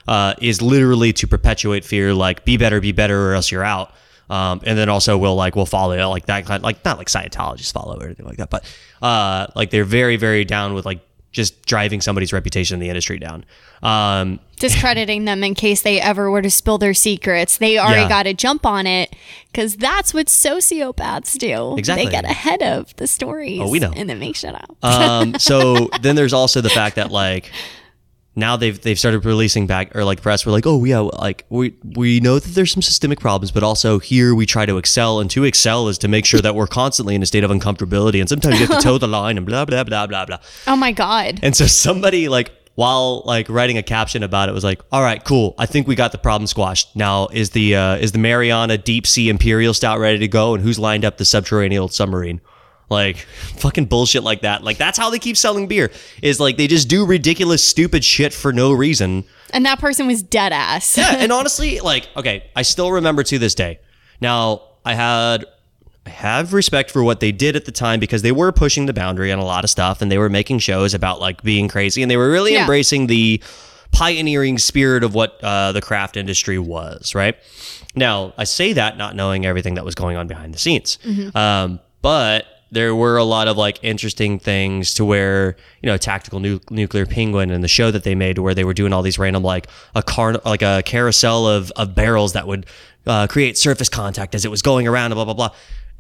uh, 0.09 0.35
is 0.41 0.61
literally 0.63 1.13
to 1.15 1.27
perpetuate 1.27 1.85
fear, 1.85 2.13
like 2.15 2.45
be 2.45 2.57
better, 2.57 2.81
be 2.81 2.93
better, 2.93 3.31
or 3.31 3.35
else 3.35 3.51
you're 3.51 3.65
out. 3.65 3.93
Um, 4.31 4.61
and 4.65 4.79
then 4.79 4.89
also 4.89 5.19
we'll 5.19 5.35
like 5.37 5.57
we'll 5.57 5.67
follow 5.67 5.93
it 5.93 6.03
like 6.07 6.27
that 6.27 6.47
kind 6.47 6.63
like 6.63 6.83
not 6.85 6.97
like 6.97 7.09
Scientologists 7.09 7.73
follow 7.73 7.99
or 7.99 8.05
anything 8.07 8.25
like 8.27 8.39
that, 8.39 8.49
but 8.51 8.65
uh, 9.03 9.47
like 9.55 9.71
they're 9.71 9.85
very 9.85 10.17
very 10.17 10.45
down 10.45 10.73
with 10.75 10.87
like 10.87 11.01
just 11.33 11.65
driving 11.67 12.01
somebody's 12.01 12.33
reputation 12.33 12.75
in 12.75 12.81
the 12.81 12.89
industry 12.89 13.19
down. 13.19 13.45
Um, 13.83 14.39
discrediting 14.61 15.25
them 15.25 15.43
in 15.43 15.55
case 15.55 15.83
they 15.83 16.01
ever 16.01 16.31
were 16.31 16.43
to 16.43 16.51
spill 16.51 16.79
their 16.79 16.95
secrets. 16.95 17.57
They 17.59 17.79
already 17.79 18.03
Yeah. 18.03 18.09
got 18.09 18.23
to 18.25 18.35
jump 18.35 18.65
on 18.67 18.87
it 18.87 19.17
because 19.51 19.77
that's 19.77 20.15
what 20.15 20.27
sociopaths 20.29 21.39
do. 21.39 21.77
Exactly. 21.77 22.05
They 22.07 22.11
get 22.13 22.25
ahead 22.25 22.63
of 22.63 22.95
the 22.97 23.07
stories. 23.07 23.61
Oh, 23.61 23.69
we 23.71 23.79
know. 23.81 23.93
And 23.97 24.09
then 24.09 24.19
make 24.21 24.37
shit 24.37 24.55
up. 24.55 24.77
um, 24.85 25.39
so 25.39 25.89
then 26.03 26.15
there's 26.17 26.33
also 26.33 26.61
the 26.61 26.71
fact 26.71 26.97
that 26.97 27.11
like 27.11 27.51
now 28.35 28.57
they've 28.57 28.81
they've 28.81 28.99
started 28.99 29.25
releasing 29.25 29.67
back 29.67 29.95
or 29.95 30.05
like 30.05 30.23
press 30.23 30.47
We're 30.47 30.53
like 30.53 30.67
oh 30.67 30.83
yeah 30.85 31.01
like 31.01 31.45
we 31.51 31.75
we 31.85 32.21
know 32.21 32.39
that 32.39 32.55
there's 32.55 32.73
some 32.73 32.83
systemic 32.83 33.21
problems 33.21 33.51
but 33.51 33.63
also 33.63 33.99
here 33.99 34.35
we 34.35 34.47
try 34.47 34.65
to 34.67 34.79
excel 34.79 35.21
and 35.21 35.31
to 35.31 35.45
excel 35.45 35.89
is 35.89 35.99
to 35.99 36.09
make 36.09 36.25
sure 36.25 36.41
that 36.41 36.55
we're 36.55 36.67
constantly 36.67 37.15
in 37.15 37.23
a 37.23 37.27
state 37.27 37.45
of 37.45 37.51
uncomfortability 37.51 38.21
and 38.21 38.29
sometimes 38.29 38.59
you 38.61 38.67
have 38.67 38.79
to 38.79 38.83
toe 38.83 38.99
the 38.99 39.09
line 39.09 39.37
and 39.37 39.47
blah 39.47 39.65
blah 39.65 39.85
blah 39.85 40.07
blah 40.07 40.25
blah. 40.25 40.39
Oh 40.67 40.77
my 40.77 40.93
God. 40.93 41.41
and 41.43 41.55
so 41.55 41.67
somebody 41.67 42.29
like 42.29 42.51
while 42.75 43.23
like 43.27 43.51
writing 43.51 43.77
a 43.77 43.83
caption 43.83 44.23
about 44.23 44.49
it 44.49 44.53
was 44.53 44.65
like 44.65 44.81
all 44.91 45.03
right 45.03 45.25
cool 45.25 45.55
i 45.59 45.67
think 45.67 45.87
we 45.87 45.95
got 45.95 46.11
the 46.11 46.19
problem 46.19 46.47
squashed. 46.47 46.97
Now 46.97 47.29
is 47.29 47.51
the 47.51 47.77
uh, 47.77 47.97
is 47.97 48.13
the 48.13 48.19
mariana 48.19 48.79
deep 48.79 49.07
sea 49.07 49.29
imperial 49.29 49.75
stout 49.75 49.99
ready 49.99 50.19
to 50.21 50.29
go 50.29 50.55
and 50.55 50.63
who's 50.63 50.79
lined 50.79 51.05
up 51.05 51.19
the 51.19 51.27
subterranean 51.27 51.89
submarine 51.89 52.41
like 52.93 53.17
fucking 53.57 53.87
bullshit 53.87 54.23
like 54.23 54.43
that 54.43 54.63
like 54.63 54.77
that's 54.79 54.97
how 54.99 55.11
they 55.11 55.19
keep 55.19 55.37
selling 55.37 55.67
beer 55.67 55.91
is 56.23 56.39
like 56.39 56.57
they 56.57 56.69
just 56.69 56.89
do 56.89 57.05
ridiculous 57.05 57.67
stupid 57.67 58.05
shit 58.05 58.33
for 58.33 58.53
no 58.53 58.73
reason 58.73 59.25
And 59.53 59.67
that 59.67 59.81
person 59.81 60.07
was 60.07 60.23
dead 60.23 60.53
ass. 60.53 60.97
yeah, 60.97 61.17
and 61.17 61.33
honestly, 61.39 61.81
like, 61.81 62.09
okay, 62.17 62.45
I 62.55 62.63
still 62.63 62.91
remember 62.93 63.23
to 63.25 63.39
this 63.39 63.55
day. 63.55 63.81
Now, 64.21 64.63
I 64.85 64.95
had 64.95 65.45
I 66.07 66.11
have 66.11 66.53
respect 66.53 66.91
for 66.91 67.03
what 67.05 67.21
they 67.21 67.33
did 67.33 67.55
at 67.55 67.65
the 67.65 67.71
time 67.73 68.01
because 68.01 68.23
they 68.23 68.33
were 68.33 68.51
pushing 68.51 68.87
the 68.87 68.93
boundary 68.93 69.31
on 69.31 69.39
a 69.39 69.45
lot 69.45 69.63
of 69.65 69.71
stuff 69.71 70.01
and 70.03 70.11
they 70.11 70.19
were 70.19 70.29
making 70.31 70.59
shows 70.61 70.95
about 70.95 71.21
like 71.21 71.43
being 71.43 71.69
crazy 71.69 72.03
and 72.03 72.11
they 72.11 72.17
were 72.17 72.31
really 72.31 72.53
Yeah. 72.55 72.63
embracing 72.63 73.07
the 73.09 73.43
pioneering 73.93 74.59
spirit 74.59 75.05
of 75.05 75.15
what 75.15 75.39
uh, 75.45 75.71
the 75.73 75.81
craft 75.83 76.17
industry 76.17 76.59
was, 76.59 77.15
right? 77.15 77.37
Now, 77.95 78.33
I 78.39 78.45
say 78.45 78.73
that 78.73 78.97
not 78.97 79.15
knowing 79.15 79.45
everything 79.45 79.75
that 79.75 79.85
was 79.85 79.95
going 79.95 80.17
on 80.17 80.27
behind 80.27 80.55
the 80.55 80.59
scenes. 80.59 80.99
Um, 81.35 81.79
but 82.01 82.47
there 82.73 82.95
were 82.97 83.19
a 83.19 83.25
lot 83.25 83.49
of 83.49 83.57
like 83.59 83.79
interesting 83.83 84.39
things 84.39 84.95
to 84.95 85.05
where, 85.05 85.57
you 85.83 85.87
know, 85.89 85.99
Tactical 85.99 86.41
nu- 86.41 86.59
Nuclear 86.71 87.05
Penguin 87.07 87.51
and 87.51 87.63
the 87.63 87.69
show 87.69 87.91
that 87.91 88.03
they 88.03 88.15
made 88.15 88.39
where 88.39 88.55
they 88.55 88.65
were 88.65 88.73
doing 88.75 88.93
all 88.95 89.03
these 89.03 89.19
random 89.19 89.43
like 89.45 89.69
a 89.95 90.03
car 90.03 90.35
like 90.45 90.63
a 90.63 90.83
carousel 90.85 91.47
of, 91.47 91.71
of 91.77 91.95
barrels 91.95 92.33
that 92.33 92.47
would 92.47 92.65
uh, 93.07 93.27
create 93.27 93.59
surface 93.59 93.91
contact 93.91 94.35
as 94.35 94.45
it 94.47 94.51
was 94.51 94.63
going 94.63 94.89
around 94.89 95.13
and 95.13 95.17
blah 95.17 95.27
blah 95.27 95.35
blah. 95.35 95.51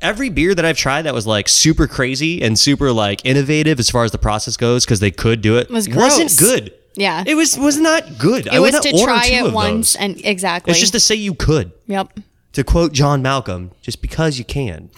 Every 0.00 0.30
beer 0.30 0.54
that 0.54 0.64
I've 0.64 0.78
tried 0.78 1.02
that 1.02 1.14
was 1.14 1.26
like 1.26 1.46
super 1.48 1.86
crazy 1.86 2.42
and 2.42 2.58
super 2.58 2.90
like 2.90 3.24
innovative 3.24 3.78
as 3.78 3.90
far 3.90 4.04
as 4.04 4.10
the 4.10 4.18
process 4.18 4.56
goes 4.56 4.84
because 4.84 4.98
they 5.00 5.10
could 5.12 5.42
do 5.42 5.58
it 5.58 5.70
Was 5.70 5.88
wasn't 5.88 6.36
good. 6.38 6.72
Yeah. 6.94 7.22
It 7.26 7.34
was 7.34 7.58
was 7.58 7.78
not 7.78 8.18
good. 8.18 8.48
I 8.48 8.56
it 8.56 8.58
was 8.60 8.80
to 8.80 9.04
try 9.04 9.26
it 9.26 9.52
once 9.52 9.92
those. 9.92 10.02
and 10.02 10.24
exactly. 10.24 10.70
It's 10.70 10.80
just 10.80 10.94
to 10.94 11.00
say 11.00 11.16
you 11.16 11.34
could. 11.34 11.70
yep. 11.86 12.18
To 12.54 12.64
quote 12.64 12.92
John 12.92 13.22
Malcolm, 13.22 13.70
just 13.80 14.02
because 14.02 14.38
you 14.38 14.44
can 14.44 14.90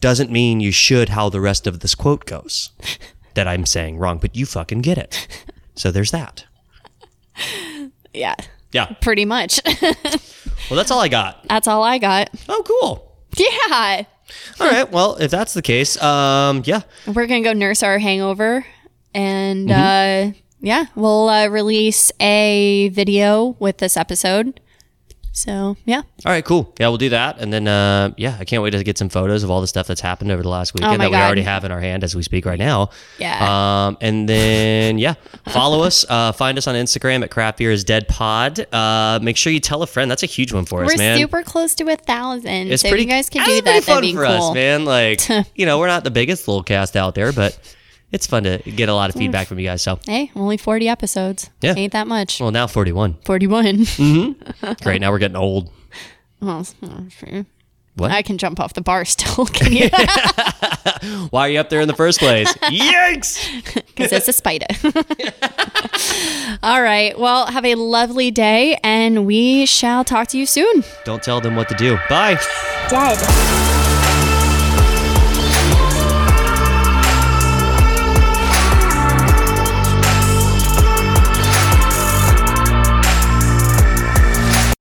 doesn't 0.00 0.30
mean 0.30 0.60
you 0.60 0.70
should 0.72 1.10
how 1.10 1.28
the 1.28 1.40
rest 1.40 1.66
of 1.66 1.80
this 1.80 1.94
quote 1.94 2.24
goes. 2.26 2.70
That 3.34 3.46
I'm 3.48 3.66
saying 3.66 3.98
wrong, 3.98 4.18
but 4.18 4.34
you 4.34 4.46
fucking 4.46 4.80
get 4.80 4.98
it. 4.98 5.28
So 5.74 5.90
there's 5.92 6.10
that. 6.10 6.44
Yeah. 8.12 8.34
Yeah. 8.72 8.86
Pretty 9.00 9.24
much. 9.24 9.60
Well, 10.70 10.76
that's 10.76 10.90
all 10.90 11.00
I 11.00 11.08
got. 11.08 11.46
That's 11.48 11.68
all 11.68 11.82
I 11.84 11.98
got. 11.98 12.30
Oh, 12.48 12.62
cool. 12.66 13.16
Yeah. 13.36 14.04
All 14.60 14.68
right. 14.70 14.90
Well, 14.90 15.16
if 15.16 15.30
that's 15.30 15.54
the 15.54 15.62
case, 15.62 16.00
um, 16.02 16.62
yeah. 16.66 16.82
We're 17.06 17.26
going 17.26 17.42
to 17.42 17.48
go 17.48 17.52
nurse 17.52 17.82
our 17.82 17.98
hangover. 17.98 18.66
And 19.14 19.68
Mm-hmm. 19.68 20.30
uh, 20.30 20.32
yeah, 20.60 20.86
we'll 20.96 21.28
uh, 21.28 21.46
release 21.48 22.10
a 22.20 22.88
video 22.92 23.56
with 23.60 23.78
this 23.78 23.96
episode. 23.96 24.60
So 25.32 25.76
yeah. 25.84 25.98
All 26.26 26.32
right, 26.32 26.44
cool. 26.44 26.74
Yeah, 26.80 26.88
we'll 26.88 26.96
do 26.98 27.10
that, 27.10 27.38
and 27.38 27.52
then 27.52 27.68
uh, 27.68 28.12
yeah, 28.16 28.36
I 28.40 28.44
can't 28.44 28.62
wait 28.62 28.70
to 28.70 28.82
get 28.82 28.98
some 28.98 29.08
photos 29.08 29.42
of 29.44 29.50
all 29.50 29.60
the 29.60 29.66
stuff 29.68 29.86
that's 29.86 30.00
happened 30.00 30.32
over 30.32 30.42
the 30.42 30.48
last 30.48 30.74
weekend 30.74 30.94
Oh 30.94 30.98
that 30.98 31.10
we 31.10 31.16
already 31.16 31.42
have 31.42 31.64
in 31.64 31.70
our 31.70 31.80
hand 31.80 32.02
as 32.02 32.16
we 32.16 32.22
speak 32.22 32.44
right 32.44 32.58
now. 32.58 32.90
Yeah. 33.18 33.86
Um, 33.86 33.98
and 34.00 34.28
then 34.28 34.98
yeah, 34.98 35.14
follow 35.48 35.82
us. 35.82 36.04
Uh, 36.08 36.32
find 36.32 36.58
us 36.58 36.66
on 36.66 36.74
Instagram 36.74 37.22
at 37.22 37.30
Craft 37.30 37.58
Beer 37.58 37.70
is 37.70 37.84
Dead 37.84 38.08
Pod. 38.08 38.66
Uh, 38.74 39.20
make 39.22 39.36
sure 39.36 39.52
you 39.52 39.60
tell 39.60 39.82
a 39.82 39.86
friend. 39.86 40.10
That's 40.10 40.22
a 40.24 40.26
huge 40.26 40.52
one 40.52 40.64
for 40.64 40.82
us, 40.84 40.92
We're 40.92 40.98
man. 40.98 41.18
super 41.18 41.42
close 41.42 41.74
to 41.76 41.88
a 41.88 41.96
thousand. 41.96 42.68
it's 42.72 42.82
so 42.82 42.88
pretty. 42.88 43.04
you 43.04 43.08
guys 43.10 43.30
can 43.30 43.44
do 43.44 43.60
that. 43.62 43.84
fun 43.84 43.96
That'd 43.96 44.10
be 44.10 44.14
for 44.14 44.26
cool. 44.26 44.48
us, 44.50 44.54
man. 44.54 44.84
Like 44.84 45.20
you 45.54 45.66
know, 45.66 45.78
we're 45.78 45.86
not 45.86 46.02
the 46.04 46.10
biggest 46.10 46.48
little 46.48 46.64
cast 46.64 46.96
out 46.96 47.14
there, 47.14 47.32
but 47.32 47.58
it's 48.12 48.26
fun 48.26 48.44
to 48.44 48.58
get 48.58 48.88
a 48.88 48.94
lot 48.94 49.10
of 49.10 49.16
feedback 49.16 49.46
from 49.48 49.58
you 49.58 49.66
guys. 49.66 49.82
So 49.82 49.98
Hey, 50.06 50.30
only 50.36 50.56
40 50.56 50.88
episodes. 50.88 51.50
Yeah. 51.60 51.74
Ain't 51.76 51.92
that 51.92 52.06
much. 52.06 52.40
well, 52.40 52.50
now 52.50 52.66
forty-one. 52.66 53.18
41. 53.24 53.64
Mm-hmm. 53.76 54.72
Great. 54.82 55.00
Now 55.00 55.10
we're 55.10 55.18
getting 55.18 55.36
old. 55.36 55.70
Well, 56.40 56.64
sure. 57.08 57.46
What? 57.96 58.12
I 58.12 58.22
can 58.22 58.38
jump 58.38 58.60
off 58.60 58.74
the 58.74 58.80
bar 58.80 59.04
still. 59.04 59.44
Can 59.52 59.72
you? 59.72 59.88
Why 61.30 61.48
are 61.48 61.50
you 61.50 61.58
up 61.58 61.68
there 61.68 61.80
in 61.80 61.88
the 61.88 61.96
first 61.96 62.20
place? 62.20 62.46
Yikes! 62.58 63.44
Because 63.74 64.12
it's 64.12 64.28
a 64.28 64.32
spider. 64.32 64.66
All 66.62 66.80
right. 66.80 67.18
Well, 67.18 67.46
have 67.46 67.64
a 67.64 67.74
lovely 67.74 68.30
day, 68.30 68.78
and 68.84 69.26
we 69.26 69.66
shall 69.66 70.04
talk 70.04 70.28
to 70.28 70.38
you 70.38 70.46
soon. 70.46 70.84
Don't 71.04 71.24
tell 71.24 71.40
them 71.40 71.56
what 71.56 71.68
to 71.70 71.74
do. 71.74 71.96
Bye. 72.08 72.38
dead, 72.88 73.18
dead, 73.18 73.77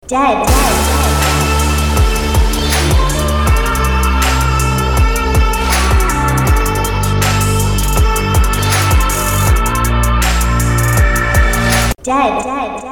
dead, 0.07 0.47
dead, 12.03 12.43
dead, 12.43 12.81
dead. 12.81 12.86